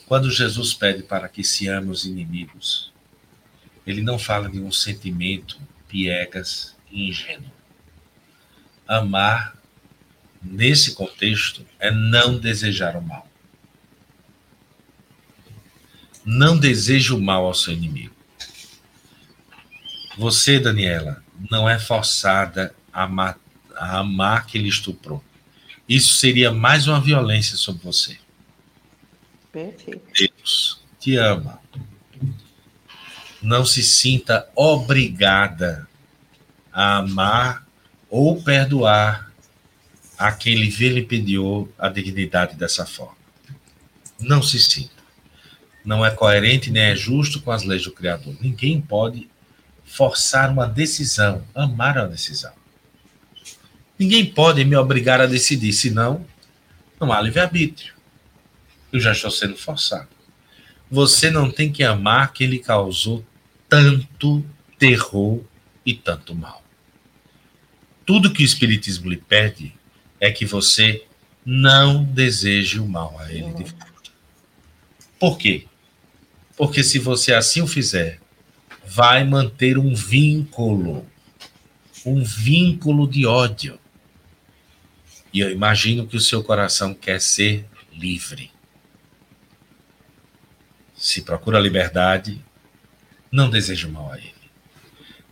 Quando 0.05 0.29
Jesus 0.29 0.71
pede 0.71 1.01
para 1.01 1.27
que 1.27 1.43
se 1.43 1.67
ame 1.67 1.89
os 1.89 2.05
inimigos, 2.05 2.93
ele 3.87 4.03
não 4.03 4.19
fala 4.19 4.47
de 4.47 4.59
um 4.59 4.71
sentimento 4.71 5.59
piegas 5.87 6.75
e 6.91 7.09
ingênuo. 7.09 7.51
Amar, 8.87 9.57
nesse 10.43 10.93
contexto, 10.93 11.65
é 11.79 11.89
não 11.89 12.37
desejar 12.37 12.95
o 12.95 13.01
mal. 13.01 13.27
Não 16.23 16.57
deseje 16.57 17.13
o 17.13 17.19
mal 17.19 17.45
ao 17.45 17.53
seu 17.55 17.73
inimigo. 17.73 18.15
Você, 20.17 20.59
Daniela, 20.59 21.23
não 21.49 21.67
é 21.67 21.79
forçada 21.79 22.75
a 22.93 23.03
amar, 23.03 23.39
a 23.75 23.99
amar 23.99 24.45
que 24.45 24.57
ele 24.57 24.69
estuprou. 24.69 25.23
Isso 25.87 26.15
seria 26.15 26.51
mais 26.51 26.87
uma 26.87 26.99
violência 26.99 27.57
sobre 27.57 27.83
você. 27.83 28.17
Perfeito. 29.51 30.01
Deus 30.13 30.81
te 30.99 31.15
ama. 31.15 31.59
Não 33.41 33.63
se 33.65 33.83
sinta 33.83 34.49
obrigada 34.55 35.87
a 36.73 36.97
amar 36.97 37.65
ou 38.09 38.41
perdoar 38.41 39.31
a 40.17 40.31
quem 40.31 40.55
lhe 40.55 40.69
vilipendiou 40.69 41.71
a 41.77 41.89
dignidade 41.89 42.55
dessa 42.55 42.85
forma. 42.85 43.17
Não 44.19 44.41
se 44.41 44.59
sinta. 44.59 44.95
não 45.85 46.03
é 46.03 46.09
coerente 46.09 46.71
nem 46.71 46.81
é 46.83 46.95
justo 46.95 47.39
com 47.41 47.51
as 47.51 47.63
leis 47.63 47.83
do 47.83 47.91
Criador. 47.91 48.35
Ninguém 48.41 48.81
pode 48.81 49.29
forçar 49.85 50.49
uma 50.49 50.65
decisão, 50.67 51.45
amar 51.53 51.97
uma 51.97 52.07
decisão. 52.07 52.51
Ninguém 53.97 54.25
pode 54.25 54.63
me 54.65 54.75
obrigar 54.75 55.21
a 55.21 55.25
decidir, 55.25 55.73
senão 55.73 56.25
não 56.99 57.11
há 57.11 57.21
livre-arbítrio. 57.21 57.93
Eu 58.91 58.99
já 58.99 59.11
estou 59.11 59.31
sendo 59.31 59.57
forçado. 59.57 60.09
Você 60.89 61.29
não 61.29 61.49
tem 61.49 61.71
que 61.71 61.83
amar 61.83 62.33
quem 62.33 62.47
lhe 62.47 62.59
causou 62.59 63.25
tanto 63.67 64.45
terror 64.77 65.41
e 65.85 65.93
tanto 65.93 66.35
mal. 66.35 66.63
Tudo 68.05 68.31
que 68.31 68.43
o 68.43 68.45
Espiritismo 68.45 69.09
lhe 69.09 69.17
pede 69.17 69.73
é 70.19 70.31
que 70.31 70.45
você 70.45 71.05
não 71.45 72.03
deseje 72.03 72.79
o 72.79 72.87
mal 72.87 73.17
a 73.19 73.31
ele. 73.31 73.53
De 73.53 73.75
Por 75.19 75.37
quê? 75.37 75.65
Porque 76.55 76.83
se 76.83 76.99
você 76.99 77.33
assim 77.33 77.61
o 77.61 77.67
fizer, 77.67 78.19
vai 78.85 79.23
manter 79.23 79.77
um 79.77 79.93
vínculo, 79.93 81.05
um 82.05 82.23
vínculo 82.23 83.07
de 83.07 83.25
ódio. 83.25 83.79
E 85.35 85.41
eu 85.41 85.51
imagino 85.51 86.07
que 86.07 86.15
o 86.15 86.21
seu 86.21 86.41
coração 86.41 86.93
quer 86.93 87.19
ser 87.19 87.65
livre. 87.91 88.49
Se 90.95 91.23
procura 91.23 91.59
liberdade, 91.59 92.41
não 93.29 93.49
deseje 93.49 93.85
mal 93.85 94.13
a 94.13 94.17
ele. 94.17 94.33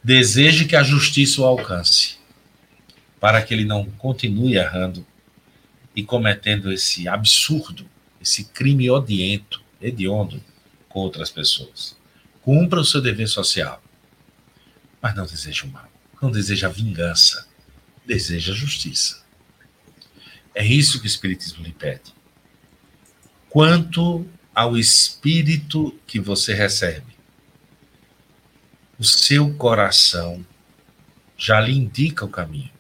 Deseje 0.04 0.66
que 0.66 0.76
a 0.76 0.84
justiça 0.84 1.40
o 1.40 1.46
alcance, 1.46 2.18
para 3.18 3.42
que 3.42 3.54
ele 3.54 3.64
não 3.64 3.86
continue 3.92 4.56
errando 4.56 5.08
e 5.96 6.04
cometendo 6.04 6.70
esse 6.70 7.08
absurdo, 7.08 7.90
esse 8.22 8.44
crime 8.44 8.90
odiento, 8.90 9.64
hediondo 9.82 10.44
com 10.90 11.00
outras 11.00 11.30
pessoas. 11.30 11.96
Cumpra 12.42 12.82
o 12.82 12.86
seu 12.86 13.00
dever 13.00 13.30
social, 13.30 13.82
mas 15.02 15.16
não 15.16 15.26
deseje 15.26 15.64
o 15.64 15.70
mal, 15.70 15.90
não 16.22 16.30
deseja 16.30 16.68
vingança, 16.68 17.48
deseja 18.06 18.52
justiça. 18.52 19.23
É 20.56 20.66
isso 20.66 21.00
que 21.00 21.06
o 21.06 21.08
Espiritismo 21.08 21.64
lhe 21.64 21.74
pede. 21.74 22.14
Quanto 23.50 24.26
ao 24.54 24.78
Espírito 24.78 25.98
que 26.06 26.20
você 26.20 26.54
recebe, 26.54 27.14
o 28.98 29.04
seu 29.04 29.54
coração 29.56 30.46
já 31.38 31.60
lhe 31.60 31.74
indica 31.74 32.24
o 32.24 32.30
caminho. 32.30 32.72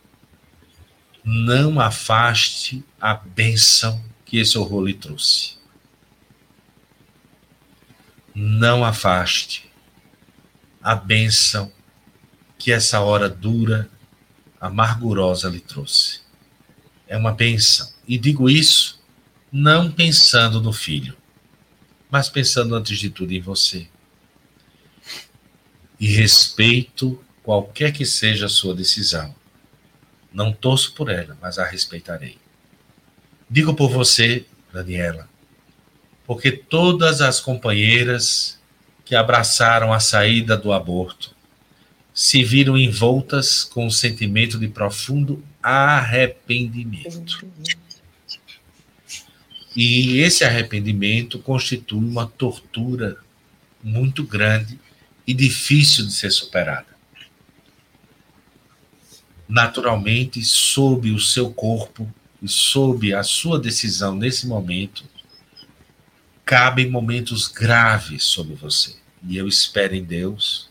Não 1.23 1.79
afaste 1.79 2.83
a 2.99 3.13
bênção 3.13 4.03
que 4.25 4.37
esse 4.37 4.57
horror 4.57 4.85
lhe 4.85 4.93
trouxe. 4.93 5.57
Não 8.33 8.83
afaste 8.83 9.69
a 10.81 10.95
bênção 10.95 11.71
que 12.57 12.71
essa 12.71 12.99
hora 12.99 13.29
dura, 13.29 13.89
amargurosa 14.59 15.49
lhe 15.49 15.59
trouxe. 15.59 16.22
É 17.07 17.17
uma 17.17 17.31
bênção. 17.31 17.91
E 18.07 18.17
digo 18.17 18.49
isso 18.49 19.01
não 19.51 19.91
pensando 19.91 20.59
no 20.61 20.73
filho, 20.73 21.15
mas 22.09 22.29
pensando 22.29 22.75
antes 22.75 22.97
de 22.97 23.09
tudo 23.09 23.31
em 23.31 23.39
você 23.39 23.87
e 25.99 26.07
respeito 26.07 27.23
qualquer 27.43 27.93
que 27.93 28.05
seja 28.05 28.47
a 28.47 28.49
sua 28.49 28.75
decisão. 28.75 29.33
Não 30.33 30.51
torço 30.51 30.93
por 30.93 31.09
ela, 31.09 31.37
mas 31.41 31.59
a 31.59 31.65
respeitarei. 31.65 32.37
Digo 33.49 33.73
por 33.73 33.89
você, 33.89 34.45
Daniela, 34.73 35.29
porque 36.25 36.51
todas 36.51 37.21
as 37.21 37.39
companheiras 37.39 38.59
que 39.05 39.15
abraçaram 39.15 39.93
a 39.93 39.99
saída 39.99 40.57
do 40.57 40.73
aborto 40.73 41.35
se 42.13 42.43
viram 42.43 42.77
envoltas 42.77 43.63
com 43.63 43.85
um 43.85 43.91
sentimento 43.91 44.59
de 44.59 44.67
profundo 44.67 45.43
arrependimento. 45.63 47.47
E 49.75 50.19
esse 50.19 50.43
arrependimento 50.43 51.39
constitui 51.39 51.97
uma 51.97 52.27
tortura 52.27 53.17
muito 53.81 54.23
grande 54.23 54.79
e 55.25 55.33
difícil 55.33 56.05
de 56.05 56.13
ser 56.13 56.29
superada. 56.29 56.93
Naturalmente, 59.47 60.43
sob 60.43 61.11
o 61.11 61.19
seu 61.19 61.51
corpo 61.51 62.11
e 62.41 62.47
sob 62.47 63.13
a 63.13 63.23
sua 63.23 63.59
decisão 63.59 64.15
nesse 64.15 64.45
momento, 64.45 65.05
cabem 66.45 66.89
momentos 66.89 67.47
graves 67.47 68.23
sobre 68.23 68.53
você. 68.55 68.95
E 69.25 69.37
eu 69.37 69.47
espero 69.47 69.95
em 69.95 70.03
Deus 70.03 70.69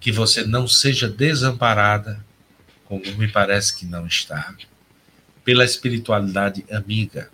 que 0.00 0.10
você 0.10 0.44
não 0.44 0.66
seja 0.66 1.08
desamparada, 1.08 2.24
como 2.90 3.04
me 3.16 3.28
parece 3.28 3.76
que 3.76 3.86
não 3.86 4.04
está, 4.04 4.52
pela 5.44 5.64
espiritualidade 5.64 6.66
amiga, 6.72 7.30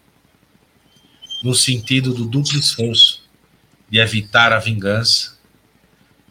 no 1.42 1.54
sentido 1.54 2.12
do 2.12 2.26
duplo 2.26 2.58
esforço 2.58 3.26
de 3.88 3.98
evitar 3.98 4.52
a 4.52 4.58
vingança 4.58 5.38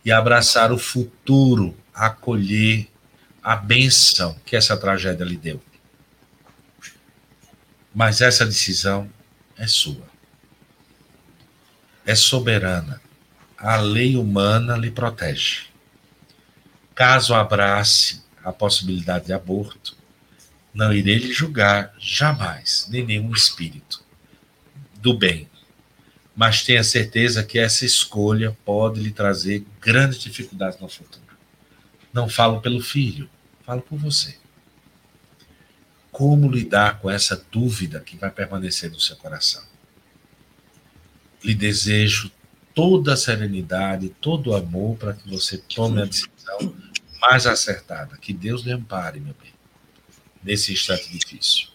e 0.06 0.12
abraçar 0.12 0.72
o 0.72 0.78
futuro, 0.78 1.76
acolher 1.92 2.88
a 3.42 3.56
benção 3.56 4.38
que 4.46 4.56
essa 4.56 4.78
tragédia 4.78 5.26
lhe 5.26 5.38
deu. 5.38 5.60
Mas 7.96 8.22
essa 8.22 8.46
decisão 8.46 9.10
é 9.58 9.66
sua. 9.66 10.06
É 12.06 12.14
soberana. 12.14 13.02
A 13.58 13.78
lei 13.78 14.18
humana 14.18 14.78
lhe 14.78 14.92
protege. 14.92 15.66
Caso 16.94 17.34
abrace 17.34 18.25
a 18.46 18.54
possibilidade 18.54 19.26
de 19.26 19.34
aborto, 19.34 19.98
não 20.74 20.94
irei 20.94 21.18
lhe 21.18 21.34
julgar 21.34 21.94
jamais, 22.00 22.88
nem 22.90 23.06
nenhum 23.06 23.34
espírito 23.34 24.04
do 24.96 25.14
bem 25.14 25.50
mas 26.36 26.64
tenha 26.64 26.84
certeza 26.84 27.44
que 27.44 27.58
essa 27.58 27.86
escolha 27.86 28.56
pode 28.66 29.00
lhe 29.00 29.12
trazer 29.12 29.66
grandes 29.80 30.20
dificuldades 30.20 30.78
no 30.80 30.90
futuro. 30.90 31.24
Não 32.12 32.28
falo 32.28 32.60
pelo 32.60 32.82
filho, 32.82 33.30
falo 33.64 33.82
por 33.82 33.98
você. 33.98 34.36
Como 36.12 36.52
lidar 36.52 37.00
com 37.00 37.10
essa 37.10 37.42
dúvida 37.50 38.02
que 38.02 38.18
vai 38.18 38.30
permanecer 38.30 38.92
no 38.92 39.00
seu 39.00 39.16
coração? 39.16 39.64
Lhe 41.42 41.56
desejo 41.56 42.30
toda 42.74 43.14
a 43.14 43.18
serenidade, 43.18 44.10
todo 44.10 44.50
o 44.50 44.56
amor 44.56 44.98
para 44.98 45.14
que 45.14 45.30
você 45.30 45.58
tome 45.58 46.02
a 46.02 46.06
decisão 46.06 46.76
mais 47.28 47.48
acertada. 47.48 48.18
Que 48.18 48.32
Deus 48.34 48.62
lhe 48.62 48.72
ampare, 48.72 49.20
meu 49.20 49.34
bem, 49.42 49.52
nesse 50.44 50.72
instante 50.72 51.10
difícil. 51.12 51.68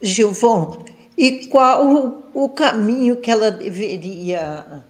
Gilvon, 0.00 0.84
e 1.16 1.46
qual 1.46 2.30
o 2.32 2.48
caminho 2.50 3.16
que 3.16 3.30
ela 3.30 3.50
deveria 3.50 4.84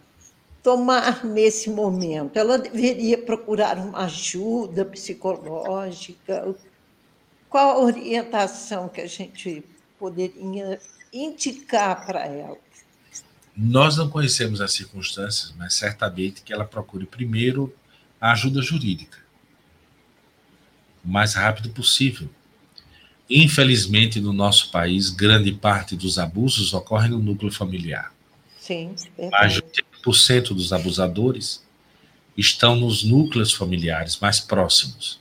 tomar 0.63 1.25
nesse 1.25 1.71
momento? 1.71 2.37
Ela 2.37 2.59
deveria 2.59 3.17
procurar 3.17 3.79
uma 3.79 4.05
ajuda 4.05 4.85
psicológica? 4.85 6.55
Qual 7.49 7.71
a 7.71 7.83
orientação 7.83 8.89
que 8.89 9.01
a 9.01 9.07
gente 9.07 9.65
poderia 9.99 10.79
indicar 11.13 12.05
para 12.05 12.27
ela? 12.27 12.59
Nós 13.57 13.97
não 13.97 14.11
conhecemos 14.11 14.61
as 14.61 14.73
circunstâncias, 14.73 15.55
mas 15.57 15.75
certamente 15.75 16.43
que 16.43 16.53
ela 16.53 16.65
procure 16.65 17.07
primeiro 17.07 17.75
a 18.21 18.33
ajuda 18.33 18.61
jurídica, 18.61 19.19
o 21.05 21.09
mais 21.09 21.35
rápido 21.35 21.71
possível, 21.71 22.29
Infelizmente, 23.31 24.21
no 24.21 24.33
nosso 24.33 24.71
país, 24.71 25.11
grande 25.11 25.53
parte 25.53 25.95
dos 25.95 26.19
abusos 26.19 26.73
ocorre 26.73 27.09
no 27.09 27.19
núcleo 27.19 27.53
familiar. 27.53 28.11
Sim. 28.59 28.95
Mais 29.31 29.53
de 29.53 29.63
80% 29.63 30.55
dos 30.55 30.73
abusadores 30.73 31.63
estão 32.37 32.75
nos 32.75 33.05
núcleos 33.05 33.53
familiares 33.53 34.19
mais 34.19 34.41
próximos. 34.41 35.21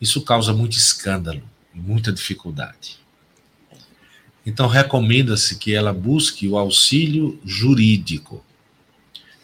Isso 0.00 0.22
causa 0.22 0.54
muito 0.54 0.78
escândalo 0.78 1.42
e 1.74 1.78
muita 1.78 2.12
dificuldade. 2.12 2.98
Então, 4.46 4.66
recomenda-se 4.66 5.58
que 5.58 5.74
ela 5.74 5.92
busque 5.92 6.48
o 6.48 6.56
auxílio 6.56 7.38
jurídico. 7.44 8.42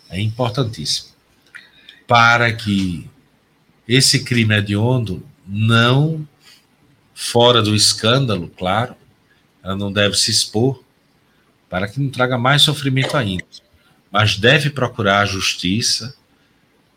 É 0.09 0.18
importantíssimo. 0.18 1.11
Para 2.07 2.50
que 2.52 3.11
esse 3.86 4.24
crime 4.24 4.55
hediondo 4.55 5.22
não 5.47 6.26
fora 7.14 7.62
do 7.62 7.74
escândalo, 7.74 8.49
claro, 8.49 8.97
ela 9.62 9.76
não 9.76 9.92
deve 9.92 10.16
se 10.16 10.30
expor 10.30 10.82
para 11.68 11.88
que 11.88 12.01
não 12.01 12.11
traga 12.11 12.38
mais 12.38 12.62
sofrimento 12.62 13.16
ainda, 13.16 13.45
mas 14.11 14.36
deve 14.36 14.70
procurar 14.70 15.20
a 15.20 15.26
justiça 15.26 16.14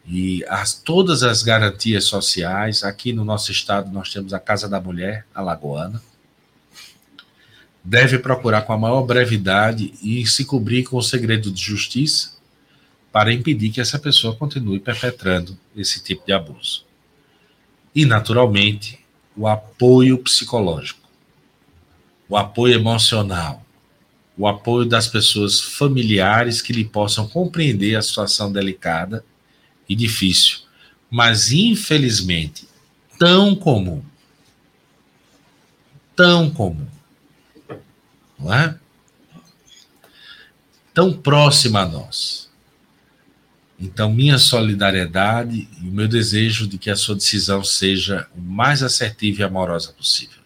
e 0.08 0.44
as, 0.48 0.74
todas 0.74 1.24
as 1.24 1.44
garantias 1.44 2.06
sociais. 2.06 2.84
Aqui 2.84 3.12
no 3.12 3.26
nosso 3.26 3.52
estado 3.52 3.92
nós 3.92 4.12
temos 4.12 4.34
a 4.34 4.40
Casa 4.40 4.70
da 4.70 4.80
Mulher, 4.80 5.26
Alagoana. 5.34 6.02
Deve 7.84 8.20
procurar 8.20 8.62
com 8.64 8.74
a 8.74 8.78
maior 8.78 9.02
brevidade 9.04 9.94
e 10.02 10.26
se 10.26 10.46
cobrir 10.46 10.84
com 10.84 10.98
o 10.98 11.02
segredo 11.02 11.52
de 11.52 11.62
justiça 11.62 12.38
para 13.12 13.34
impedir 13.34 13.72
que 13.72 13.82
essa 13.82 13.98
pessoa 13.98 14.36
continue 14.36 14.80
perpetrando 14.80 15.58
esse 15.76 16.04
tipo 16.04 16.26
de 16.26 16.34
abuso. 16.34 16.87
E, 17.98 18.06
naturalmente, 18.06 19.00
o 19.36 19.48
apoio 19.48 20.20
psicológico, 20.20 21.10
o 22.30 22.38
apoio 22.38 22.76
emocional, 22.76 23.66
o 24.38 24.48
apoio 24.48 24.86
das 24.86 25.08
pessoas 25.08 25.60
familiares 25.60 26.62
que 26.62 26.72
lhe 26.72 26.86
possam 26.86 27.28
compreender 27.28 27.96
a 27.96 28.02
situação 28.04 28.52
delicada 28.52 29.26
e 29.90 29.96
difícil, 29.96 30.60
mas 31.10 31.52
infelizmente 31.52 32.68
tão 33.18 33.56
comum. 33.56 34.04
Tão 36.16 36.52
comum. 36.52 36.86
Não 38.38 38.54
é? 38.54 38.78
Tão 40.94 41.14
próxima 41.14 41.82
a 41.82 41.88
nós. 41.88 42.47
Então, 43.80 44.12
minha 44.12 44.40
solidariedade 44.40 45.68
e 45.82 45.88
o 45.88 45.92
meu 45.92 46.08
desejo 46.08 46.68
de 46.68 46.78
que 46.78 46.90
a 46.90 46.96
sua 46.96 47.16
decisão 47.16 47.64
seja 47.64 48.28
o 48.36 48.42
mais 48.42 48.82
assertiva 48.82 49.42
e 49.42 49.44
amorosa 49.44 49.94
possível. 49.94 50.38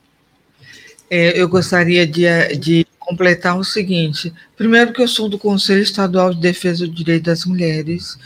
É, 1.09 1.39
eu 1.39 1.47
gostaria 1.47 2.05
de, 2.05 2.25
de 2.57 2.85
completar 2.99 3.57
o 3.57 3.63
seguinte: 3.63 4.33
primeiro, 4.57 4.91
que 4.93 5.01
eu 5.01 5.07
sou 5.07 5.29
do 5.29 5.37
Conselho 5.37 5.81
Estadual 5.81 6.33
de 6.33 6.41
Defesa 6.41 6.85
do 6.85 6.93
Direito 6.93 7.23
das 7.23 7.45
Mulheres 7.45 8.17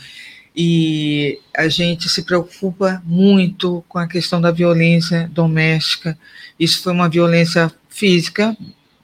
e 0.56 1.38
a 1.54 1.68
gente 1.68 2.08
se 2.08 2.22
preocupa 2.22 3.02
muito 3.04 3.84
com 3.88 3.98
a 3.98 4.08
questão 4.08 4.40
da 4.40 4.50
violência 4.50 5.30
doméstica. 5.32 6.18
Isso 6.58 6.82
foi 6.82 6.94
uma 6.94 7.10
violência 7.10 7.70
física, 7.90 8.56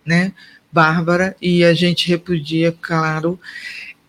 né, 0.04 0.32
bárbara, 0.72 1.36
e 1.42 1.62
a 1.62 1.74
gente 1.74 2.08
repudia, 2.08 2.74
claro. 2.80 3.38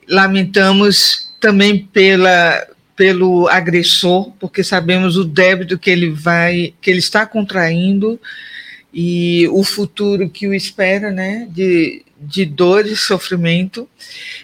Lamentamos 0.07 1.32
também 1.43 1.77
pela 1.77 2.65
pelo 2.95 3.49
agressor, 3.49 4.31
porque 4.39 4.63
sabemos 4.63 5.17
o 5.17 5.25
débito 5.25 5.79
que 5.79 5.89
ele 5.89 6.09
vai, 6.09 6.73
que 6.79 6.89
ele 6.89 6.99
está 6.99 7.25
contraindo 7.25 8.19
e 8.93 9.47
o 9.49 9.63
futuro 9.63 10.29
que 10.29 10.47
o 10.47 10.53
espera, 10.53 11.11
né, 11.11 11.47
de, 11.49 12.05
de 12.17 12.45
dor 12.45 12.85
e 12.85 12.95
sofrimento. 12.95 13.89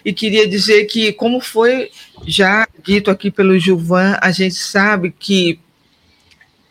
E 0.04 0.12
queria 0.12 0.48
dizer 0.48 0.86
que, 0.86 1.12
como 1.12 1.40
foi 1.40 1.90
já 2.26 2.68
dito 2.84 3.08
aqui 3.08 3.30
pelo 3.30 3.56
Gilvan, 3.56 4.18
a 4.20 4.32
gente 4.32 4.56
sabe 4.56 5.14
que 5.16 5.60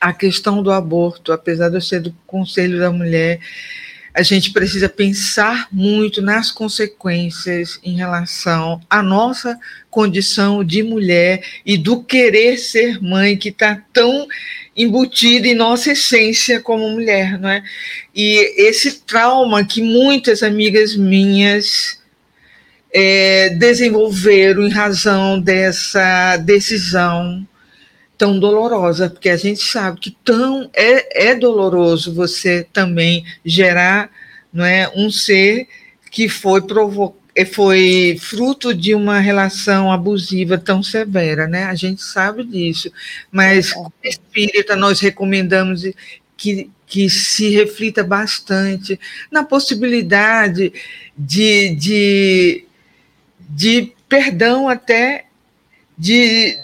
a 0.02 0.12
questão 0.12 0.62
do 0.62 0.70
aborto, 0.70 1.32
apesar 1.32 1.70
de 1.70 1.78
eu 1.78 1.82
ser 1.82 2.02
do 2.02 2.14
Conselho 2.28 2.78
da 2.78 2.92
Mulher, 2.92 3.40
a 4.14 4.24
gente 4.24 4.52
precisa 4.52 4.90
pensar 4.90 5.68
muito 5.72 6.22
nas 6.22 6.52
consequências 6.52 7.80
em 7.84 7.96
relação 7.96 8.82
à 8.90 9.02
nossa 9.02 9.58
condição 9.90 10.64
de 10.64 10.84
mulher 10.84 11.44
e 11.66 11.78
do 11.78 12.04
querer 12.04 12.58
ser 12.58 13.02
mãe 13.02 13.38
que 13.38 13.50
está 13.50 13.82
tão 13.94 14.28
embutido 14.76 15.48
em 15.48 15.56
nossa 15.56 15.92
essência 15.92 16.62
como 16.62 16.90
mulher, 16.90 17.40
não 17.40 17.50
é? 17.50 17.64
E 18.16 18.68
esse 18.68 19.02
trauma 19.02 19.66
que 19.66 19.82
muitas 19.82 20.42
amigas 20.42 20.96
minhas 20.96 22.00
é, 22.94 23.50
desenvolveram 23.50 24.64
em 24.64 24.70
razão 24.70 25.40
dessa 25.40 26.38
decisão 26.38 27.46
tão 28.20 28.38
dolorosa, 28.38 29.10
porque 29.10 29.30
a 29.30 29.38
gente 29.38 29.64
sabe 29.64 29.98
que 29.98 30.12
tão 30.12 30.70
é, 30.74 31.30
é 31.30 31.36
doloroso 31.36 32.14
você 32.14 32.68
também 32.74 33.24
gerar 33.46 34.12
não 34.52 34.66
é, 34.66 34.92
um 34.94 35.10
ser 35.10 35.68
que 36.12 36.28
foi 36.28 36.62
provo 36.62 37.16
é, 37.34 37.46
foi 37.46 38.18
fruto 38.20 38.74
de 38.74 38.94
uma 38.94 39.20
relação 39.20 39.90
abusiva 39.90 40.58
tão 40.58 40.84
severa, 40.84 41.48
né? 41.48 41.64
A 41.64 41.76
gente 41.76 42.04
sabe 42.04 42.44
disso, 42.44 42.92
mas 43.32 43.72
como 43.72 43.94
espírita 44.04 44.76
nós 44.76 45.00
recomendamos 45.00 45.84
que, 46.36 46.70
que 46.86 47.10
se 47.10 47.50
reflita 47.52 48.04
bastante 48.04 49.00
na 49.32 49.46
possibilidade 49.46 50.74
de, 51.18 51.76
de, 51.76 52.66
de 53.40 53.94
perdão 54.10 54.68
até 54.68 55.26
de 55.98 56.58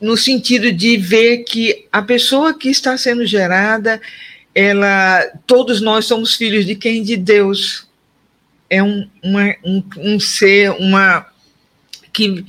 no 0.00 0.16
sentido 0.16 0.72
de 0.72 0.96
ver 0.96 1.44
que 1.44 1.86
a 1.90 2.02
pessoa 2.02 2.56
que 2.56 2.68
está 2.68 2.96
sendo 2.96 3.24
gerada, 3.24 4.00
ela, 4.54 5.24
todos 5.46 5.80
nós 5.80 6.04
somos 6.04 6.34
filhos 6.34 6.66
de 6.66 6.74
quem? 6.74 7.02
De 7.02 7.16
Deus. 7.16 7.86
É 8.68 8.82
um, 8.82 9.08
uma, 9.22 9.54
um, 9.64 9.82
um 9.96 10.20
ser, 10.20 10.70
uma 10.72 11.26
que, 12.12 12.44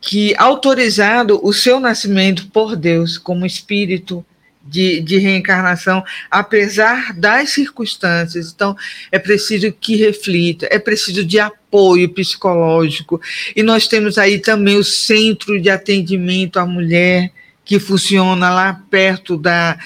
que 0.00 0.34
autorizado 0.36 1.40
o 1.42 1.52
seu 1.52 1.78
nascimento 1.78 2.48
por 2.48 2.76
Deus 2.76 3.18
como 3.18 3.46
espírito 3.46 4.24
de, 4.64 5.00
de 5.00 5.18
reencarnação, 5.18 6.04
apesar 6.30 7.12
das 7.14 7.50
circunstâncias. 7.50 8.52
Então, 8.54 8.76
é 9.10 9.18
preciso 9.18 9.72
que 9.72 9.96
reflita, 9.96 10.68
é 10.70 10.78
preciso 10.78 11.24
de 11.24 11.38
apoio 11.38 12.08
psicológico. 12.08 13.20
E 13.54 13.62
nós 13.62 13.86
temos 13.86 14.18
aí 14.18 14.38
também 14.38 14.76
o 14.76 14.84
Centro 14.84 15.60
de 15.60 15.70
Atendimento 15.70 16.58
à 16.58 16.66
Mulher, 16.66 17.32
que 17.64 17.78
funciona 17.78 18.50
lá 18.50 18.80
perto 18.90 19.36
da 19.36 19.78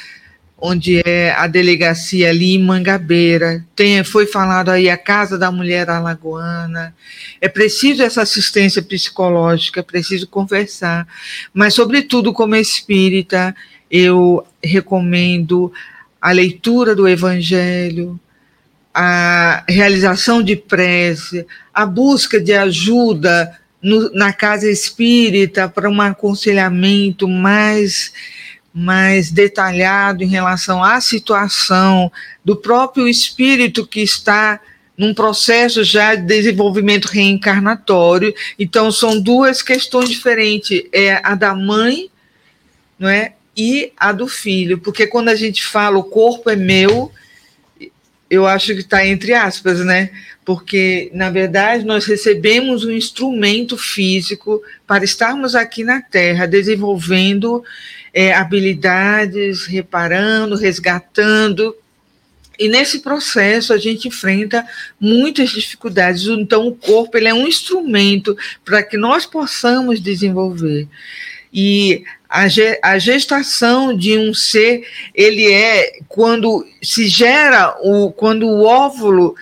onde 0.59 1.03
é 1.05 1.33
a 1.33 1.47
delegacia 1.47 2.31
ali 2.31 2.55
em 2.55 2.62
Mangabeira. 2.62 3.64
Tem, 3.74 4.03
foi 4.03 4.27
falado 4.27 4.70
aí 4.70 4.89
a 4.89 4.97
Casa 4.97 5.37
da 5.37 5.53
Mulher 5.53 5.91
Alagoana. 5.91 6.95
É 7.41 7.49
preciso 7.49 8.03
essa 8.03 8.22
assistência 8.22 8.83
psicológica, 8.83 9.81
é 9.81 9.83
preciso 9.83 10.27
conversar, 10.27 11.07
mas 11.53 11.74
sobretudo 11.74 12.33
como 12.33 12.57
espírita, 12.57 13.55
eu 13.91 14.47
recomendo 14.62 15.72
a 16.20 16.32
leitura 16.32 16.95
do 16.95 17.09
Evangelho, 17.09 18.18
a 18.93 19.62
realização 19.68 20.43
de 20.43 20.57
prece, 20.57 21.47
a 21.72 21.84
busca 21.84 22.41
de 22.41 22.53
ajuda 22.53 23.59
no, 23.82 24.11
na 24.12 24.32
casa 24.32 24.68
espírita 24.68 25.68
para 25.68 25.89
um 25.89 26.01
aconselhamento 26.01 27.28
mais, 27.28 28.12
mais 28.74 29.30
detalhado 29.30 30.24
em 30.24 30.28
relação 30.28 30.82
à 30.82 31.01
situação 31.01 32.11
do 32.45 32.57
próprio 32.57 33.07
espírito 33.07 33.87
que 33.87 34.01
está 34.01 34.61
num 34.97 35.12
processo 35.12 35.84
já 35.84 36.14
de 36.14 36.22
desenvolvimento 36.22 37.05
reencarnatório. 37.05 38.34
Então, 38.59 38.91
são 38.91 39.20
duas 39.20 39.62
questões 39.62 40.09
diferentes: 40.09 40.84
é 40.93 41.20
a 41.22 41.34
da 41.34 41.55
mãe, 41.55 42.11
não 42.99 43.09
é? 43.09 43.36
E 43.57 43.93
a 43.97 44.13
do 44.13 44.29
filho, 44.29 44.79
porque 44.79 45.07
quando 45.07 45.29
a 45.29 45.35
gente 45.35 45.65
fala 45.65 45.97
o 45.97 46.05
corpo 46.05 46.51
é 46.51 46.57
meu, 46.57 47.11
eu 48.29 48.47
acho 48.47 48.75
que 48.75 48.81
está 48.81 49.07
entre 49.07 49.33
aspas, 49.33 49.85
né? 49.85 50.11
Porque, 50.45 51.11
na 51.15 51.31
verdade, 51.31 51.85
nós 51.85 52.05
recebemos 52.05 52.85
um 52.85 52.91
instrumento 52.91 53.77
físico 53.77 54.63
para 54.87 55.05
estarmos 55.05 55.55
aqui 55.55 55.83
na 55.83 56.01
Terra, 56.01 56.47
desenvolvendo 56.47 57.65
é, 58.13 58.33
habilidades, 58.33 59.67
reparando, 59.67 60.57
resgatando. 60.57 61.75
E 62.59 62.69
nesse 62.69 63.01
processo 63.01 63.73
a 63.73 63.79
gente 63.79 64.09
enfrenta 64.09 64.67
muitas 65.01 65.51
dificuldades. 65.51 66.27
Então, 66.27 66.67
o 66.67 66.75
corpo 66.75 67.17
ele 67.17 67.29
é 67.29 67.35
um 67.35 67.47
instrumento 67.47 68.37
para 68.65 68.83
que 68.83 68.97
nós 68.97 69.27
possamos 69.27 70.01
desenvolver. 70.01 70.89
E 71.59 72.05
a, 72.29 72.99
gestação 72.99 73.97
de 73.97 74.19
um 74.19 74.35
ser, 74.35 74.87
ele 75.15 75.51
é 75.51 76.01
quando 76.07 76.67
se 76.83 77.09
gera, 77.09 77.75
o, 77.81 78.13
quando 78.13 78.47
o 78.47 78.65
óvulo, 78.65 79.35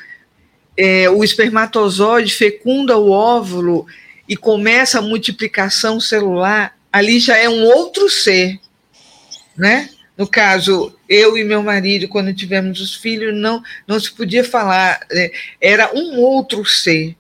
é, 0.77 1.11
o 1.11 1.25
espermatozoide 1.25 2.33
fecunda 2.33 2.97
o 2.97 3.11
óvulo 3.11 3.85
e 4.29 4.37
começa 4.37 5.01
a 5.01 5.03
multiplicação 5.03 5.99
celular, 5.99 6.79
ali 6.93 7.19
já 7.19 7.37
é 7.37 7.49
um 7.49 7.65
outro 7.65 8.09
ser, 8.09 8.61
né? 9.57 9.91
No 10.17 10.29
caso, 10.29 10.97
eu 11.09 11.37
e 11.37 11.43
meu 11.43 11.65
marido, 11.65 12.07
quando 12.07 12.33
tivemos 12.33 12.81
os 12.81 12.95
filhos, 12.95 13.35
não, 13.35 13.61
não 13.89 13.99
se 13.99 14.13
podia 14.13 14.45
falar, 14.45 15.01
é, 15.11 15.33
era 15.61 15.91
um 15.93 16.21
outro 16.21 16.65
ser. 16.65 17.17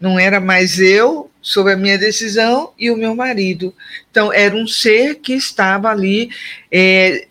Não 0.00 0.18
era 0.18 0.40
mais 0.40 0.78
eu 0.78 1.29
sobre 1.42 1.72
a 1.72 1.76
minha 1.76 1.98
decisão 1.98 2.72
e 2.78 2.90
o 2.90 2.96
meu 2.96 3.14
marido. 3.14 3.74
Então, 4.10 4.32
era 4.32 4.54
um 4.54 4.66
ser 4.66 5.16
que 5.16 5.32
estava 5.32 5.88
ali 5.88 6.30
é, 6.70 7.26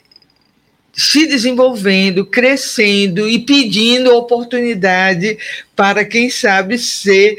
se 0.93 1.27
desenvolvendo, 1.27 2.25
crescendo 2.25 3.27
e 3.29 3.39
pedindo 3.39 4.15
oportunidade 4.15 5.37
para, 5.75 6.03
quem 6.03 6.29
sabe, 6.29 6.77
ser 6.77 7.37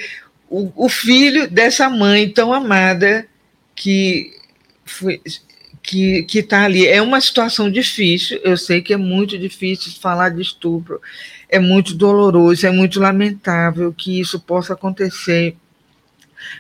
o, 0.49 0.73
o 0.75 0.89
filho 0.89 1.49
dessa 1.49 1.91
mãe 1.91 2.29
tão 2.29 2.53
amada 2.53 3.27
que 3.75 4.33
foi, 4.85 5.21
que 5.83 6.27
está 6.33 6.64
ali. 6.64 6.87
É 6.87 7.03
uma 7.03 7.21
situação 7.21 7.71
difícil, 7.71 8.41
eu 8.45 8.57
sei 8.57 8.81
que 8.81 8.93
é 8.93 8.97
muito 8.97 9.39
difícil 9.39 9.93
falar 10.01 10.31
de 10.31 10.43
estupro, 10.43 11.01
é 11.49 11.59
muito 11.59 11.95
doloroso, 11.95 12.66
é 12.66 12.71
muito 12.71 13.01
lamentável 13.01 13.93
que 13.93 14.21
isso 14.21 14.39
possa 14.41 14.75
acontecer, 14.75 15.57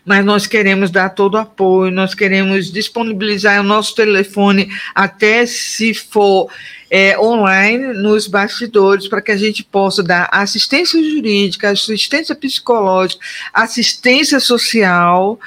mas 0.04 0.24
nós 0.24 0.46
queremos 0.46 0.90
dar 0.90 1.10
todo 1.10 1.34
o 1.34 1.38
apoio, 1.38 1.90
nós 1.90 2.14
queremos 2.14 2.70
disponibilizar 2.70 3.60
o 3.60 3.64
nosso 3.64 3.94
telefone 3.94 4.68
até 4.94 5.46
se 5.46 5.94
for 5.94 6.50
é, 6.90 7.18
online 7.18 7.94
nos 7.94 8.26
bastidores 8.26 9.06
para 9.06 9.22
que 9.22 9.30
a 9.30 9.36
gente 9.36 9.62
possa 9.62 10.02
dar 10.02 10.28
assistência 10.32 11.02
jurídica, 11.02 11.70
assistência 11.70 12.34
psicológica, 12.34 13.24
assistência 13.52 14.40
social 14.40 15.38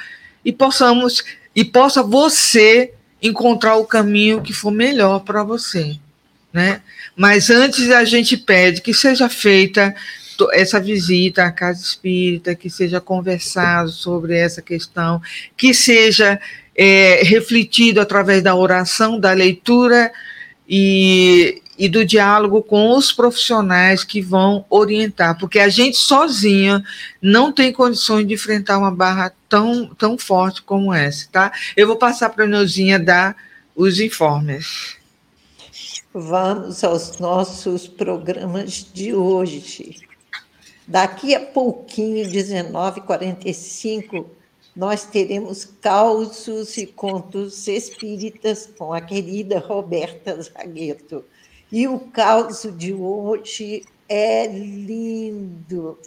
e 0.44 0.52
possamos 0.52 1.22
e 1.54 1.64
possa 1.64 2.02
você 2.02 2.92
encontrar 3.22 3.76
o 3.76 3.86
caminho 3.86 4.42
que 4.42 4.52
for 4.52 4.70
melhor 4.70 5.20
para 5.20 5.42
você, 5.42 5.96
né? 6.52 6.80
Mas 7.16 7.48
antes 7.48 7.90
a 7.90 8.04
gente 8.04 8.36
pede 8.36 8.80
que 8.80 8.92
seja 8.92 9.28
feita 9.28 9.94
essa 10.52 10.80
visita 10.80 11.44
à 11.44 11.52
casa 11.52 11.82
espírita, 11.82 12.54
que 12.54 12.68
seja 12.70 13.00
conversado 13.00 13.90
sobre 13.90 14.36
essa 14.36 14.60
questão, 14.60 15.20
que 15.56 15.72
seja 15.72 16.40
é, 16.74 17.20
refletido 17.22 18.00
através 18.00 18.42
da 18.42 18.54
oração, 18.54 19.18
da 19.18 19.32
leitura 19.32 20.12
e, 20.68 21.62
e 21.78 21.88
do 21.88 22.04
diálogo 22.04 22.62
com 22.62 22.96
os 22.96 23.12
profissionais 23.12 24.02
que 24.02 24.20
vão 24.20 24.64
orientar, 24.68 25.38
porque 25.38 25.58
a 25.58 25.68
gente 25.68 25.96
sozinha 25.96 26.82
não 27.20 27.52
tem 27.52 27.72
condições 27.72 28.26
de 28.26 28.34
enfrentar 28.34 28.78
uma 28.78 28.90
barra 28.90 29.32
tão, 29.48 29.86
tão 29.94 30.18
forte 30.18 30.62
como 30.62 30.92
essa, 30.92 31.28
tá? 31.30 31.52
Eu 31.76 31.86
vou 31.86 31.96
passar 31.96 32.30
para 32.30 32.44
a 32.44 32.48
Neuzinha 32.48 32.98
dar 32.98 33.36
os 33.74 34.00
informes. 34.00 34.96
Vamos 36.12 36.84
aos 36.84 37.18
nossos 37.18 37.88
programas 37.88 38.86
de 38.92 39.12
hoje. 39.12 39.96
Daqui 40.86 41.34
a 41.34 41.40
pouquinho, 41.40 42.26
19h45, 42.30 44.26
nós 44.76 45.04
teremos 45.04 45.64
causos 45.64 46.76
e 46.76 46.86
contos 46.86 47.66
espíritas 47.66 48.68
com 48.76 48.92
a 48.92 49.00
querida 49.00 49.58
Roberta 49.58 50.42
Zagueto. 50.42 51.24
E 51.72 51.88
o 51.88 51.98
caos 51.98 52.66
de 52.76 52.92
hoje 52.92 53.82
é 54.08 54.46
lindo. 54.46 55.98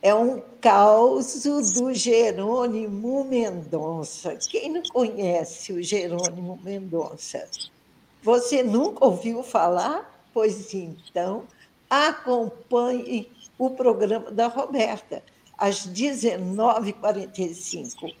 É 0.00 0.14
um 0.14 0.40
caos 0.60 1.42
do 1.74 1.92
Jerônimo 1.92 3.24
Mendonça. 3.24 4.36
Quem 4.48 4.70
não 4.70 4.82
conhece 4.82 5.72
o 5.72 5.82
Jerônimo 5.82 6.60
Mendonça? 6.62 7.48
Você 8.22 8.62
nunca 8.62 9.04
ouviu 9.04 9.42
falar? 9.42 10.28
Pois 10.32 10.72
então, 10.74 11.44
acompanhe 11.88 13.30
o 13.58 13.70
programa 13.70 14.30
da 14.30 14.46
Roberta, 14.48 15.24
às 15.56 15.86
19h45. 15.86 18.14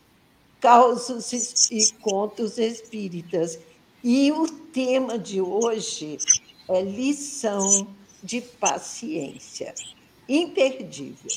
Causos 0.60 1.32
e 1.70 1.92
contos 2.00 2.56
espíritas. 2.58 3.58
E 4.02 4.32
o 4.32 4.48
tema 4.48 5.18
de 5.18 5.38
hoje 5.40 6.16
é 6.68 6.82
lição 6.82 7.86
de 8.22 8.40
paciência. 8.40 9.74
Imperdível. 10.28 11.30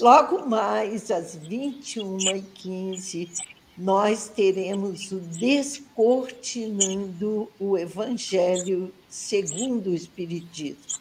Logo 0.00 0.46
mais, 0.46 1.10
às 1.10 1.38
21h15, 1.38 3.30
nós 3.78 4.28
teremos 4.28 5.10
o 5.12 5.20
Descortinando 5.20 7.50
o 7.58 7.78
Evangelho 7.78 8.92
segundo 9.08 9.90
o 9.90 9.94
Espiritismo. 9.94 11.00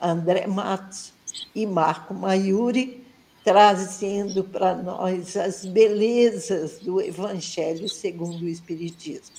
André 0.00 0.46
Matos 0.46 1.12
e 1.54 1.66
Marco 1.66 2.14
Maiuri, 2.14 3.04
trazendo 3.44 4.44
para 4.44 4.74
nós 4.74 5.36
as 5.36 5.64
belezas 5.64 6.78
do 6.80 7.00
Evangelho 7.00 7.88
segundo 7.88 8.42
o 8.42 8.48
Espiritismo. 8.48 9.36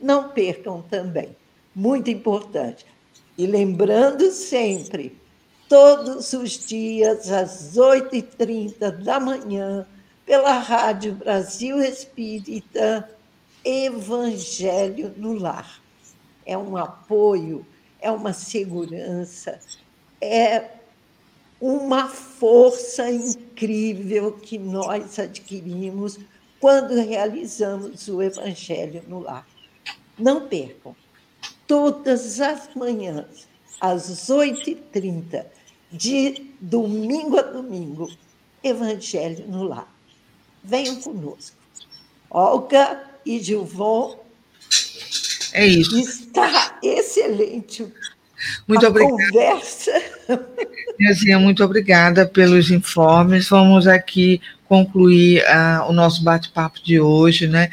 Não 0.00 0.28
percam 0.28 0.82
também, 0.82 1.36
muito 1.74 2.10
importante. 2.10 2.86
E 3.36 3.46
lembrando 3.46 4.30
sempre, 4.30 5.16
todos 5.68 6.32
os 6.32 6.66
dias, 6.66 7.30
às 7.30 7.74
8h30 7.76 8.90
da 9.02 9.20
manhã, 9.20 9.86
pela 10.24 10.58
Rádio 10.58 11.14
Brasil 11.14 11.80
Espírita, 11.80 13.08
Evangelho 13.64 15.12
no 15.16 15.34
Lar. 15.34 15.80
É 16.46 16.56
um 16.56 16.76
apoio, 16.76 17.66
é 18.00 18.10
uma 18.10 18.32
segurança, 18.32 19.58
é 20.20 20.77
uma 21.60 22.08
força 22.08 23.10
incrível 23.10 24.32
que 24.32 24.58
nós 24.58 25.18
adquirimos 25.18 26.18
quando 26.60 26.94
realizamos 26.94 28.08
o 28.08 28.22
Evangelho 28.22 29.02
no 29.08 29.20
Lar. 29.20 29.46
Não 30.18 30.48
percam, 30.48 30.94
todas 31.66 32.40
as 32.40 32.74
manhãs, 32.74 33.48
às 33.80 34.28
8h30, 34.28 35.46
de 35.90 36.46
domingo 36.60 37.38
a 37.38 37.42
domingo, 37.42 38.10
Evangelho 38.62 39.46
no 39.48 39.64
Lar. 39.64 39.92
Venham 40.62 40.96
conosco. 40.96 41.56
Olga 42.30 43.04
e 43.24 43.40
Gilvon. 43.40 44.18
É 45.52 45.66
isso. 45.66 45.98
Está 45.98 46.78
excelente 46.82 47.92
muito 48.66 48.84
a 48.84 48.88
obrigada. 48.88 49.32
Conversa. 49.32 49.92
Muito 51.40 51.64
obrigada 51.64 52.26
pelos 52.26 52.72
informes. 52.72 53.48
Vamos 53.48 53.86
aqui 53.86 54.40
concluir 54.68 55.42
uh, 55.42 55.88
o 55.88 55.92
nosso 55.92 56.22
bate-papo 56.22 56.80
de 56.82 57.00
hoje, 57.00 57.46
né? 57.46 57.70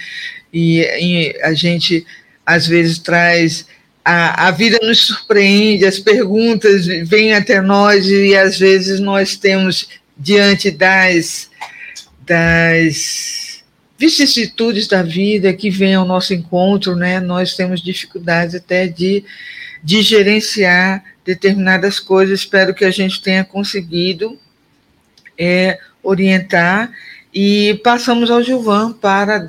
E, 0.54 0.80
e, 0.80 1.42
a 1.42 1.54
gente 1.54 2.06
às 2.46 2.68
vezes 2.68 3.00
traz 3.00 3.66
a, 4.04 4.48
a 4.48 4.52
vida 4.52 4.80
nos 4.82 5.00
surpreende, 5.00 5.86
as 5.86 6.00
perguntas 6.00 6.86
vêm 6.86 7.34
até 7.34 7.60
nós 7.60 8.08
e 8.08 8.36
às 8.36 8.60
vezes 8.60 9.00
nós 9.00 9.36
temos 9.36 9.90
diante 10.16 10.70
das 10.72 11.50
das 12.26 13.64
vicissitudes 13.98 14.88
da 14.88 15.04
vida 15.04 15.54
que 15.54 15.70
vem 15.70 15.96
ao 15.96 16.06
nosso 16.06 16.34
encontro, 16.34 16.96
né? 16.96 17.20
Nós 17.20 17.56
temos 17.56 17.82
dificuldades 17.82 18.56
até 18.56 18.88
de 18.88 19.24
de 19.86 20.02
gerenciar 20.02 21.06
determinadas 21.24 22.00
coisas. 22.00 22.40
Espero 22.40 22.74
que 22.74 22.84
a 22.84 22.90
gente 22.90 23.22
tenha 23.22 23.46
conseguido 23.46 24.40
é, 25.38 25.80
orientar. 26.02 26.92
E 27.32 27.80
passamos 27.84 28.32
ao 28.32 28.42
Gilvan 28.42 28.94
para 28.94 29.46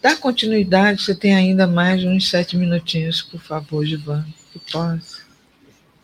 dar 0.00 0.16
continuidade. 0.20 1.02
Você 1.02 1.16
tem 1.16 1.34
ainda 1.34 1.66
mais 1.66 2.04
uns 2.04 2.30
sete 2.30 2.56
minutinhos, 2.56 3.22
por 3.22 3.40
favor, 3.40 3.84
Gilvan. 3.84 4.24
Que 4.52 4.60
possa. 4.70 5.18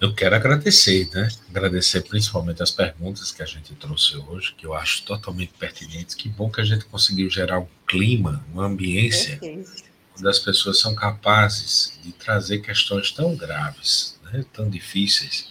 Eu 0.01 0.13
quero 0.13 0.35
agradecer, 0.35 1.09
né? 1.15 1.29
Agradecer 1.49 2.01
principalmente 2.01 2.65
as 2.65 2.73
perguntas 2.73 3.31
que 3.31 3.43
a 3.45 3.47
gente 3.47 3.75
trouxe 3.77 4.17
hoje, 4.17 4.55
que 4.59 4.67
eu 4.67 4.75
acho 4.75 5.05
totalmente 5.05 5.53
pertinentes. 5.57 6.17
Que 6.17 6.29
bom 6.29 6.51
que 6.51 6.61
a 6.61 6.65
gente 6.65 6.85
conseguiu 6.87 7.31
gerar 7.31 7.61
um 7.61 7.67
clima, 7.87 8.45
uma 8.53 8.67
ambiência 8.67 9.39
Perfeito 9.39 9.86
quando 10.17 10.29
as 10.29 10.39
pessoas 10.39 10.81
são 10.81 10.95
capazes 10.95 11.99
de 12.03 12.11
trazer 12.11 12.61
questões 12.61 13.11
tão 13.13 13.37
graves, 13.37 14.19
né, 14.25 14.45
tão 14.51 14.69
difíceis, 14.71 15.49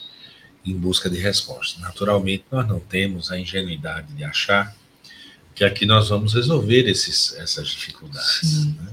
em 0.66 0.76
busca 0.76 1.08
de 1.08 1.20
respostas. 1.20 1.80
Naturalmente, 1.80 2.46
nós 2.52 2.68
não 2.68 2.80
temos 2.80 3.32
a 3.32 3.40
ingenuidade 3.40 4.12
de 4.14 4.24
achar 4.24 4.76
que 5.54 5.64
aqui 5.64 5.86
nós 5.86 6.10
vamos 6.10 6.34
resolver 6.34 6.90
esses, 6.90 7.36
essas 7.36 7.68
dificuldades. 7.68 8.66
Né? 8.66 8.90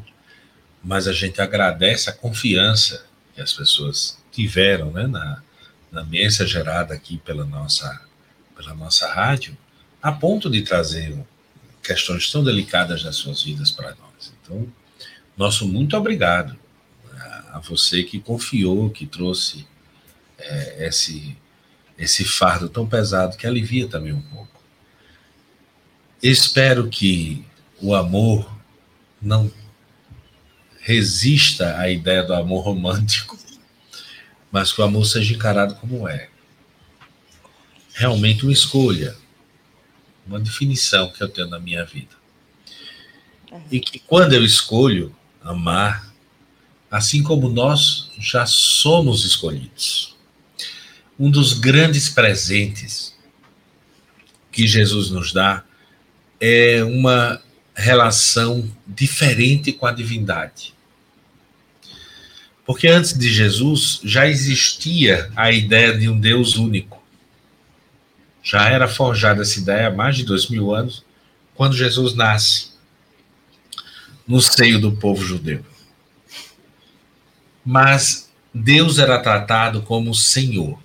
Mas 0.85 1.09
a 1.09 1.13
gente 1.13 1.41
agradece 1.41 2.11
a 2.11 2.13
confiança 2.13 3.07
que 3.35 3.41
as 3.41 3.55
pessoas 3.55 4.19
tiveram 4.31 4.91
né, 4.93 5.07
na, 5.07 5.43
na 5.91 6.05
mesa 6.05 6.47
gerada 6.47 6.93
aqui 6.93 7.17
pela 7.17 7.47
nossa, 7.47 7.99
pela 8.55 8.75
nossa 8.75 9.11
rádio, 9.11 9.57
a 10.03 10.13
ponto 10.13 10.51
de 10.51 10.61
trazer 10.61 11.19
questões 11.83 12.31
tão 12.31 12.45
delicadas 12.45 13.03
das 13.03 13.17
suas 13.17 13.43
vidas 13.43 13.71
para 13.71 13.95
nós. 13.95 14.33
Então, 14.43 14.71
nosso 15.37 15.67
muito 15.67 15.97
obrigado 15.97 16.57
a 17.53 17.59
você 17.59 18.03
que 18.03 18.19
confiou, 18.19 18.89
que 18.89 19.07
trouxe 19.07 19.67
é, 20.39 20.87
esse, 20.89 21.37
esse 21.99 22.25
fardo 22.25 22.69
tão 22.69 22.87
pesado 22.87 23.37
que 23.37 23.47
alivia 23.47 23.87
também 23.87 24.13
um 24.13 24.23
pouco. 24.23 24.63
Espero 26.23 26.89
que 26.89 27.45
o 27.81 27.95
amor 27.95 28.51
não 29.21 29.53
resista 30.81 31.79
à 31.79 31.91
ideia 31.91 32.23
do 32.23 32.33
amor 32.33 32.65
romântico, 32.65 33.39
mas 34.51 34.73
que 34.73 34.81
o 34.81 34.85
amor 34.85 35.05
seja 35.05 35.35
encarado 35.35 35.75
como 35.75 36.09
é. 36.09 36.29
Realmente 37.95 38.45
uma 38.45 38.53
escolha, 38.53 39.15
uma 40.27 40.41
definição 40.41 41.13
que 41.13 41.23
eu 41.23 41.29
tenho 41.29 41.49
na 41.49 41.59
minha 41.59 41.85
vida. 41.85 42.17
E 43.71 43.79
que 43.79 43.99
quando 43.99 44.33
eu 44.33 44.43
escolho, 44.43 45.15
amar, 45.45 46.13
assim 46.91 47.23
como 47.23 47.49
nós 47.49 48.11
já 48.19 48.47
somos 48.47 49.25
escolhidos. 49.25 50.17
Um 51.19 51.31
dos 51.31 51.55
grandes 51.55 52.09
presentes 52.09 53.17
que 54.51 54.67
Jesus 54.67 55.11
nos 55.11 55.33
dá 55.33 55.65
é 56.41 56.83
uma 56.85 57.41
relação 57.75 58.71
diferente 58.87 59.73
com 59.73 59.87
a 59.87 59.93
divindade. 59.93 60.75
Porque 62.65 62.87
antes 62.89 63.17
de 63.17 63.33
Jesus 63.33 64.01
já 64.05 64.27
existia 64.29 65.31
a 65.35 65.51
ideia 65.51 65.97
de 65.97 66.09
um 66.09 66.19
Deus 66.19 66.57
único. 66.57 67.03
Já 68.43 68.69
era 68.69 68.87
forjada 68.87 69.43
essa 69.43 69.59
ideia 69.59 69.89
há 69.89 69.91
mais 69.91 70.17
de 70.17 70.25
dois 70.25 70.49
mil 70.49 70.75
anos, 70.75 71.05
quando 71.55 71.77
Jesus 71.77 72.15
nasce 72.15 72.72
no 74.27 74.41
seio 74.41 74.81
do 74.81 74.93
povo 74.93 75.25
judeu. 75.25 75.65
Mas 77.65 78.31
Deus 78.53 78.99
era 78.99 79.19
tratado 79.19 79.83
como 79.83 80.15
Senhor. 80.15 80.79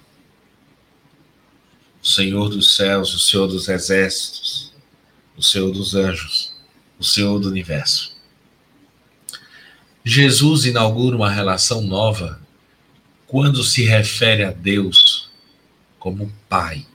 O 2.01 2.07
Senhor 2.07 2.49
dos 2.49 2.75
céus, 2.75 3.13
o 3.13 3.19
Senhor 3.19 3.47
dos 3.47 3.67
exércitos, 3.67 4.73
o 5.35 5.43
Senhor 5.43 5.71
dos 5.71 5.95
anjos, 5.95 6.53
o 6.97 7.03
Senhor 7.03 7.39
do 7.39 7.49
universo. 7.49 8.15
Jesus 10.03 10.65
inaugura 10.65 11.17
uma 11.17 11.29
relação 11.29 11.81
nova 11.81 12.41
quando 13.25 13.63
se 13.63 13.83
refere 13.83 14.43
a 14.43 14.51
Deus 14.51 15.29
como 15.99 16.33
Pai. 16.47 16.85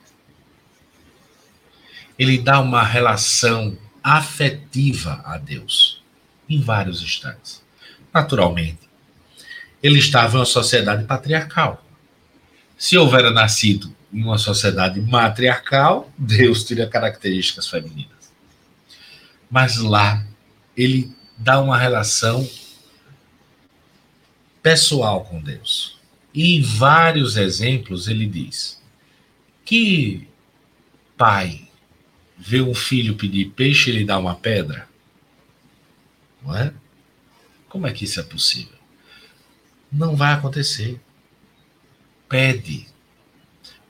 Ele 2.17 2.39
dá 2.39 2.59
uma 2.59 2.83
relação 2.83 3.77
afetiva 4.03 5.21
a 5.25 5.37
Deus 5.37 6.02
em 6.53 6.61
vários 6.61 7.01
instantes. 7.01 7.63
Naturalmente, 8.13 8.89
ele 9.81 9.99
estava 9.99 10.35
em 10.35 10.39
uma 10.39 10.45
sociedade 10.45 11.03
patriarcal. 11.03 11.83
Se 12.77 12.97
houvera 12.97 13.31
nascido 13.31 13.93
em 14.11 14.23
uma 14.23 14.37
sociedade 14.37 15.01
matriarcal, 15.01 16.11
Deus 16.17 16.63
teria 16.63 16.87
características 16.87 17.67
femininas. 17.67 18.31
Mas 19.49 19.77
lá, 19.77 20.25
ele 20.75 21.11
dá 21.37 21.59
uma 21.61 21.77
relação 21.77 22.47
pessoal 24.61 25.25
com 25.25 25.41
Deus. 25.41 25.99
E 26.33 26.55
em 26.55 26.61
vários 26.61 27.37
exemplos 27.37 28.07
ele 28.07 28.25
diz: 28.25 28.81
que 29.65 30.27
pai 31.17 31.67
vê 32.37 32.61
um 32.61 32.73
filho 32.73 33.15
pedir 33.15 33.51
peixe 33.51 33.91
e 33.91 33.93
lhe 33.93 34.05
dá 34.05 34.17
uma 34.17 34.35
pedra? 34.35 34.87
Não 36.43 36.55
é? 36.55 36.73
Como 37.69 37.87
é 37.87 37.93
que 37.93 38.05
isso 38.05 38.19
é 38.19 38.23
possível? 38.23 38.77
Não 39.91 40.15
vai 40.15 40.33
acontecer. 40.33 40.99
Pede, 42.27 42.87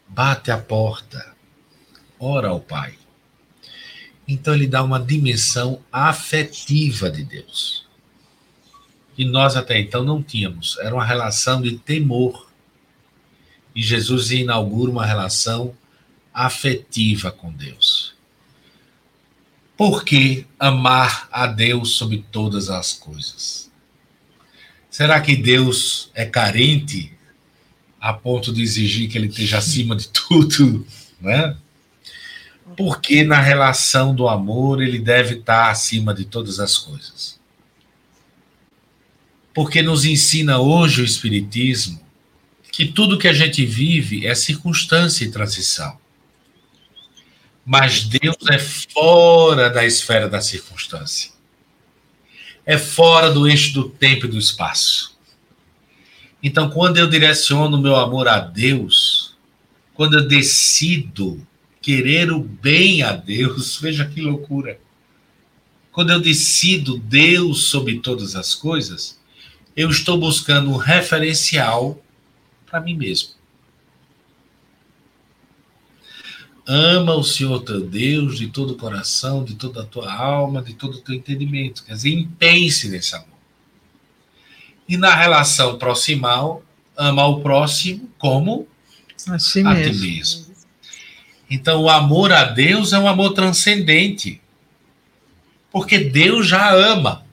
bate 0.08 0.52
a 0.52 0.58
porta, 0.58 1.36
ora 2.20 2.50
ao 2.50 2.60
Pai. 2.60 2.98
Então 4.28 4.54
ele 4.54 4.68
dá 4.68 4.84
uma 4.84 5.00
dimensão 5.00 5.82
afetiva 5.92 7.10
de 7.10 7.24
Deus 7.24 7.84
que 9.16 9.26
nós 9.26 9.56
até 9.56 9.80
então 9.80 10.04
não 10.04 10.22
tínhamos. 10.22 10.78
Era 10.80 10.94
uma 10.94 11.06
relação 11.06 11.62
de 11.62 11.78
temor. 11.78 12.48
E 13.76 13.82
Jesus 13.82 14.32
inaugura 14.32 14.92
uma 14.92 15.06
relação 15.06 15.76
afetiva 16.34 17.32
com 17.32 17.52
Deus. 17.52 17.93
Por 19.76 20.04
que 20.04 20.46
amar 20.60 21.28
a 21.32 21.48
Deus 21.48 21.96
sobre 21.96 22.26
todas 22.32 22.70
as 22.70 22.94
coisas? 22.94 23.72
Será 24.90 25.20
que 25.20 25.36
Deus 25.36 26.12
é 26.14 26.26
carente 26.26 27.12
a 28.00 28.14
ponto 28.14 28.54
de 28.54 28.62
exigir 28.62 29.10
que 29.10 29.18
ele 29.18 29.28
esteja 29.28 29.58
acima 29.58 29.96
de 29.96 30.08
tudo, 30.14 30.86
né? 31.20 31.58
Porque 32.78 33.24
na 33.24 33.40
relação 33.40 34.14
do 34.16 34.28
amor 34.28 34.82
ele 34.82 35.00
deve 35.00 35.36
estar 35.36 35.70
acima 35.70 36.14
de 36.14 36.26
todas 36.26 36.60
as 36.60 36.78
coisas 36.78 37.42
porque 39.54 39.82
nos 39.82 40.04
ensina 40.04 40.58
hoje 40.60 41.02
o 41.02 41.06
Espiritismo 41.06 42.02
que 42.72 42.88
tudo 42.88 43.20
que 43.20 43.28
a 43.28 43.34
gente 43.34 43.64
vive 43.64 44.26
é 44.26 44.34
circunstância 44.34 45.24
e 45.24 45.30
transição. 45.30 45.96
Mas 47.66 48.04
Deus 48.04 48.38
é 48.50 48.60
fora 48.60 49.70
da 49.70 49.86
esfera 49.86 50.28
da 50.28 50.42
circunstância. 50.42 51.32
É 52.66 52.78
fora 52.78 53.32
do 53.32 53.48
eixo 53.48 53.74
do 53.74 53.90
tempo 53.90 54.26
e 54.26 54.30
do 54.30 54.38
espaço. 54.38 55.18
Então, 56.42 56.70
quando 56.70 56.98
eu 56.98 57.08
direciono 57.08 57.82
meu 57.82 57.96
amor 57.96 58.28
a 58.28 58.40
Deus, 58.40 59.36
quando 59.94 60.16
eu 60.16 60.28
decido 60.28 61.46
querer 61.82 62.32
o 62.32 62.40
bem 62.40 63.02
a 63.02 63.14
Deus, 63.14 63.78
veja 63.82 64.06
que 64.06 64.22
loucura. 64.22 64.80
Quando 65.92 66.12
eu 66.12 66.20
decido 66.20 66.98
Deus 66.98 67.66
sobre 67.66 68.00
todas 68.00 68.36
as 68.36 68.56
coisas, 68.56 69.20
eu 69.76 69.90
estou 69.90 70.18
buscando 70.18 70.72
um 70.72 70.78
referencial 70.78 72.04
para 72.66 72.82
mim 72.82 72.96
mesmo. 72.96 73.30
Ama 76.66 77.16
o 77.16 77.24
Senhor 77.24 77.60
teu 77.62 77.82
Deus 77.82 78.38
de 78.38 78.48
todo 78.48 78.72
o 78.72 78.78
coração, 78.78 79.44
de 79.44 79.56
toda 79.56 79.82
a 79.82 79.86
tua 79.86 80.14
alma, 80.14 80.62
de 80.62 80.74
todo 80.74 80.96
o 80.96 81.02
teu 81.02 81.16
entendimento. 81.16 81.84
Quer 81.84 81.94
dizer, 81.94 82.14
impense 82.14 82.88
nesse 82.88 83.16
amor. 83.16 83.28
E 84.88 84.96
na 84.96 85.14
relação 85.14 85.78
proximal, 85.78 86.64
ama 86.96 87.26
o 87.26 87.42
próximo 87.42 88.10
como 88.18 88.68
assim 89.28 89.66
a 89.66 89.74
mesmo. 89.74 89.94
ti 89.94 90.00
mesmo. 90.00 90.54
Então, 91.50 91.82
o 91.82 91.90
amor 91.90 92.32
a 92.32 92.46
Deus 92.46 92.94
é 92.94 93.00
um 93.00 93.08
amor 93.08 93.34
transcendente. 93.34 94.42
Porque 95.72 96.00
Deus 96.00 96.48
já 96.48 96.74
ama. 96.74 97.26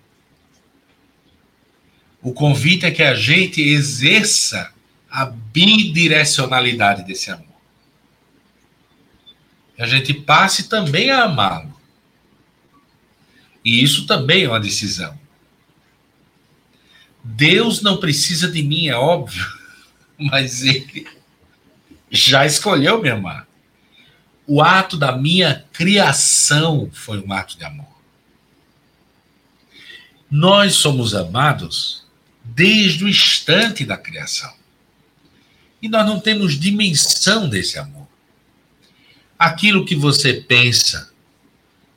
O 2.22 2.32
convite 2.32 2.84
é 2.84 2.90
que 2.90 3.02
a 3.02 3.14
gente 3.14 3.62
exerça 3.62 4.72
a 5.10 5.26
bidirecionalidade 5.26 7.04
desse 7.04 7.30
amor. 7.30 7.49
A 9.80 9.86
gente 9.86 10.12
passe 10.12 10.68
também 10.68 11.10
a 11.10 11.24
amá-lo. 11.24 11.74
E 13.64 13.82
isso 13.82 14.06
também 14.06 14.44
é 14.44 14.48
uma 14.48 14.60
decisão. 14.60 15.18
Deus 17.24 17.80
não 17.80 17.96
precisa 17.96 18.50
de 18.50 18.62
mim, 18.62 18.88
é 18.88 18.94
óbvio, 18.94 19.46
mas 20.20 20.62
ele 20.62 21.08
já 22.10 22.44
escolheu 22.44 23.00
me 23.00 23.08
amar. 23.08 23.48
O 24.46 24.60
ato 24.60 24.98
da 24.98 25.16
minha 25.16 25.64
criação 25.72 26.90
foi 26.92 27.18
um 27.18 27.32
ato 27.32 27.56
de 27.56 27.64
amor. 27.64 27.88
Nós 30.30 30.74
somos 30.74 31.14
amados 31.14 32.04
desde 32.44 33.02
o 33.02 33.08
instante 33.08 33.86
da 33.86 33.96
criação. 33.96 34.52
E 35.80 35.88
nós 35.88 36.04
não 36.04 36.20
temos 36.20 36.60
dimensão 36.60 37.48
desse 37.48 37.78
amor. 37.78 37.99
Aquilo 39.40 39.86
que 39.86 39.96
você 39.96 40.34
pensa 40.34 41.10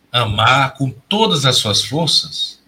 amar 0.09 0.75
com 0.75 0.89
todas 0.89 1.43
as 1.43 1.57
suas 1.57 1.83
forças 1.83 2.61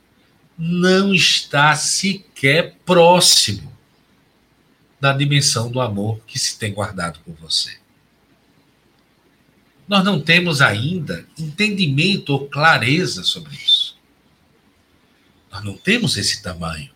não 0.58 1.14
está 1.16 1.74
sequer 1.78 2.76
próximo 2.86 3.72
da 5.00 5.14
dimensão 5.14 5.72
do 5.72 5.80
amor 5.80 6.20
que 6.28 6.38
se 6.38 6.60
tem 6.60 6.74
guardado 6.74 7.22
por 7.22 7.34
você. 7.36 7.78
Nós 9.88 10.04
não 10.04 10.20
temos 10.20 10.62
ainda 10.62 11.26
entendimento 11.40 12.32
ou 12.32 12.50
clareza 12.50 13.24
sobre 13.24 13.56
isso. 13.56 13.96
Nós 15.50 15.64
não 15.64 15.78
temos 15.78 16.18
esse 16.18 16.44
tamanho. 16.44 16.92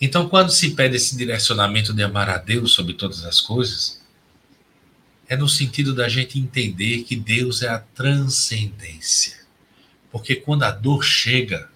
Então, 0.00 0.26
quando 0.26 0.48
se 0.48 0.70
pede 0.70 0.96
esse 0.96 1.14
direcionamento 1.14 1.92
de 1.92 2.02
amar 2.02 2.30
a 2.30 2.38
Deus 2.38 2.72
sobre 2.72 2.94
todas 2.94 3.26
as 3.26 3.42
coisas, 3.42 3.99
é 5.30 5.36
no 5.36 5.48
sentido 5.48 5.94
da 5.94 6.08
gente 6.08 6.38
entender 6.38 7.04
que 7.04 7.14
Deus 7.14 7.62
é 7.62 7.68
a 7.68 7.78
transcendência. 7.78 9.38
Porque 10.10 10.34
quando 10.34 10.64
a 10.64 10.72
dor 10.72 11.04
chega, 11.04 11.70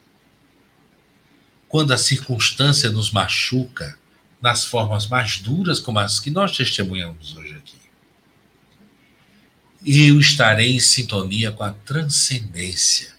quando 1.69 1.93
a 1.93 1.97
circunstância 1.97 2.91
nos 2.91 3.13
machuca, 3.13 3.97
nas 4.43 4.65
formas 4.65 5.07
mais 5.07 5.39
duras, 5.39 5.79
como 5.79 6.01
as 6.01 6.19
que 6.19 6.31
nós 6.31 6.57
testemunhamos 6.57 7.37
hoje 7.37 7.55
aqui, 7.55 7.79
eu 9.87 10.19
estarei 10.19 10.75
em 10.75 10.81
sintonia 10.81 11.53
com 11.53 11.63
a 11.63 11.73
transcendência, 11.73 13.15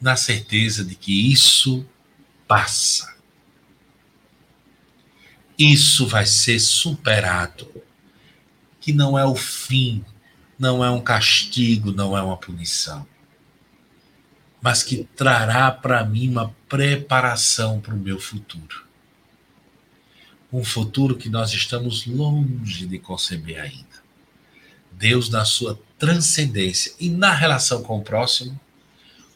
na 0.00 0.16
certeza 0.16 0.82
de 0.82 0.94
que 0.94 1.30
isso 1.30 1.86
passa 2.48 3.14
isso 5.58 6.06
vai 6.06 6.26
ser 6.26 6.58
superado. 6.58 7.70
Que 8.84 8.92
não 8.92 9.18
é 9.18 9.24
o 9.24 9.34
fim, 9.34 10.04
não 10.58 10.84
é 10.84 10.90
um 10.90 11.00
castigo, 11.00 11.90
não 11.90 12.16
é 12.16 12.22
uma 12.22 12.36
punição, 12.36 13.06
mas 14.60 14.82
que 14.82 15.08
trará 15.16 15.70
para 15.70 16.04
mim 16.04 16.28
uma 16.28 16.54
preparação 16.68 17.80
para 17.80 17.94
o 17.94 17.98
meu 17.98 18.18
futuro. 18.20 18.84
Um 20.52 20.62
futuro 20.62 21.16
que 21.16 21.28
nós 21.28 21.52
estamos 21.52 22.06
longe 22.06 22.86
de 22.86 22.98
conceber 22.98 23.58
ainda. 23.60 24.04
Deus, 24.92 25.28
na 25.28 25.44
sua 25.44 25.80
transcendência 25.98 26.92
e 27.00 27.08
na 27.08 27.32
relação 27.32 27.82
com 27.82 27.98
o 27.98 28.02
próximo, 28.02 28.60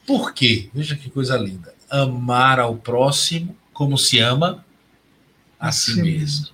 Por 0.06 0.32
quê? 0.32 0.70
Veja 0.72 0.96
que 0.96 1.10
coisa 1.10 1.36
linda. 1.36 1.74
Amar 1.90 2.58
ao 2.58 2.76
próximo 2.76 3.54
como 3.74 3.98
se 3.98 4.18
ama 4.18 4.64
a 5.60 5.70
si 5.70 5.94
Sim. 5.94 6.02
mesmo. 6.02 6.48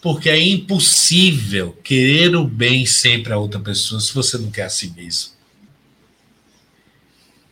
Porque 0.00 0.30
é 0.30 0.40
impossível 0.40 1.72
querer 1.84 2.34
o 2.34 2.44
bem 2.44 2.86
sempre 2.86 3.32
a 3.32 3.38
outra 3.38 3.60
pessoa 3.60 4.00
se 4.00 4.14
você 4.14 4.38
não 4.38 4.50
quer 4.50 4.64
a 4.64 4.70
si 4.70 4.92
mesmo. 4.96 5.32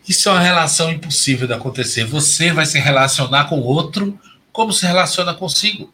Isso 0.08 0.28
é 0.30 0.32
uma 0.32 0.40
relação 0.40 0.90
impossível 0.90 1.46
de 1.46 1.52
acontecer. 1.52 2.04
Você 2.04 2.50
vai 2.50 2.64
se 2.64 2.78
relacionar 2.78 3.44
com 3.44 3.60
o 3.60 3.64
outro 3.64 4.18
como 4.50 4.72
se 4.72 4.86
relaciona 4.86 5.34
consigo. 5.34 5.92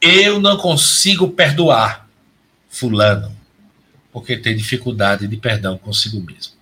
Eu 0.00 0.40
não 0.40 0.56
consigo 0.56 1.28
perdoar 1.30 2.08
Fulano, 2.68 3.36
porque 4.12 4.36
tem 4.36 4.56
dificuldade 4.56 5.26
de 5.28 5.36
perdão 5.36 5.76
consigo 5.76 6.20
mesmo. 6.20 6.54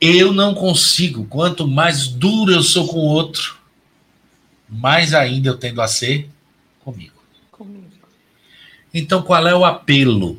Eu 0.00 0.32
não 0.32 0.54
consigo, 0.54 1.24
quanto 1.26 1.66
mais 1.66 2.06
duro 2.06 2.52
eu 2.52 2.62
sou 2.62 2.86
com 2.86 2.98
o 2.98 3.04
outro, 3.06 3.58
mais 4.68 5.14
ainda 5.14 5.48
eu 5.48 5.56
tendo 5.56 5.80
a 5.80 5.88
ser 5.88 6.30
comigo. 6.80 7.22
comigo. 7.50 7.86
Então, 8.92 9.22
qual 9.22 9.46
é 9.46 9.54
o 9.54 9.64
apelo? 9.64 10.38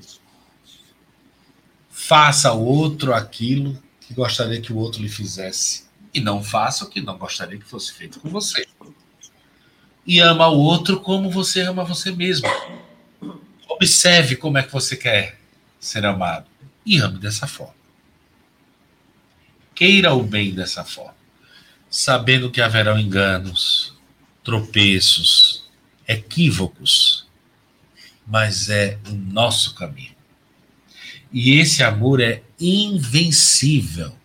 Faça 1.90 2.50
ao 2.50 2.64
outro 2.64 3.14
aquilo 3.14 3.82
que 4.02 4.14
gostaria 4.14 4.62
que 4.62 4.72
o 4.72 4.78
outro 4.78 5.02
lhe 5.02 5.10
fizesse. 5.10 5.86
E 6.14 6.22
não 6.22 6.44
faça 6.44 6.86
o 6.86 6.90
que 6.90 7.02
não 7.02 7.18
gostaria 7.18 7.60
que 7.60 7.66
fosse 7.66 7.94
feito 7.94 8.20
com 8.20 8.30
você. 8.30 8.66
E 10.06 10.20
ama 10.20 10.48
o 10.48 10.58
outro 10.58 11.02
como 11.02 11.30
você 11.30 11.62
ama 11.62 11.84
você 11.84 12.12
mesmo. 12.12 12.48
Observe 13.68 14.38
como 14.38 14.58
é 14.58 14.64
que 14.64 14.72
você 14.72 14.96
quer 14.96 15.38
ser 15.80 16.06
amado. 16.06 16.48
E 16.86 16.98
ame 16.98 17.20
dessa 17.20 17.46
forma. 17.46 17.76
Queira 19.76 20.14
o 20.14 20.24
bem 20.24 20.56
dessa 20.56 20.84
forma. 20.86 21.16
Sabendo 21.90 22.50
que 22.50 22.62
haverão 22.62 22.98
enganos, 22.98 23.97
tropeços, 24.48 25.66
equívocos, 26.08 27.28
mas 28.26 28.70
é 28.70 28.98
o 29.10 29.12
nosso 29.12 29.76
caminho. 29.76 30.16
E 31.34 31.60
esse 31.60 31.84
amor 31.84 32.22
é 32.22 32.42
invencível, 32.58 34.16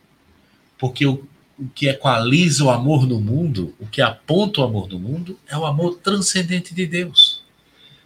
porque 0.79 1.05
o, 1.05 1.27
o 1.59 1.67
que 1.75 1.89
equaliza 1.89 2.63
o 2.63 2.71
amor 2.71 3.05
no 3.05 3.21
mundo, 3.21 3.75
o 3.81 3.87
que 3.89 4.01
aponta 4.01 4.61
o 4.61 4.65
amor 4.65 4.89
no 4.89 4.97
mundo, 4.97 5.37
é 5.49 5.59
o 5.59 5.67
amor 5.67 5.97
transcendente 5.97 6.73
de 6.73 6.87
Deus. 6.87 7.43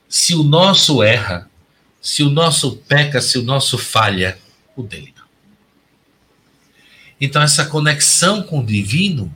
Se 0.09 0.35
o 0.35 0.43
nosso 0.43 1.03
erra, 1.03 1.51
se 2.01 2.23
o 2.23 2.31
nosso 2.31 2.79
peca, 2.79 3.21
se 3.21 3.37
o 3.37 3.43
nosso 3.43 3.77
falha, 3.77 4.39
o 4.75 4.83
dele 4.83 5.13
não. 5.15 5.27
Então, 7.21 7.43
essa 7.43 7.67
conexão 7.67 8.43
com 8.43 8.61
o 8.61 8.67
divino 8.67 9.31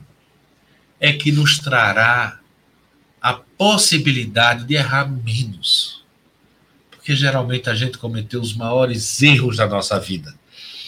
é 0.99 1.13
que 1.13 1.31
nos 1.31 1.59
trará 1.59 2.41
a 3.21 3.35
possibilidade 3.35 4.65
de 4.65 4.75
errar 4.75 5.07
menos. 5.07 6.05
Porque 6.91 7.15
geralmente 7.15 7.69
a 7.69 7.75
gente 7.75 7.99
cometeu 7.99 8.41
os 8.41 8.55
maiores 8.55 9.23
erros 9.23 9.57
da 9.57 9.67
nossa 9.67 9.99
vida 9.99 10.35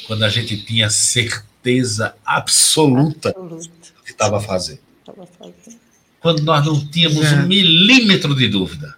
quando 0.07 0.25
a 0.25 0.29
gente 0.29 0.57
tinha 0.57 0.91
certeza 0.91 2.15
absoluta 2.25 3.33
do 3.33 3.59
que 4.05 4.11
estava 4.11 4.41
fazendo. 4.41 4.81
Quando 6.21 6.43
nós 6.43 6.65
não 6.65 6.87
tínhamos 6.89 7.25
é. 7.25 7.35
um 7.35 7.47
milímetro 7.47 8.35
de 8.35 8.49
dúvida. 8.49 8.97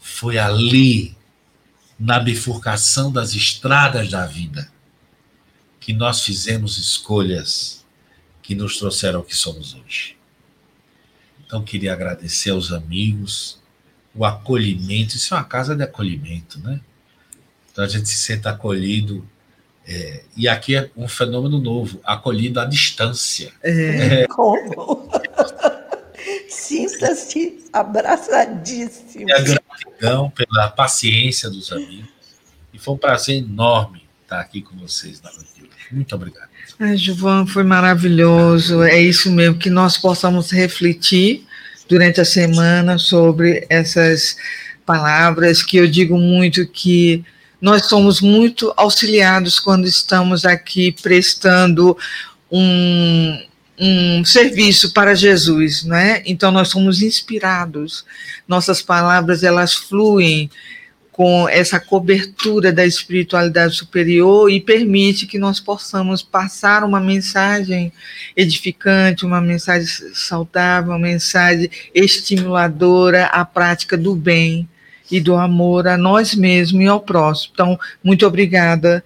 Foi 0.00 0.38
ali, 0.38 1.16
na 1.98 2.20
bifurcação 2.20 3.10
das 3.10 3.34
estradas 3.34 4.10
da 4.10 4.26
vida, 4.26 4.70
que 5.80 5.92
nós 5.92 6.22
fizemos 6.22 6.78
escolhas 6.78 7.84
que 8.42 8.54
nos 8.54 8.76
trouxeram 8.76 9.20
ao 9.20 9.24
que 9.24 9.34
somos 9.34 9.74
hoje. 9.74 10.16
Então, 11.52 11.62
queria 11.62 11.92
agradecer 11.92 12.48
aos 12.48 12.72
amigos, 12.72 13.60
o 14.14 14.24
acolhimento. 14.24 15.16
Isso 15.16 15.34
é 15.34 15.36
uma 15.36 15.44
casa 15.44 15.76
de 15.76 15.82
acolhimento, 15.82 16.58
né? 16.60 16.80
Então, 17.70 17.84
a 17.84 17.86
gente 17.86 18.08
se 18.08 18.14
sente 18.14 18.48
acolhido. 18.48 19.28
É, 19.86 20.22
e 20.34 20.48
aqui 20.48 20.74
é 20.74 20.90
um 20.96 21.06
fenômeno 21.06 21.58
novo, 21.58 22.00
acolhido 22.04 22.58
à 22.58 22.64
distância. 22.64 23.52
É. 23.62 24.22
é. 24.22 24.26
Como? 24.28 25.10
Sinta-se 26.48 27.66
abraçadíssimo. 27.70 29.28
E 29.28 29.32
a 29.34 29.42
gratidão 29.42 30.30
pela 30.30 30.70
paciência 30.70 31.50
dos 31.50 31.70
amigos. 31.70 32.08
E 32.72 32.78
foi 32.78 32.94
um 32.94 32.98
prazer 32.98 33.36
enorme 33.36 34.08
estar 34.22 34.40
aqui 34.40 34.62
com 34.62 34.74
vocês 34.78 35.20
na 35.20 35.30
noite. 35.30 35.68
Muito 35.90 36.14
obrigado. 36.14 36.48
Ai, 36.78 36.96
Gilvan, 36.96 37.46
foi 37.46 37.62
maravilhoso. 37.62 38.82
É 38.82 39.00
isso 39.00 39.30
mesmo, 39.30 39.58
que 39.58 39.70
nós 39.70 39.96
possamos 39.96 40.50
refletir 40.50 41.44
durante 41.88 42.20
a 42.20 42.24
semana 42.24 42.98
sobre 42.98 43.66
essas 43.68 44.36
palavras 44.84 45.62
que 45.62 45.76
eu 45.76 45.86
digo 45.86 46.18
muito 46.18 46.66
que 46.66 47.24
nós 47.60 47.86
somos 47.86 48.20
muito 48.20 48.72
auxiliados 48.76 49.60
quando 49.60 49.86
estamos 49.86 50.44
aqui 50.44 50.92
prestando 51.00 51.96
um, 52.50 53.40
um 53.78 54.24
serviço 54.24 54.92
para 54.92 55.14
Jesus, 55.14 55.84
né? 55.84 56.22
Então 56.26 56.50
nós 56.50 56.68
somos 56.68 57.00
inspirados. 57.02 58.04
Nossas 58.48 58.82
palavras 58.82 59.44
elas 59.44 59.74
fluem 59.74 60.50
com 61.12 61.46
essa 61.46 61.78
cobertura 61.78 62.72
da 62.72 62.86
espiritualidade 62.86 63.76
superior 63.76 64.50
e 64.50 64.58
permite 64.58 65.26
que 65.26 65.38
nós 65.38 65.60
possamos 65.60 66.22
passar 66.22 66.82
uma 66.82 66.98
mensagem 66.98 67.92
edificante, 68.34 69.26
uma 69.26 69.40
mensagem 69.40 69.86
saudável, 70.14 70.92
uma 70.92 70.98
mensagem 70.98 71.70
estimuladora 71.94 73.26
à 73.26 73.44
prática 73.44 73.96
do 73.96 74.16
bem 74.16 74.66
e 75.10 75.20
do 75.20 75.34
amor 75.36 75.86
a 75.86 75.98
nós 75.98 76.34
mesmos 76.34 76.82
e 76.82 76.86
ao 76.86 76.98
próximo. 76.98 77.52
Então, 77.52 77.78
muito 78.02 78.26
obrigada 78.26 79.04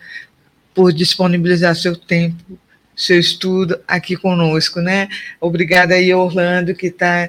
por 0.72 0.92
disponibilizar 0.92 1.74
seu 1.74 1.96
tempo, 1.96 2.56
seu 2.94 3.18
estudo 3.18 3.80
aqui 3.88 4.16
conosco, 4.16 4.80
né? 4.80 5.08
Obrigada 5.40 5.94
aí, 5.94 6.14
Orlando, 6.14 6.72
que 6.72 6.86
está 6.86 7.28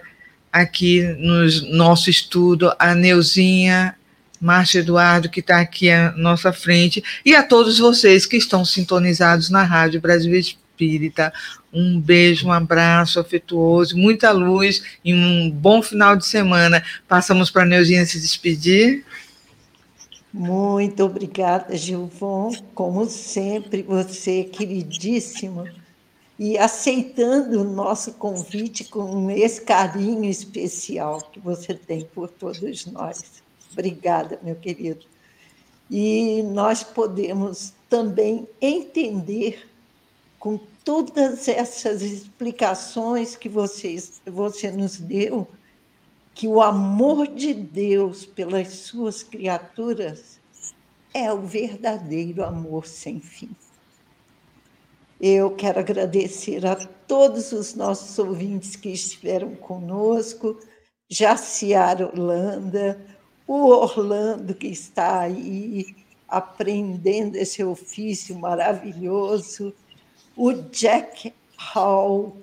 aqui 0.52 1.02
no 1.18 1.76
nosso 1.76 2.12
estudo, 2.12 2.72
a 2.78 2.94
Neuzinha, 2.94 3.97
Márcio 4.40 4.80
Eduardo, 4.80 5.30
que 5.30 5.40
está 5.40 5.60
aqui 5.60 5.90
à 5.90 6.12
nossa 6.14 6.54
frente, 6.54 7.04
e 7.26 7.36
a 7.36 7.44
todos 7.44 7.80
vocês 7.80 8.26
que 8.26 8.38
estão 8.38 8.64
sintonizados 8.64 9.50
na 9.50 9.64
Rádio 9.64 10.02
Brasil 10.02 10.36
Espírita. 10.36 11.34
Um 11.74 12.00
beijo, 12.00 12.48
um 12.48 12.52
abraço 12.52 13.20
afetuoso, 13.20 13.98
muita 13.98 14.32
luz 14.32 14.84
e 15.04 15.14
um 15.14 15.50
bom 15.50 15.82
final 15.82 16.16
de 16.16 16.26
semana. 16.26 16.84
Passamos 17.08 17.52
para 17.52 17.64
a 17.64 17.66
Neuzinha 17.66 18.06
se 18.06 18.20
despedir. 18.20 19.04
Muito 20.32 21.04
obrigada, 21.04 21.76
Gilvon. 21.76 22.54
Como 22.76 23.06
sempre, 23.10 23.82
você, 23.82 24.44
queridíssimo, 24.44 25.68
e 26.38 26.58
aceitando 26.58 27.62
o 27.62 27.64
nosso 27.64 28.14
convite 28.14 28.84
com 28.84 29.32
esse 29.32 29.62
carinho 29.62 30.26
especial 30.26 31.22
que 31.32 31.40
você 31.40 31.74
tem 31.74 32.06
por 32.14 32.30
todos 32.30 32.86
nós. 32.86 33.42
Obrigada, 33.78 34.40
meu 34.42 34.56
querido. 34.56 35.06
E 35.90 36.42
nós 36.42 36.84
podemos 36.84 37.74
também 37.88 38.48
entender 38.60 39.70
com 40.40 40.60
todas 40.84 41.48
essas 41.48 42.02
explicações 42.02 43.36
que 43.36 43.48
vocês, 43.48 44.20
você 44.26 44.72
nos 44.72 44.98
deu, 44.98 45.48
que 46.34 46.48
o 46.48 46.60
amor 46.60 47.28
de 47.28 47.54
Deus 47.54 48.26
pelas 48.26 48.70
suas 48.70 49.22
criaturas 49.22 50.40
é 51.14 51.32
o 51.32 51.42
verdadeiro 51.42 52.44
amor 52.44 52.88
sem 52.88 53.20
fim. 53.20 53.56
Eu 55.22 55.52
quero 55.52 55.80
agradecer 55.80 56.66
a 56.66 56.76
todos 56.76 57.52
os 57.52 57.76
nossos 57.76 58.18
ouvintes 58.18 58.76
que 58.76 58.90
estiveram 58.90 59.56
conosco, 59.56 60.60
Jaciara 61.10 62.08
Holanda, 62.08 63.17
o 63.48 63.70
Orlando, 63.70 64.54
que 64.54 64.68
está 64.68 65.22
aí 65.22 65.96
aprendendo 66.28 67.38
esse 67.38 67.64
ofício 67.64 68.38
maravilhoso, 68.38 69.74
o 70.36 70.52
Jack 70.52 71.34
Hall, 71.58 72.36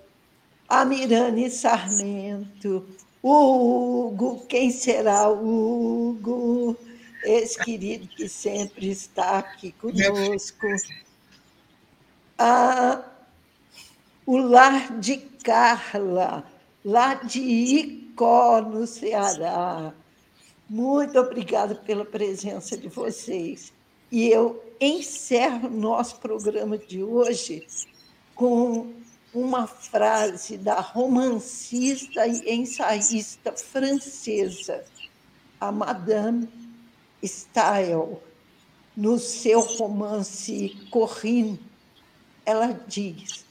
a 0.66 0.84
Mirane 0.86 1.50
Sarmento, 1.50 2.86
o 3.22 4.08
Hugo, 4.08 4.46
quem 4.46 4.70
será 4.70 5.28
o 5.28 6.08
Hugo? 6.08 6.76
Esse 7.22 7.62
querido 7.62 8.08
que 8.08 8.28
sempre 8.28 8.90
está 8.90 9.38
aqui 9.38 9.72
conosco. 9.72 10.66
Ah, 12.38 13.02
o 14.26 14.36
Lar 14.36 14.98
de 14.98 15.18
Carla, 15.42 16.44
lá 16.84 17.14
de 17.14 17.40
Icó, 17.40 18.60
no 18.60 18.86
Ceará 18.86 19.94
muito 20.68 21.18
obrigada 21.18 21.74
pela 21.74 22.04
presença 22.04 22.76
de 22.76 22.88
vocês. 22.88 23.72
E 24.10 24.28
eu 24.28 24.62
encerro 24.80 25.68
nosso 25.68 26.16
programa 26.16 26.78
de 26.78 27.02
hoje 27.02 27.66
com 28.34 28.92
uma 29.32 29.66
frase 29.66 30.56
da 30.56 30.80
romancista 30.80 32.26
e 32.26 32.54
ensaísta 32.54 33.52
francesa, 33.52 34.84
a 35.60 35.72
Madame 35.72 36.48
Stael, 37.22 38.22
no 38.96 39.18
seu 39.18 39.60
romance 39.60 40.76
Corinne. 40.90 41.58
Ela 42.46 42.80
diz: 42.86 43.44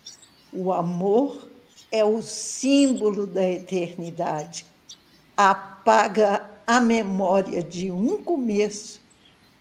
o 0.52 0.72
amor 0.72 1.49
é 1.91 2.06
o 2.06 2.22
símbolo 2.22 3.27
da 3.27 3.44
eternidade, 3.44 4.65
apaga 5.35 6.52
a 6.65 6.80
memória 6.80 7.61
de 7.61 7.91
um 7.91 8.22
começo 8.23 9.02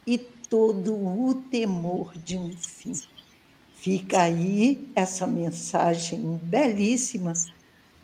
e 0.07 0.19
todo 0.19 0.95
o 0.95 1.35
temor 1.51 2.13
de 2.17 2.37
um 2.37 2.51
fim. 2.57 2.93
Fica 3.75 4.23
aí 4.23 4.89
essa 4.95 5.27
mensagem 5.27 6.41
belíssima 6.43 7.33